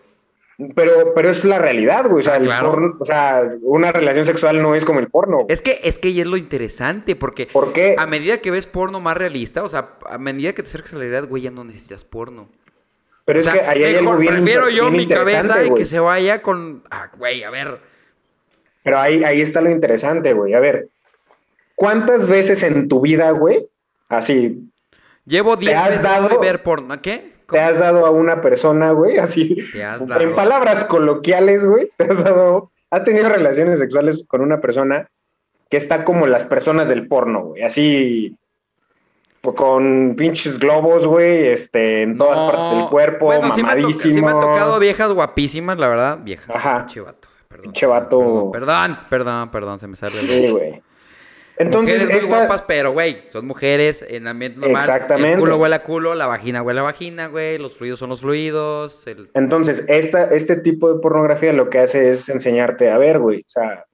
Pero, 0.73 1.13
pero 1.13 1.29
es 1.29 1.43
la 1.43 1.59
realidad, 1.59 2.05
güey. 2.07 2.19
O 2.19 2.23
sea, 2.23 2.33
Ah, 2.35 2.37
el 2.37 2.47
porno- 2.65 2.95
o 2.99 3.03
sea, 3.05 3.43
una 3.61 3.91
relación 3.91 4.25
sexual 4.25 4.61
no 4.61 4.73
es 4.73 4.85
como 4.85 4.99
el 5.01 5.07
porno. 5.09 5.37
güey. 5.39 5.47
Es 5.49 5.61
que, 5.61 5.79
es 5.83 5.99
que 5.99 6.13
ya 6.13 6.21
es 6.21 6.27
lo 6.29 6.37
interesante, 6.37 7.15
porque 7.17 7.47
¿Por 7.47 7.73
qué? 7.73 7.95
a 7.97 8.05
medida 8.05 8.37
que 8.39 8.51
ves 8.51 8.65
porno 8.65 9.01
más 9.01 9.17
realista, 9.17 9.63
o 9.63 9.67
sea, 9.67 9.89
a 10.05 10.17
medida 10.17 10.53
que 10.53 10.63
te 10.63 10.69
acercas 10.69 10.93
a 10.93 10.95
la 10.95 11.01
realidad, 11.01 11.27
güey, 11.27 11.43
ya 11.43 11.51
no 11.51 11.63
necesitas 11.65 12.05
porno. 12.05 12.47
Pero 13.25 13.37
O 13.37 13.41
es 13.41 13.45
sea, 13.45 13.53
que 13.53 13.59
ahí 13.61 13.83
hay 13.83 13.93
mejor 13.95 14.07
algo 14.07 14.19
bien 14.19 14.33
prefiero 14.35 14.69
yo 14.69 14.89
bien 14.91 14.97
mi 14.97 15.07
cabeza 15.07 15.63
y 15.65 15.73
que 15.73 15.85
se 15.85 15.99
vaya 15.99 16.41
con... 16.41 16.83
Ah, 16.91 17.09
güey, 17.17 17.43
a 17.43 17.49
ver. 17.49 17.79
Pero 18.83 18.99
ahí, 18.99 19.23
ahí 19.23 19.41
está 19.41 19.61
lo 19.61 19.71
interesante, 19.71 20.31
güey. 20.33 20.53
A 20.53 20.59
ver, 20.59 20.87
¿cuántas 21.75 22.27
veces 22.27 22.63
en 22.63 22.87
tu 22.87 23.01
vida, 23.01 23.31
güey, 23.31 23.67
así, 24.09 24.61
Llevo 25.25 25.55
10 25.57 25.75
has 25.75 25.87
veces 25.87 26.03
dado- 26.03 26.29
de 26.29 26.37
ver 26.37 26.61
porno. 26.63 27.01
¿Qué? 27.01 27.33
Te 27.49 27.59
has 27.59 27.79
dado 27.79 28.05
a 28.05 28.11
una 28.11 28.41
persona, 28.41 28.91
güey, 28.91 29.17
así, 29.19 29.57
Te 29.71 29.83
has 29.83 30.01
en 30.01 30.07
dado. 30.09 30.35
palabras 30.35 30.83
coloquiales, 30.85 31.65
güey, 31.65 31.91
te 31.97 32.05
has 32.05 32.23
dado, 32.23 32.71
has 32.91 33.03
tenido 33.03 33.29
relaciones 33.29 33.79
sexuales 33.79 34.25
con 34.27 34.41
una 34.41 34.61
persona 34.61 35.07
que 35.69 35.77
está 35.77 36.03
como 36.05 36.27
las 36.27 36.43
personas 36.43 36.89
del 36.89 37.07
porno, 37.07 37.41
güey, 37.45 37.63
así, 37.63 38.37
pues, 39.41 39.55
con 39.55 40.15
pinches 40.17 40.57
globos, 40.59 41.05
güey, 41.07 41.47
este, 41.47 42.03
en 42.03 42.17
todas 42.17 42.39
No. 42.39 42.51
partes 42.51 42.71
del 42.77 42.87
cuerpo, 42.89 43.25
Bueno, 43.25 43.51
sí 43.53 43.61
me, 43.61 43.69
mamadísimo. 43.75 44.13
sí 44.13 44.21
me 44.21 44.31
han 44.31 44.39
tocado 44.39 44.79
viejas 44.79 45.11
guapísimas, 45.11 45.77
la 45.77 45.87
verdad. 45.87 46.19
Viejas. 46.23 46.55
Ajá. 46.55 46.79
Pinche 46.85 47.01
vato. 47.01 47.27
Perdón. 47.47 47.63
Pinche 47.63 47.85
vato. 47.85 48.49
Perdón, 48.51 48.97
perdón, 49.09 49.49
perdón, 49.51 49.79
se 49.79 49.87
me 49.87 49.95
sale 49.95 50.19
el... 50.19 50.27
Sí, 50.27 50.49
güey. 50.49 50.81
Entonces, 51.57 51.95
mujeres 52.01 52.13
muy 52.15 52.23
esta- 52.25 52.37
guapas, 52.39 52.61
pero, 52.63 52.91
güey, 52.91 53.23
son 53.29 53.47
mujeres 53.47 54.03
en 54.07 54.27
ambiente 54.27 54.59
normal. 54.59 54.81
Exactamente. 54.81 55.33
El 55.33 55.39
culo 55.39 55.57
huele 55.57 55.75
a 55.75 55.83
culo, 55.83 56.13
la 56.15 56.27
vagina 56.27 56.61
huele 56.61 56.81
a 56.81 56.83
vagina, 56.83 57.27
güey. 57.27 57.57
Los 57.57 57.77
fluidos 57.77 57.99
son 57.99 58.09
los 58.09 58.21
fluidos. 58.21 59.07
el- 59.07 59.29
Entonces, 59.33 59.85
esta, 59.87 60.25
este 60.25 60.57
tipo 60.57 60.93
de 60.93 60.99
pornografía 60.99 61.53
lo 61.53 61.69
que 61.69 61.79
hace 61.79 62.09
es 62.09 62.27
enseñarte 62.29 62.89
a 62.89 62.97
ver, 62.97 63.19
güey. 63.19 63.41
O 63.41 63.49
sea, 63.49 63.85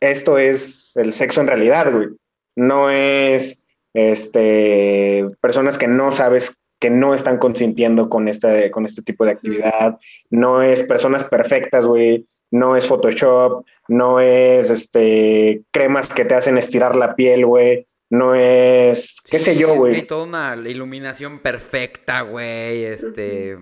esto 0.00 0.38
es 0.38 0.92
el 0.96 1.12
sexo 1.12 1.40
en 1.40 1.46
realidad, 1.46 1.92
güey. 1.92 2.08
No 2.56 2.90
es 2.90 3.64
este 3.94 5.26
personas 5.40 5.78
que 5.78 5.86
no 5.88 6.10
sabes 6.10 6.56
que 6.80 6.90
no 6.90 7.14
están 7.14 7.38
consintiendo 7.38 8.08
con 8.08 8.28
este, 8.28 8.70
con 8.70 8.84
este 8.86 9.02
tipo 9.02 9.24
de 9.24 9.32
actividad. 9.32 9.98
No 10.30 10.62
es 10.62 10.82
personas 10.84 11.24
perfectas, 11.24 11.84
güey. 11.86 12.26
No 12.50 12.76
es 12.76 12.86
Photoshop. 12.86 13.64
No 13.88 14.20
es 14.20 14.70
este 14.70 15.62
cremas 15.70 16.12
que 16.12 16.24
te 16.24 16.34
hacen 16.34 16.58
estirar 16.58 16.94
la 16.94 17.14
piel, 17.14 17.46
güey. 17.46 17.86
No 18.10 18.34
es, 18.34 19.20
qué 19.30 19.38
sé 19.38 19.56
yo, 19.56 19.68
es 19.68 19.72
que 19.74 19.78
güey. 19.80 19.94
hay 19.96 20.06
toda 20.06 20.24
una 20.24 20.56
iluminación 20.68 21.40
perfecta, 21.40 22.22
güey. 22.22 22.84
Este. 22.84 23.56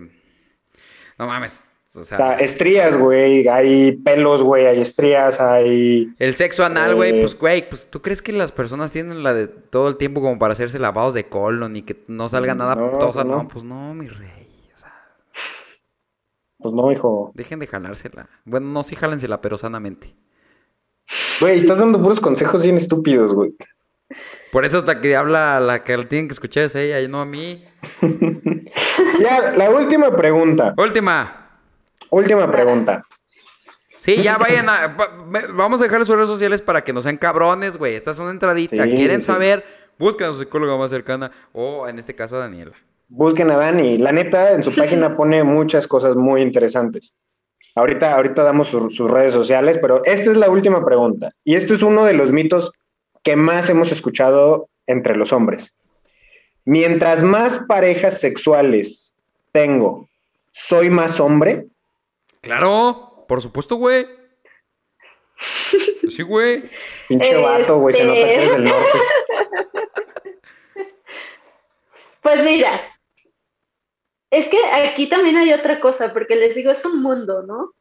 No 1.18 1.26
mames. 1.26 1.70
O 1.94 2.00
O 2.00 2.04
sea, 2.04 2.18
sea, 2.18 2.32
estrías, 2.34 2.96
güey. 2.96 3.48
Hay 3.48 3.92
pelos, 3.92 4.42
güey. 4.42 4.66
Hay 4.66 4.80
estrías, 4.82 5.40
hay... 5.40 6.10
el 6.18 6.34
sexo 6.34 6.62
anal, 6.64 6.94
güey, 6.94 7.16
eh, 7.16 7.20
pues, 7.22 7.38
güey, 7.38 7.68
pues, 7.68 7.86
¿tú 7.90 8.02
crees 8.02 8.20
que 8.20 8.32
las 8.32 8.52
personas 8.52 8.92
tienen 8.92 9.22
la 9.22 9.32
de 9.32 9.48
todo 9.48 9.88
el 9.88 9.96
tiempo 9.96 10.20
como 10.20 10.38
para 10.38 10.52
hacerse 10.52 10.78
lavados 10.78 11.14
de 11.14 11.24
colon 11.28 11.74
y 11.74 11.82
que 11.82 11.96
no 12.06 12.28
salga 12.28 12.54
nada 12.54 12.74
No, 12.74 12.98
tosa? 12.98 13.24
no. 13.24 13.44
No, 13.44 13.48
pues 13.48 13.64
no, 13.64 13.94
mi 13.94 14.08
rey. 14.08 14.35
Pues 16.58 16.74
no, 16.74 16.90
hijo. 16.90 17.32
dejen 17.34 17.58
de 17.58 17.66
jalársela. 17.66 18.28
Bueno, 18.44 18.66
no, 18.68 18.82
sí 18.82 18.96
jálensela, 18.96 19.40
pero 19.40 19.58
sanamente. 19.58 20.14
Güey, 21.40 21.60
estás 21.60 21.78
dando 21.78 22.00
puros 22.00 22.20
consejos 22.20 22.62
bien 22.62 22.76
estúpidos, 22.76 23.32
güey. 23.34 23.54
Por 24.52 24.64
eso 24.64 24.78
hasta 24.78 25.00
que 25.00 25.16
habla 25.16 25.60
la 25.60 25.84
que 25.84 25.96
la 25.96 26.08
tienen 26.08 26.28
que 26.28 26.32
escuchar 26.32 26.64
es 26.64 26.74
ella 26.74 27.00
y 27.00 27.08
no 27.08 27.20
a 27.20 27.26
mí. 27.26 27.64
Ya, 29.20 29.52
la 29.52 29.70
última 29.70 30.14
pregunta. 30.14 30.74
Última. 30.76 31.58
Última 32.10 32.50
pregunta. 32.50 33.02
Sí, 33.98 34.22
ya 34.22 34.36
vayan 34.36 34.68
a... 34.68 34.96
Vamos 35.54 35.80
a 35.80 35.84
dejar 35.84 36.04
sus 36.04 36.14
redes 36.14 36.28
sociales 36.28 36.60
para 36.60 36.82
que 36.84 36.92
no 36.92 37.00
sean 37.02 37.16
cabrones, 37.16 37.76
güey. 37.76 37.94
Esta 37.94 38.10
es 38.10 38.18
una 38.18 38.30
entradita. 38.30 38.84
Sí, 38.84 38.94
¿Quieren 38.94 39.20
sí. 39.20 39.26
saber? 39.26 39.64
Busquen 39.98 40.28
a 40.28 40.32
su 40.32 40.40
psicóloga 40.40 40.76
más 40.76 40.90
cercana. 40.90 41.30
O 41.52 41.88
en 41.88 41.98
este 41.98 42.14
caso 42.14 42.36
a 42.36 42.40
Daniela. 42.40 42.72
Busquen 43.08 43.50
a 43.50 43.56
Dani. 43.56 43.98
La 43.98 44.12
neta, 44.12 44.52
en 44.52 44.62
su 44.64 44.72
página 44.76 45.16
pone 45.16 45.44
muchas 45.44 45.86
cosas 45.86 46.16
muy 46.16 46.42
interesantes. 46.42 47.14
Ahorita, 47.74 48.14
ahorita 48.14 48.42
damos 48.42 48.68
su- 48.68 48.88
sus 48.90 49.10
redes 49.10 49.32
sociales, 49.32 49.78
pero 49.80 50.02
esta 50.04 50.30
es 50.30 50.36
la 50.36 50.48
última 50.50 50.84
pregunta. 50.84 51.32
Y 51.44 51.56
esto 51.56 51.74
es 51.74 51.82
uno 51.82 52.04
de 52.04 52.14
los 52.14 52.32
mitos 52.32 52.72
que 53.22 53.36
más 53.36 53.68
hemos 53.70 53.92
escuchado 53.92 54.68
entre 54.86 55.14
los 55.16 55.32
hombres. 55.32 55.74
Mientras 56.64 57.22
más 57.22 57.58
parejas 57.68 58.18
sexuales 58.20 59.12
tengo, 59.52 60.08
¿soy 60.52 60.90
más 60.90 61.20
hombre? 61.20 61.66
Claro, 62.40 63.24
por 63.28 63.42
supuesto, 63.42 63.76
güey. 63.76 64.06
Sí, 66.08 66.22
güey. 66.22 66.62
Pinche 67.08 67.34
vato, 67.36 67.78
güey, 67.78 67.94
se 67.94 68.02
Este. 68.02 68.08
nota 68.14 68.26
que 68.26 68.34
eres 68.36 68.52
del 68.52 68.64
norte. 68.64 68.98
Pues 72.22 72.42
mira, 72.44 72.80
es 74.30 74.48
que 74.48 74.64
aquí 74.66 75.08
también 75.08 75.36
hay 75.36 75.52
otra 75.52 75.80
cosa, 75.80 76.12
porque 76.12 76.36
les 76.36 76.54
digo, 76.54 76.70
es 76.70 76.84
un 76.84 77.02
mundo, 77.02 77.42
¿no? 77.42 77.72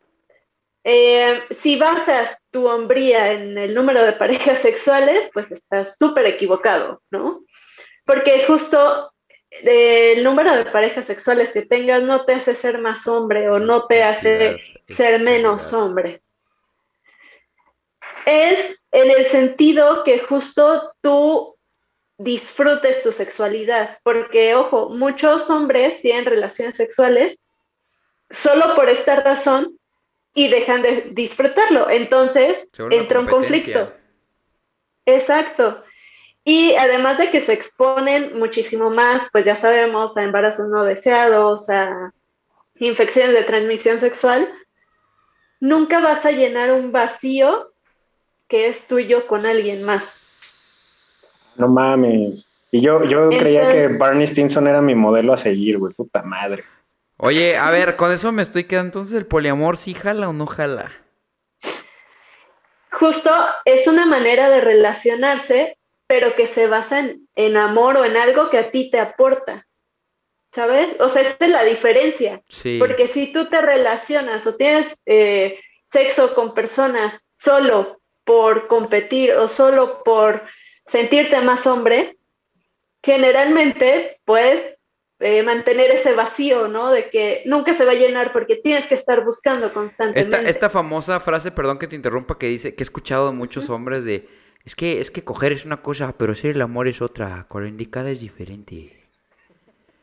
Eh, 0.84 1.42
si 1.50 1.78
basas 1.78 2.40
tu 2.52 2.68
hombría 2.68 3.32
en 3.32 3.58
el 3.58 3.74
número 3.74 4.04
de 4.04 4.14
parejas 4.14 4.60
sexuales, 4.62 5.30
pues 5.34 5.52
estás 5.52 5.98
súper 5.98 6.28
equivocado, 6.28 7.02
¿no? 7.10 7.44
Porque 8.06 8.46
justo 8.46 9.12
eh, 9.50 10.14
el 10.18 10.24
número 10.24 10.56
de 10.56 10.66
parejas 10.66 11.06
sexuales 11.06 11.52
que 11.52 11.64
tengas 11.64 12.04
no 12.04 12.26
te 12.26 12.34
hace 12.34 12.54
ser 12.54 12.78
más 12.78 13.08
hombre 13.08 13.50
o 13.50 13.58
no 13.58 13.88
te 13.88 14.04
hace 14.04 14.60
ser 14.88 15.22
menos 15.22 15.74
hombre. 15.74 16.22
Es 18.28 18.80
en 18.92 19.10
el 19.10 19.26
sentido 19.26 20.04
que 20.04 20.20
justo 20.20 20.94
tú 21.02 21.55
disfrutes 22.18 23.04
tu 23.04 23.12
sexualidad, 23.12 24.00
porque 24.04 24.56
ojo, 24.56 24.90
muchos 24.90 25.50
hombres 25.50 26.02
tienen 26.02 26.26
relaciones 26.26 26.76
sexuales 26.76 27.40
solo 28.30 28.74
por 28.76 28.90
esta 28.90 29.18
razón 29.18 29.78
y 30.34 30.48
dejan 30.48 30.82
de 30.82 31.10
disfrutarlo. 31.12 31.90
Entonces 31.90 32.68
entra 32.92 33.20
un 33.20 33.28
conflicto. 33.28 33.94
Exacto. 35.06 35.84
Y 36.44 36.76
además 36.76 37.18
de 37.18 37.32
que 37.32 37.42
se 37.42 37.54
exponen 37.54 38.38
muchísimo 38.38 38.90
más, 38.90 39.30
pues 39.32 39.46
ya 39.46 39.56
sabemos, 39.56 40.16
a 40.16 40.24
embarazos 40.24 40.70
no 40.70 40.84
deseados, 40.84 41.70
a 41.70 42.14
infecciones 42.76 43.34
de 43.34 43.44
transmisión 43.44 44.00
sexual, 44.00 44.54
nunca 45.60 46.00
vas 46.02 46.26
a 46.26 46.32
llenar 46.32 46.72
un 46.72 46.92
vacío 46.92 47.74
que 48.48 48.68
es 48.68 48.86
tuyo 48.88 49.26
con 49.28 49.46
alguien 49.46 49.86
más. 49.86 50.36
No 51.58 51.68
mames. 51.68 52.68
Y 52.72 52.82
yo, 52.82 53.04
yo 53.06 53.30
creía 53.30 53.72
que 53.72 53.88
Barney 53.88 54.28
Stinson 54.28 54.68
era 54.68 54.82
mi 54.82 54.96
modelo 54.96 55.34
a 55.34 55.38
seguir, 55.38 55.78
güey. 55.78 55.94
Puta 55.94 56.24
madre. 56.24 56.64
Oye, 57.18 57.58
a 57.58 57.72
ver, 57.72 57.96
con 57.96 58.12
eso 58.12 58.32
me 58.32 58.42
estoy 58.42 58.66
quedando. 58.66 58.88
Entonces, 58.88 59.18
¿el 59.18 59.26
poliamor 59.26 59.78
sí 59.78 59.94
jala 59.94 60.28
o 60.28 60.34
no 60.34 60.46
jala? 60.46 60.92
Justo 62.92 63.32
es 63.66 63.88
una 63.88 64.06
manera 64.06 64.50
de 64.50 64.62
relacionarse, 64.62 65.78
pero 66.08 66.36
que 66.36 66.48
se 66.48 66.68
basa 66.68 67.00
en, 67.00 67.28
en 67.36 67.58
amor 67.58 67.98
o 67.98 68.06
en 68.06 68.18
algo 68.18 68.50
que 68.50 68.58
a 68.58 68.72
ti 68.72 68.90
te 68.90 69.00
aporta. 69.00 69.66
¿Sabes? 70.52 70.96
O 71.00 71.10
sea, 71.10 71.22
esa 71.22 71.36
es 71.40 71.50
la 71.50 71.64
diferencia. 71.64 72.42
Sí. 72.48 72.78
Porque 72.80 73.08
si 73.08 73.28
tú 73.28 73.50
te 73.50 73.62
relacionas 73.62 74.48
o 74.48 74.56
tienes 74.56 74.98
eh, 75.06 75.60
sexo 75.84 76.34
con 76.34 76.54
personas 76.54 77.30
solo 77.34 78.00
por 78.26 78.68
competir 78.68 79.34
o 79.34 79.48
solo 79.48 80.04
por 80.04 80.42
sentirte 80.88 81.42
más 81.42 81.66
hombre, 81.68 82.18
generalmente 83.04 84.20
puedes 84.26 84.62
eh, 85.20 85.44
mantener 85.44 85.92
ese 85.92 86.14
vacío, 86.14 86.68
¿no? 86.68 86.92
De 86.92 87.10
que 87.10 87.42
nunca 87.46 87.74
se 87.74 87.86
va 87.86 87.92
a 87.92 87.96
llenar 87.96 88.34
porque 88.34 88.58
tienes 88.58 88.86
que 88.86 88.96
estar 88.96 89.24
buscando 89.24 89.72
constantemente. 89.74 90.36
Esta, 90.38 90.50
esta 90.50 90.70
famosa 90.70 91.20
frase, 91.20 91.52
perdón 91.52 91.80
que 91.80 91.88
te 91.88 91.96
interrumpa, 91.96 92.38
que 92.38 92.48
dice, 92.48 92.76
que 92.76 92.84
he 92.84 92.86
escuchado 92.86 93.28
de 93.28 93.34
muchos 93.38 93.70
hombres 93.70 94.04
de, 94.04 94.28
es 94.66 94.76
que, 94.76 95.00
es 95.00 95.12
que 95.12 95.24
coger 95.24 95.54
es 95.54 95.66
una 95.66 95.78
cosa, 95.82 96.14
pero 96.18 96.36
ser 96.36 96.52
el 96.52 96.62
amor 96.62 96.88
es 96.88 97.02
otra, 97.02 97.46
con 97.48 97.64
la 97.64 97.70
indicada 97.70 98.10
es 98.10 98.20
diferente. 98.20 98.92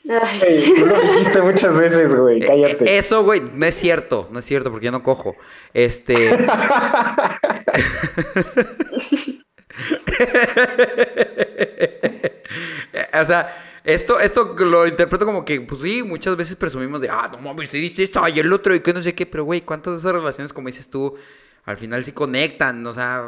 Ay. 0.08 0.40
Ey, 0.42 0.74
tú 0.76 0.86
lo 0.86 1.00
dijiste 1.00 1.42
muchas 1.42 1.78
veces, 1.78 2.16
güey. 2.16 2.42
Eh, 2.42 2.46
Cállate. 2.46 2.84
eh, 2.84 2.98
Eso, 2.98 3.22
güey, 3.22 3.40
no 3.40 3.66
es 3.66 3.74
cierto, 3.74 4.28
no 4.32 4.38
es 4.40 4.44
cierto, 4.44 4.70
porque 4.70 4.86
yo 4.86 4.92
no 4.92 5.02
cojo. 5.02 5.36
Este... 5.74 6.14
o 13.20 13.24
sea, 13.24 13.48
esto, 13.84 14.20
esto 14.20 14.54
lo 14.58 14.86
interpreto 14.86 15.24
como 15.24 15.44
que, 15.44 15.60
pues 15.62 15.80
sí, 15.82 16.02
muchas 16.02 16.36
veces 16.36 16.56
presumimos 16.56 17.00
de, 17.00 17.08
ah, 17.08 17.28
no 17.32 17.38
mames, 17.38 17.70
te 17.70 17.78
diste 17.78 18.02
esto 18.04 18.26
y 18.28 18.38
el 18.38 18.52
otro 18.52 18.74
y 18.74 18.80
que 18.80 18.92
no 18.92 19.02
sé 19.02 19.14
qué, 19.14 19.26
pero 19.26 19.44
güey, 19.44 19.62
¿cuántas 19.62 19.94
de 19.94 19.98
esas 20.00 20.12
relaciones, 20.12 20.52
como 20.52 20.68
dices 20.68 20.88
tú, 20.88 21.16
al 21.64 21.76
final 21.76 22.04
sí 22.04 22.12
conectan? 22.12 22.86
O 22.86 22.92
sea... 22.94 23.24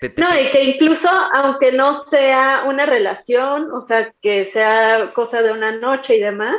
te- 0.00 0.08
te- 0.08 0.22
No, 0.22 0.40
y 0.40 0.50
que 0.50 0.64
incluso 0.64 1.08
aunque 1.08 1.72
no 1.72 1.94
sea 1.94 2.64
una 2.66 2.86
relación, 2.86 3.70
o 3.72 3.80
sea, 3.82 4.12
que 4.22 4.44
sea 4.44 5.10
cosa 5.14 5.42
de 5.42 5.52
una 5.52 5.72
noche 5.72 6.16
y 6.16 6.20
demás, 6.20 6.56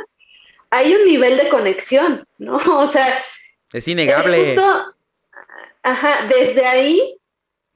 hay 0.70 0.94
un 0.94 1.04
nivel 1.04 1.36
de 1.36 1.48
conexión, 1.48 2.26
¿no? 2.38 2.56
O 2.78 2.86
sea, 2.86 3.18
es 3.72 3.88
innegable. 3.88 4.42
es 4.42 4.48
justo, 4.60 4.94
ajá, 5.82 6.26
desde 6.28 6.64
ahí 6.66 7.16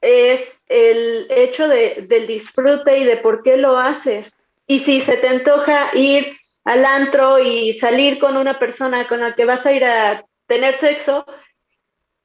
es 0.07 0.61
el 0.69 1.27
hecho 1.31 1.69
de, 1.69 2.07
del 2.09 2.27
disfrute 2.27 2.99
y 2.99 3.05
de 3.05 3.17
por 3.17 3.43
qué 3.43 3.57
lo 3.57 3.79
haces. 3.79 4.43
Y 4.67 4.81
si 4.81 5.01
se 5.01 5.17
te 5.17 5.29
antoja 5.29 5.91
ir 5.95 6.37
al 6.65 6.85
antro 6.85 7.39
y 7.39 7.73
salir 7.75 8.19
con 8.19 8.37
una 8.37 8.59
persona 8.59 9.07
con 9.09 9.21
la 9.21 9.35
que 9.35 9.45
vas 9.45 9.67
a 9.67 9.73
ir 9.73 9.85
a 9.85 10.25
tener 10.47 10.79
sexo, 10.79 11.27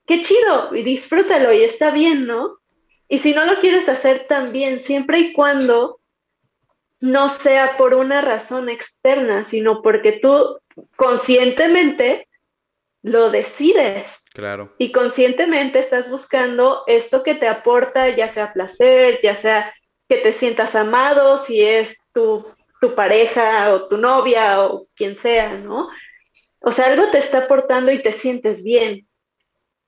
qué 0.05 0.23
chido, 0.23 0.75
y 0.75 0.83
disfrútalo 0.83 1.53
y 1.53 1.63
está 1.63 1.91
bien, 1.91 2.27
¿no? 2.27 2.59
Y 3.07 3.19
si 3.19 3.33
no 3.33 3.45
lo 3.45 3.59
quieres 3.59 3.89
hacer 3.89 4.25
también, 4.27 4.79
siempre 4.79 5.19
y 5.19 5.33
cuando 5.33 5.99
no 6.99 7.29
sea 7.29 7.77
por 7.77 7.93
una 7.93 8.21
razón 8.21 8.69
externa, 8.69 9.43
sino 9.43 9.81
porque 9.81 10.13
tú 10.13 10.59
conscientemente 10.95 12.27
lo 13.03 13.31
decides 13.31 14.23
Claro. 14.33 14.73
y 14.77 14.91
conscientemente 14.91 15.79
estás 15.79 16.09
buscando 16.09 16.83
esto 16.87 17.23
que 17.23 17.35
te 17.35 17.47
aporta, 17.47 18.09
ya 18.09 18.29
sea 18.29 18.53
placer, 18.53 19.19
ya 19.21 19.35
sea 19.35 19.73
que 20.07 20.17
te 20.17 20.31
sientas 20.31 20.75
amado, 20.75 21.37
si 21.37 21.61
es 21.61 21.97
tu, 22.13 22.45
tu 22.79 22.95
pareja 22.95 23.73
o 23.73 23.87
tu 23.87 23.97
novia 23.97 24.61
o 24.61 24.87
quien 24.95 25.15
sea, 25.15 25.53
¿no? 25.55 25.89
O 26.61 26.71
sea, 26.71 26.87
algo 26.87 27.09
te 27.11 27.17
está 27.17 27.39
aportando 27.39 27.91
y 27.91 28.03
te 28.03 28.11
sientes 28.11 28.63
bien. 28.63 29.07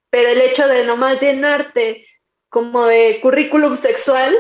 Pero 0.10 0.30
el 0.30 0.42
hecho 0.42 0.68
de 0.68 0.86
nomás 0.86 1.20
llenarte 1.22 2.08
como 2.50 2.86
de 2.86 3.20
currículum 3.22 3.76
sexual 3.78 4.36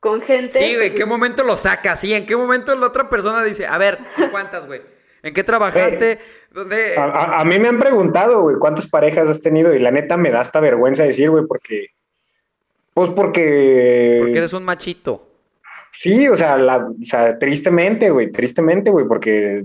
con 0.00 0.20
gente. 0.20 0.58
Sí, 0.58 0.64
¿en 0.64 0.78
pues, 0.78 0.94
qué 0.94 1.06
momento 1.06 1.44
lo 1.44 1.56
sacas? 1.56 2.00
Sí, 2.00 2.12
¿en 2.12 2.26
qué 2.26 2.36
momento 2.36 2.76
la 2.76 2.88
otra 2.88 3.08
persona 3.08 3.42
dice, 3.44 3.66
a 3.66 3.78
ver, 3.78 3.98
¿tú 4.16 4.30
¿cuántas, 4.30 4.66
güey? 4.66 4.82
¿En 5.22 5.34
qué 5.34 5.44
trabajaste? 5.44 6.18
¿Dónde? 6.52 6.96
A, 6.96 7.04
a- 7.04 7.40
a 7.40 7.44
mí 7.44 7.58
me 7.58 7.68
han 7.68 7.78
preguntado, 7.78 8.42
güey, 8.42 8.56
cuántas 8.56 8.86
parejas 8.88 9.28
has 9.28 9.40
tenido 9.40 9.74
y 9.74 9.78
la 9.78 9.90
neta 9.90 10.16
me 10.16 10.30
da 10.30 10.40
hasta 10.40 10.60
vergüenza 10.60 11.04
decir, 11.04 11.30
güey, 11.30 11.44
porque... 11.46 11.86
Pues 12.94 13.10
porque... 13.10 14.18
Porque 14.20 14.38
eres 14.38 14.52
un 14.52 14.64
machito. 14.64 15.28
Sí, 15.92 16.28
o 16.28 16.36
sea, 16.36 16.56
la, 16.56 16.78
o 16.86 16.94
sea, 17.04 17.38
tristemente, 17.38 18.10
güey, 18.10 18.30
tristemente, 18.32 18.90
güey, 18.90 19.06
porque 19.06 19.64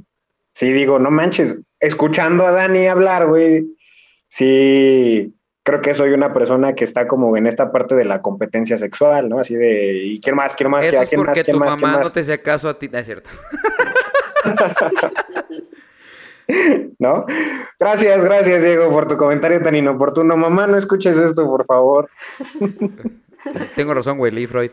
sí 0.53 0.71
digo, 0.71 0.99
no 0.99 1.09
manches, 1.09 1.55
escuchando 1.79 2.45
a 2.45 2.51
Dani 2.51 2.87
hablar, 2.87 3.27
güey, 3.27 3.65
sí, 4.27 5.33
creo 5.63 5.81
que 5.81 5.93
soy 5.93 6.11
una 6.11 6.33
persona 6.33 6.73
que 6.73 6.83
está 6.83 7.07
como 7.07 7.35
en 7.37 7.47
esta 7.47 7.71
parte 7.71 7.95
de 7.95 8.05
la 8.05 8.21
competencia 8.21 8.77
sexual, 8.77 9.27
¿no? 9.29 9.39
Así 9.39 9.55
de, 9.55 9.93
y 10.03 10.19
quién 10.21 10.35
más, 10.35 10.55
quién 10.55 10.69
más, 10.69 10.85
Eso 10.85 10.99
¿A 10.99 11.03
es 11.03 11.09
quién 11.09 11.21
más, 11.21 11.29
porque 11.29 11.43
quién 11.43 11.55
tu 11.55 11.59
más, 11.59 11.75
quién 11.75 11.81
mamá 11.81 11.97
no 11.97 12.03
más, 12.05 12.13
te 12.13 12.19
hacía 12.21 12.41
caso 12.41 12.69
a 12.69 12.77
ti. 12.77 12.87
No 12.89 12.97
es 12.99 13.05
cierto. 13.05 13.29
¿no? 16.99 17.25
Gracias, 17.79 18.23
gracias, 18.23 18.63
Diego, 18.63 18.89
por 18.89 19.07
tu 19.07 19.17
comentario 19.17 19.61
tan 19.61 19.75
inoportuno. 19.75 20.37
Mamá, 20.37 20.67
no 20.67 20.77
escuches 20.77 21.17
esto, 21.17 21.45
por 21.45 21.65
favor. 21.65 22.09
Tengo 23.75 23.93
razón, 23.93 24.17
güey, 24.17 24.31
Lee 24.31 24.47
Freud. 24.47 24.71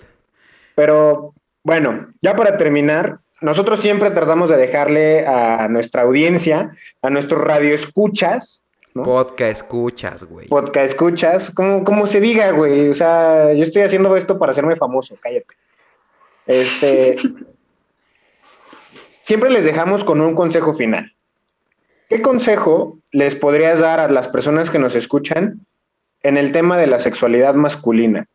Pero 0.75 1.35
bueno, 1.63 2.13
ya 2.21 2.35
para 2.35 2.57
terminar, 2.57 3.19
nosotros 3.41 3.81
siempre 3.81 4.11
tratamos 4.11 4.51
de 4.51 4.57
dejarle 4.57 5.27
a 5.27 5.69
nuestra 5.69 6.03
audiencia, 6.03 6.71
a 7.03 7.11
nuestros 7.11 7.43
radioescuchas, 7.43 8.63
¿no? 8.95 9.03
Podcast 9.03 9.63
escuchas, 9.63 10.25
güey. 10.25 10.49
podcast 10.49 10.87
escuchas, 10.87 11.51
como, 11.51 11.83
como 11.83 12.07
se 12.07 12.21
diga, 12.21 12.53
güey. 12.53 12.89
O 12.89 12.95
sea, 12.95 13.53
yo 13.53 13.63
estoy 13.63 13.83
haciendo 13.83 14.15
esto 14.17 14.39
para 14.39 14.51
hacerme 14.51 14.77
famoso, 14.77 15.17
cállate. 15.21 15.55
Este, 16.47 17.17
siempre 19.23 19.51
les 19.51 19.65
dejamos 19.65 20.05
con 20.05 20.21
un 20.21 20.35
consejo 20.35 20.73
final. 20.73 21.14
¿Qué 22.09 22.21
consejo 22.21 22.99
les 23.13 23.35
podrías 23.35 23.81
dar 23.81 24.01
a 24.01 24.09
las 24.09 24.29
personas 24.29 24.71
que 24.71 24.79
nos 24.79 24.95
escuchan 24.95 25.67
en 26.23 26.37
el 26.37 26.53
tema 26.53 26.77
de 26.77 26.87
la 26.87 26.99
sexualidad 26.99 27.55
masculina? 27.55 28.27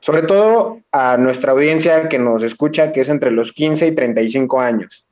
Sobre 0.00 0.22
todo 0.22 0.80
a 0.92 1.16
nuestra 1.16 1.52
audiencia 1.52 2.08
que 2.08 2.18
nos 2.18 2.42
escucha, 2.42 2.92
que 2.92 3.00
es 3.00 3.08
entre 3.08 3.30
los 3.30 3.52
15 3.52 3.88
y 3.88 3.94
35 3.94 4.60
años. 4.60 5.04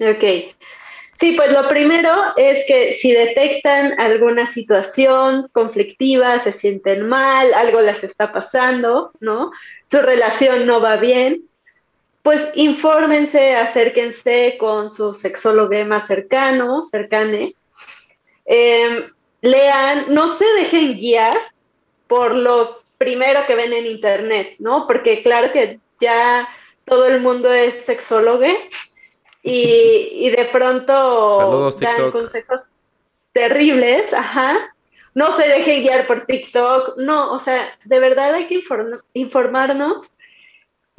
Ok. 0.00 0.54
Sí, 1.18 1.32
pues 1.36 1.50
lo 1.50 1.68
primero 1.68 2.12
es 2.36 2.64
que 2.68 2.92
si 2.92 3.10
detectan 3.10 3.98
alguna 3.98 4.46
situación 4.46 5.48
conflictiva, 5.50 6.38
se 6.38 6.52
sienten 6.52 7.08
mal, 7.08 7.52
algo 7.54 7.80
les 7.80 8.04
está 8.04 8.32
pasando, 8.32 9.10
¿no? 9.18 9.50
Su 9.90 10.00
relación 10.00 10.64
no 10.64 10.80
va 10.80 10.96
bien, 10.96 11.47
pues 12.22 12.48
infórmense, 12.54 13.56
acérquense 13.56 14.56
con 14.58 14.90
su 14.90 15.12
sexólogo 15.12 15.84
más 15.86 16.06
cercano, 16.06 16.82
cercane. 16.82 17.54
Em, 18.44 19.04
lean, 19.40 20.06
no 20.08 20.34
se 20.34 20.44
dejen 20.54 20.98
guiar 20.98 21.38
por 22.06 22.34
lo 22.34 22.82
primero 22.98 23.46
que 23.46 23.54
ven 23.54 23.72
en 23.72 23.86
internet, 23.86 24.56
¿no? 24.58 24.86
Porque 24.86 25.22
claro 25.22 25.52
que 25.52 25.80
ya 26.00 26.48
todo 26.84 27.06
el 27.06 27.20
mundo 27.20 27.52
es 27.52 27.84
sexólogo 27.84 28.46
y, 29.42 30.30
de 30.30 30.44
pronto 30.46 31.70
dan 31.78 32.10
consejos 32.10 32.60
terribles, 33.32 34.12
ajá. 34.12 34.74
No 35.14 35.32
se 35.32 35.48
dejen 35.48 35.82
guiar 35.82 36.06
por 36.06 36.26
TikTok, 36.26 36.98
no, 36.98 37.32
o 37.32 37.38
sea, 37.38 37.76
de 37.84 37.98
verdad 37.98 38.34
hay 38.34 38.46
que 38.46 38.62
informarnos 39.14 40.17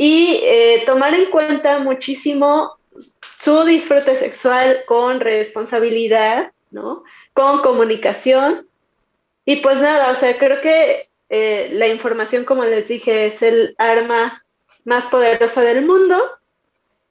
y 0.02 0.40
eh, 0.46 0.84
tomar 0.86 1.14
en 1.14 1.26
cuenta 1.26 1.80
muchísimo 1.80 2.78
su 3.38 3.66
disfrute 3.66 4.16
sexual 4.16 4.84
con 4.88 5.20
responsabilidad, 5.20 6.54
¿no? 6.72 7.04
Con 7.34 7.62
comunicación. 7.62 8.66
Y 9.44 9.58
pues 9.58 9.82
nada, 9.82 10.10
o 10.12 10.16
sea, 10.16 10.38
creo 10.38 10.62
que 10.62 11.10
eh, 11.28 11.72
la 11.74 11.90
información, 11.90 12.46
como 12.46 12.64
les 12.64 12.88
dije, 12.88 13.26
es 13.26 13.42
el 13.42 13.76
arma 13.78 14.46
más 14.86 15.06
poderosa 15.08 15.64
del 15.64 15.86
mundo 15.86 16.18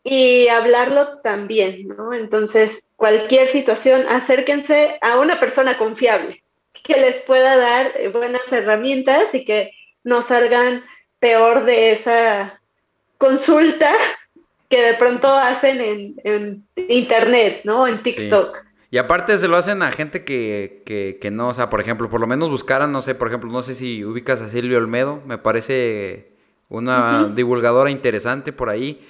y 0.03 0.49
hablarlo 0.49 1.19
también, 1.19 1.89
¿no? 1.89 2.15
Entonces, 2.15 2.89
cualquier 2.97 3.49
situación, 3.49 4.07
acérquense 4.09 4.99
a 5.03 5.19
una 5.19 5.39
persona 5.39 5.77
confiable 5.77 6.43
que 6.85 6.99
les 6.99 7.21
pueda 7.21 7.59
dar 7.59 7.93
eh, 7.99 8.09
buenas 8.09 8.51
herramientas 8.51 9.35
y 9.35 9.45
que 9.45 9.73
no 10.05 10.23
salgan 10.23 10.87
peor 11.19 11.67
de 11.67 11.93
esa 11.93 12.58
consulta 13.19 13.93
que 14.71 14.81
de 14.81 14.95
pronto 14.95 15.29
hacen 15.29 15.81
en, 15.81 16.15
en 16.25 16.65
internet, 16.89 17.63
¿no? 17.65 17.87
En 17.87 18.03
TikTok. 18.03 18.57
Y 18.91 18.99
aparte 18.99 19.37
se 19.37 19.49
lo 19.49 19.57
hacen 19.57 19.83
a 19.83 19.93
gente 19.93 20.25
que, 20.25 20.83
que, 20.87 21.19
que, 21.21 21.31
no, 21.31 21.49
o 21.49 21.55
sea, 21.55 21.69
por 21.69 21.81
ejemplo, 21.81 22.09
por 22.09 22.21
lo 22.21 22.27
menos 22.27 22.49
buscaran, 22.49 22.91
no 22.91 23.03
sé, 23.03 23.15
por 23.15 23.29
ejemplo, 23.29 23.51
no 23.51 23.63
sé 23.63 23.75
si 23.75 24.05
ubicas 24.05 24.41
a 24.41 24.49
Silvio 24.49 24.79
Olmedo, 24.79 25.21
me 25.27 25.37
parece 25.37 26.33
una 26.71 27.29
divulgadora 27.29 27.91
interesante 27.91 28.53
por 28.53 28.71
ahí, 28.71 29.07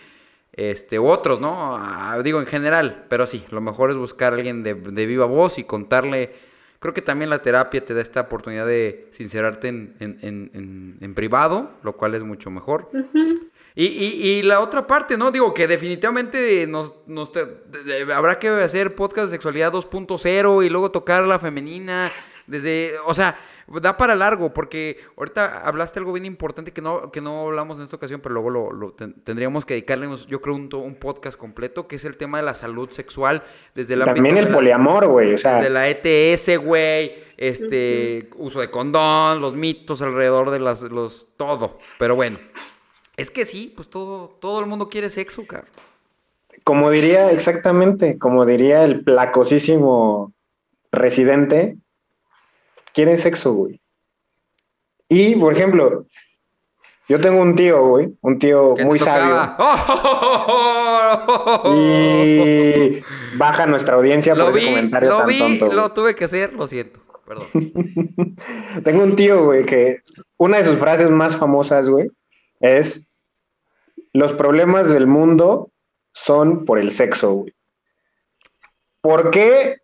este, 0.53 0.99
u 0.99 1.07
otros, 1.07 1.41
¿no? 1.41 1.77
Ah, 1.77 2.19
digo 2.25 2.41
en 2.41 2.47
general, 2.47 3.05
pero 3.09 3.27
sí, 3.29 3.45
lo 3.51 3.61
mejor 3.61 3.91
es 3.91 3.97
buscar 3.97 4.33
a 4.33 4.37
alguien 4.37 4.65
de, 4.65 4.75
de, 4.75 5.07
viva 5.07 5.27
voz 5.27 5.59
y 5.59 5.65
contarle, 5.65 6.33
creo 6.81 6.93
que 6.93 7.03
también 7.03 7.31
la 7.31 7.43
terapia 7.43 7.85
te 7.85 7.95
da 7.95 8.01
esta 8.01 8.23
oportunidad 8.23 8.67
de 8.67 9.07
sincerarte 9.13 9.69
en, 9.69 9.95
en, 10.01 10.19
en, 10.23 10.99
en 11.01 11.15
privado, 11.15 11.71
lo 11.85 11.97
cual 11.97 12.17
es 12.17 12.25
mucho 12.25 12.51
mejor. 12.51 12.91
Y, 13.79 13.87
y, 13.87 14.29
y, 14.29 14.43
la 14.43 14.59
otra 14.59 14.89
parte, 14.89 15.17
¿no? 15.17 15.31
Digo 15.31 15.55
que 15.55 15.69
definitivamente 15.69 16.67
nos, 16.67 16.97
nos 17.07 17.31
habrá 18.13 18.37
que 18.41 18.49
hacer 18.49 18.97
podcast 18.97 19.27
de 19.27 19.37
sexualidad 19.37 19.73
2.0 19.73 20.67
y 20.67 20.69
luego 20.69 20.91
tocar 20.91 21.23
la 21.23 21.39
femenina 21.39 22.11
desde, 22.49 22.95
o 23.07 23.15
sea, 23.15 23.39
da 23.81 23.97
para 23.97 24.17
largo 24.17 24.53
porque 24.53 24.99
ahorita 25.17 25.63
hablaste 25.65 26.01
algo 26.01 26.13
bien 26.13 26.25
importante 26.25 26.73
que 26.73 26.83
no, 26.83 27.13
que 27.13 27.21
no 27.21 27.43
hablamos 27.43 27.79
en 27.79 27.85
esta 27.85 27.95
ocasión, 27.95 28.21
pero 28.21 28.35
luego 28.35 28.51
lo, 28.51 28.73
lo 28.73 28.95
tendríamos 28.95 29.65
que 29.65 29.75
dedicarle, 29.75 30.09
yo 30.27 30.41
creo, 30.41 30.57
un, 30.57 30.69
un, 30.75 30.97
podcast 30.97 31.39
completo, 31.39 31.87
que 31.87 31.95
es 31.95 32.05
el 32.05 32.17
tema 32.17 32.39
de 32.39 32.47
la 32.47 32.55
salud 32.55 32.91
sexual 32.91 33.45
desde 33.77 33.95
la... 33.95 34.07
También 34.07 34.39
el 34.39 34.51
poliamor, 34.51 35.07
güey, 35.07 35.35
o 35.35 35.39
sea... 35.39 35.59
Desde 35.59 35.71
la 35.71 35.89
ETS, 35.89 36.59
güey, 36.65 37.13
este, 37.37 38.29
uh 38.33 38.39
-huh. 38.39 38.47
uso 38.47 38.61
de 38.61 38.71
condón, 38.73 39.41
los 39.41 39.55
mitos 39.55 40.03
alrededor 40.03 40.51
de 40.51 40.59
las, 40.59 40.83
los, 40.83 41.29
todo, 41.37 41.79
pero 41.97 42.17
bueno. 42.17 42.39
Es 43.19 43.31
que 43.33 43.45
sí, 43.45 43.73
pues 43.75 43.91
todo, 43.91 44.29
todo 44.41 44.61
el 44.61 44.67
mundo 44.67 44.89
quiere 44.89 45.11
sexo, 45.11 45.45
cara. 45.45 45.67
Como 46.63 46.89
diría, 46.89 47.33
exactamente, 47.33 48.17
como 48.17 48.47
diría 48.47 48.85
el 48.85 49.03
placosísimo 49.03 50.33
residente, 50.93 51.77
quiere 52.95 53.17
sexo, 53.17 53.55
güey. 53.55 53.81
Y, 55.09 55.35
por 55.35 55.53
ejemplo, 55.53 56.07
yo 57.09 57.21
tengo 57.21 57.43
un 57.43 57.57
tío, 57.57 57.89
güey, 57.89 58.17
un 58.21 58.39
tío 58.39 58.77
muy 58.85 59.01
sabio. 59.01 59.35
y 61.75 63.03
baja 63.37 63.67
nuestra 63.67 63.97
audiencia 63.97 64.37
lo 64.37 64.45
por 64.45 64.55
vi, 64.55 64.61
ese 64.61 64.69
comentario 64.69 65.11
lo 65.11 65.19
tan 65.19 65.27
vi, 65.27 65.39
tonto. 65.41 65.73
Lo 65.73 65.93
tuve 65.93 66.15
que 66.15 66.23
hacer, 66.23 66.53
lo 66.53 66.69
siento, 66.69 67.01
perdón. 67.27 67.49
tengo 68.85 69.03
un 69.03 69.17
tío, 69.17 69.47
güey, 69.47 69.65
que 69.65 70.03
una 70.37 70.59
de 70.59 70.65
sus 70.65 70.79
frases 70.79 71.11
más 71.11 71.37
famosas, 71.37 71.89
güey, 71.89 72.09
es 72.61 73.08
los 74.13 74.33
problemas 74.33 74.93
del 74.93 75.07
mundo 75.07 75.71
son 76.13 76.65
por 76.65 76.79
el 76.79 76.91
sexo, 76.91 77.33
güey. 77.33 77.55
¿Por 79.01 79.31
qué, 79.31 79.79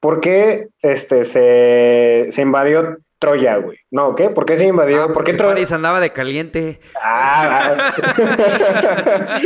por 0.00 0.20
qué 0.20 0.68
este, 0.80 1.24
se, 1.24 2.28
se 2.30 2.42
invadió 2.42 2.98
Troya, 3.18 3.56
güey? 3.56 3.78
No, 3.90 4.14
¿qué? 4.14 4.30
¿Por 4.30 4.46
qué 4.46 4.56
se 4.56 4.66
invadió? 4.66 5.02
Ah, 5.02 5.12
¿Por 5.12 5.24
qué 5.24 5.34
Troya? 5.34 5.54
París 5.54 5.72
andaba 5.72 6.00
de 6.00 6.12
caliente. 6.12 6.80
Ah, 7.00 7.92
ah. 7.96 9.40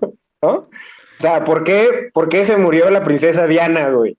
¿No? 0.42 0.52
O 0.52 1.20
sea, 1.20 1.44
¿por 1.44 1.64
qué, 1.64 2.10
¿por 2.12 2.28
qué 2.28 2.44
se 2.44 2.56
murió 2.56 2.90
la 2.90 3.04
princesa 3.04 3.46
Diana, 3.46 3.90
güey? 3.90 4.16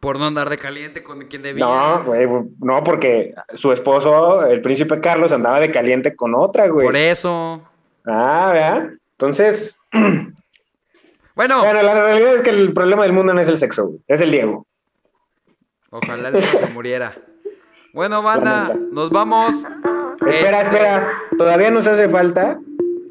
Por 0.00 0.18
no 0.18 0.26
andar 0.26 0.50
de 0.50 0.58
caliente 0.58 1.02
con 1.02 1.22
quien 1.28 1.42
debía. 1.42 1.64
No, 1.64 2.04
güey, 2.04 2.28
no, 2.60 2.84
porque 2.84 3.34
su 3.54 3.72
esposo, 3.72 4.44
el 4.44 4.60
príncipe 4.60 5.00
Carlos, 5.00 5.32
andaba 5.32 5.60
de 5.60 5.72
caliente 5.72 6.14
con 6.14 6.34
otra, 6.34 6.68
güey. 6.68 6.86
Por 6.86 6.96
eso. 6.96 7.62
Ah, 8.04 8.50
¿verdad? 8.52 8.90
Entonces. 9.12 9.78
Bueno. 11.36 11.58
Bueno, 11.64 11.82
la 11.82 11.94
realidad 11.94 12.36
es 12.36 12.42
que 12.42 12.50
el 12.50 12.72
problema 12.72 13.02
del 13.02 13.12
mundo 13.12 13.34
no 13.34 13.40
es 13.40 13.48
el 13.48 13.58
sexo, 13.58 13.86
güey, 13.88 13.98
es 14.06 14.20
el 14.20 14.30
Diego. 14.30 14.68
Ojalá 15.90 16.28
el 16.28 16.34
Diego 16.34 16.58
se 16.60 16.66
muriera. 16.72 17.12
Bueno, 17.92 18.22
banda, 18.22 18.72
nos 18.92 19.10
vamos. 19.10 19.56
Espera, 20.24 20.60
Este- 20.62 20.76
espera. 20.76 21.12
Todavía 21.36 21.72
nos 21.72 21.88
hace 21.88 22.08
falta 22.08 22.60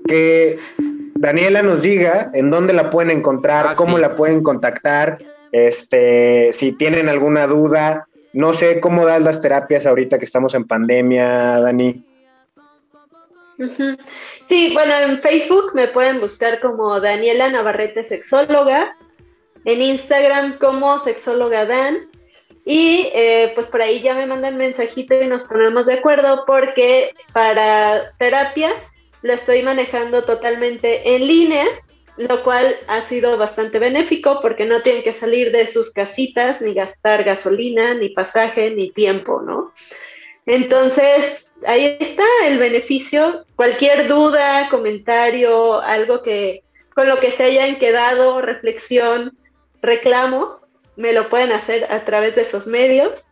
que 0.08 0.58
Daniela 1.16 1.64
nos 1.64 1.82
diga 1.82 2.30
en 2.34 2.50
dónde 2.50 2.72
la 2.72 2.90
pueden 2.90 3.12
encontrar, 3.12 3.68
Ah, 3.68 3.74
cómo 3.76 3.98
sí. 3.98 4.02
la 4.02 4.16
pueden 4.16 4.42
contactar, 4.42 5.18
este, 5.52 6.52
si 6.54 6.72
tienen 6.72 7.10
alguna 7.10 7.46
duda. 7.46 8.08
No 8.32 8.54
sé 8.54 8.80
cómo 8.80 9.06
dan 9.06 9.26
las 9.26 9.42
terapias 9.42 9.86
ahorita 9.86 10.18
que 10.18 10.24
estamos 10.24 10.56
en 10.56 10.64
pandemia, 10.64 11.60
Dani. 11.60 12.06
Sí, 14.54 14.70
bueno, 14.72 14.94
en 15.00 15.20
Facebook 15.20 15.72
me 15.74 15.88
pueden 15.88 16.20
buscar 16.20 16.60
como 16.60 17.00
Daniela 17.00 17.50
Navarrete 17.50 18.04
Sexóloga, 18.04 18.96
en 19.66 19.82
Instagram 19.82 20.60
como 20.60 21.00
Sexóloga 21.00 21.66
Dan, 21.66 22.08
y 22.64 23.10
eh, 23.16 23.52
pues 23.56 23.66
por 23.66 23.82
ahí 23.82 24.02
ya 24.02 24.14
me 24.14 24.28
mandan 24.28 24.58
mensajito 24.58 25.20
y 25.20 25.26
nos 25.26 25.46
ponemos 25.46 25.88
de 25.88 25.96
acuerdo 25.96 26.44
porque 26.46 27.16
para 27.34 28.12
terapia 28.20 28.72
lo 29.24 29.34
estoy 29.34 29.64
manejando 29.64 30.24
totalmente 30.24 31.16
en 31.16 31.26
línea, 31.26 31.66
lo 32.18 32.44
cual 32.44 32.76
ha 32.88 33.02
sido 33.02 33.36
bastante 33.40 33.80
benéfico 33.80 34.38
porque 34.40 34.66
no 34.66 34.84
tienen 34.84 35.02
que 35.02 35.14
salir 35.14 35.52
de 35.52 35.66
sus 35.66 35.90
casitas 35.90 36.62
ni 36.62 36.76
gastar 36.76 37.24
gasolina, 37.24 37.96
ni 37.96 38.10
pasaje, 38.10 38.70
ni 38.70 38.92
tiempo, 38.92 39.42
¿no? 39.42 39.74
Entonces, 40.46 41.48
ahí 41.68 41.98
está 42.00 42.24
el 42.46 42.58
beneficio. 42.60 43.46
Cualquier 43.56 44.08
duda, 44.08 44.70
comentario, 44.70 45.82
algo 45.82 46.22
que 46.24 46.64
con 46.96 47.08
lo 47.10 47.20
que 47.20 47.32
se 47.32 47.44
hayan 47.44 47.78
quedado, 47.80 48.42
reflexión, 48.42 49.36
reclamo, 49.82 50.60
me 50.96 51.12
lo 51.14 51.30
pueden 51.30 51.52
hacer 51.52 51.92
a 51.92 52.06
través 52.06 52.36
de 52.36 52.44
esos 52.44 52.68
medios. 52.68 53.26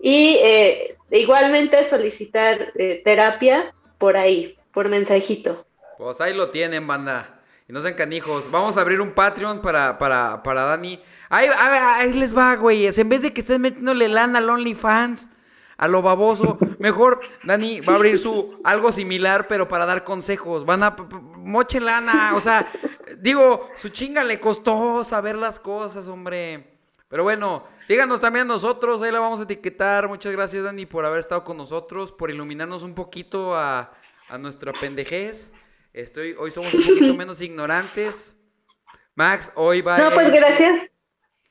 Y 0.00 0.38
eh, 0.42 0.96
igualmente 1.10 1.82
solicitar 1.84 2.72
eh, 2.76 3.00
terapia 3.04 3.72
por 3.98 4.16
ahí, 4.16 4.56
por 4.72 4.88
mensajito. 4.88 5.66
Pues 5.98 6.20
ahí 6.20 6.34
lo 6.34 6.50
tienen, 6.50 6.86
banda. 6.86 7.40
Y 7.68 7.72
no 7.72 7.80
sean 7.80 7.94
canijos. 7.94 8.50
Vamos 8.50 8.76
a 8.76 8.82
abrir 8.82 9.00
un 9.00 9.12
Patreon 9.12 9.62
para, 9.62 9.96
para, 9.98 10.42
para 10.42 10.62
Dani. 10.64 11.00
Ahí, 11.30 11.48
ahí- 11.56 12.12
les 12.12 12.36
va, 12.36 12.54
güeyes. 12.56 12.98
En 12.98 13.08
vez 13.08 13.22
de 13.22 13.32
que 13.32 13.40
estén 13.40 13.62
metiéndole 13.62 14.08
lana 14.08 14.38
al 14.38 14.50
OnlyFans, 14.50 15.30
a 15.76 15.88
lo 15.88 16.02
baboso. 16.02 16.58
Mejor 16.78 17.20
Dani 17.44 17.80
va 17.80 17.94
a 17.94 17.96
abrir 17.96 18.18
su 18.18 18.60
algo 18.64 18.92
similar, 18.92 19.48
pero 19.48 19.68
para 19.68 19.86
dar 19.86 20.04
consejos. 20.04 20.64
Van 20.64 20.82
a 20.82 20.96
moche 21.36 21.80
lana, 21.80 22.32
o 22.34 22.40
sea, 22.40 22.70
digo, 23.18 23.68
su 23.76 23.88
chinga 23.88 24.24
le 24.24 24.40
costó 24.40 25.04
saber 25.04 25.36
las 25.36 25.58
cosas, 25.58 26.08
hombre. 26.08 26.78
Pero 27.08 27.22
bueno, 27.22 27.64
síganos 27.86 28.20
también 28.20 28.46
nosotros, 28.46 29.00
ahí 29.02 29.12
la 29.12 29.20
vamos 29.20 29.40
a 29.40 29.44
etiquetar. 29.44 30.08
Muchas 30.08 30.32
gracias, 30.32 30.64
Dani, 30.64 30.86
por 30.86 31.04
haber 31.04 31.20
estado 31.20 31.44
con 31.44 31.56
nosotros, 31.56 32.10
por 32.12 32.30
iluminarnos 32.30 32.82
un 32.82 32.94
poquito 32.94 33.54
a, 33.54 33.92
a 34.28 34.38
nuestra 34.38 34.72
pendejez. 34.72 35.52
Estoy, 35.92 36.34
hoy 36.38 36.50
somos 36.50 36.74
un 36.74 36.82
poquito 36.82 37.14
menos 37.14 37.40
ignorantes. 37.40 38.34
Max, 39.14 39.52
hoy 39.54 39.80
va 39.80 39.98
No, 39.98 40.10
pues 40.10 40.32
gracias. 40.32 40.90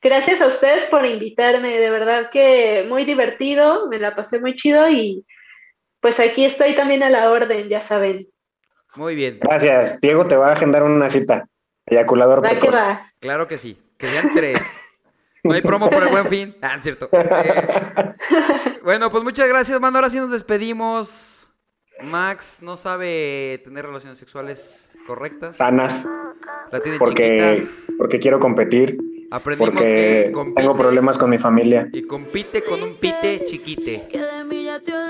Gracias 0.04 0.42
a 0.42 0.46
ustedes 0.48 0.84
por 0.84 1.06
invitarme, 1.06 1.78
de 1.80 1.88
verdad 1.90 2.28
que 2.30 2.84
muy 2.86 3.06
divertido, 3.06 3.88
me 3.88 3.98
la 3.98 4.14
pasé 4.14 4.38
muy 4.38 4.54
chido 4.54 4.86
y 4.90 5.24
pues 6.00 6.20
aquí 6.20 6.44
estoy 6.44 6.74
también 6.74 7.02
a 7.02 7.08
la 7.08 7.30
orden, 7.30 7.70
ya 7.70 7.80
saben. 7.80 8.28
Muy 8.96 9.14
bien, 9.14 9.38
Gracias. 9.40 9.98
Diego 10.02 10.26
te 10.26 10.36
va 10.36 10.48
a 10.50 10.52
agendar 10.52 10.82
una 10.82 11.08
cita. 11.08 11.48
Eyaculador 11.86 12.44
Va 12.44 12.60
que 12.60 12.68
va. 12.70 13.10
claro 13.18 13.48
que 13.48 13.56
sí, 13.56 13.78
que 13.96 14.06
sean 14.08 14.32
tres. 14.34 14.58
No 15.42 15.52
hay 15.54 15.62
promo 15.62 15.88
por 15.90 16.02
el 16.02 16.10
buen 16.10 16.26
fin. 16.26 16.54
Ah, 16.62 16.74
es 16.76 16.82
cierto. 16.82 17.08
Este, 17.10 17.34
Bueno, 18.82 19.10
pues 19.10 19.24
muchas 19.24 19.48
gracias, 19.48 19.80
mano. 19.80 19.96
Ahora 19.98 20.10
sí 20.10 20.18
nos 20.18 20.30
despedimos. 20.30 21.48
Max 22.02 22.58
no 22.62 22.76
sabe 22.76 23.60
tener 23.64 23.86
relaciones 23.86 24.18
sexuales 24.18 24.90
correctas. 25.06 25.56
Sanas. 25.56 26.06
La 26.70 26.80
tiene 26.80 26.98
Porque, 26.98 27.56
chiquita. 27.56 27.94
porque 27.98 28.20
quiero 28.20 28.38
competir. 28.40 28.96
Aprendimos 29.34 29.74
Porque 29.74 30.26
que 30.26 30.32
compite 30.32 30.60
tengo 30.62 30.76
problemas 30.76 31.18
con 31.18 31.28
mi 31.28 31.38
familia. 31.38 31.88
y 31.92 32.02
compite 32.02 32.62
con 32.62 32.80
un 32.80 32.94
pite 32.94 33.44
chiquite. 33.44 34.08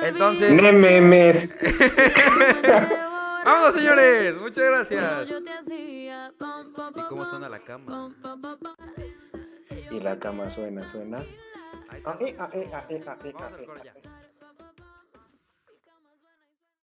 Entonces, 0.02 0.50
Nememes. 0.50 1.50
vámonos, 3.44 3.74
señores. 3.74 4.38
Muchas 4.38 4.64
gracias. 4.64 5.28
¿Y 6.96 7.02
cómo 7.10 7.26
suena 7.26 7.50
la 7.50 7.58
cama? 7.58 8.14
Y 9.90 10.00
la 10.00 10.18
cama 10.18 10.48
suena, 10.48 10.88
suena. 10.88 11.18
Ahí 11.90 11.98
está. 11.98 12.12
Ah, 12.12 12.18
eh, 12.20 12.36
ah, 12.38 12.50
eh, 12.54 12.70
ah, 12.72 12.84
eh, 12.88 13.02
ah, 13.06 13.18
eh, 13.24 13.32
ah, 13.36 13.42
Vamos 13.42 13.52
al 13.52 13.60
eh, 13.60 13.66
coro 13.66 13.80
ah, 13.80 13.84
ya. 13.84 13.92
eh. 13.92 14.13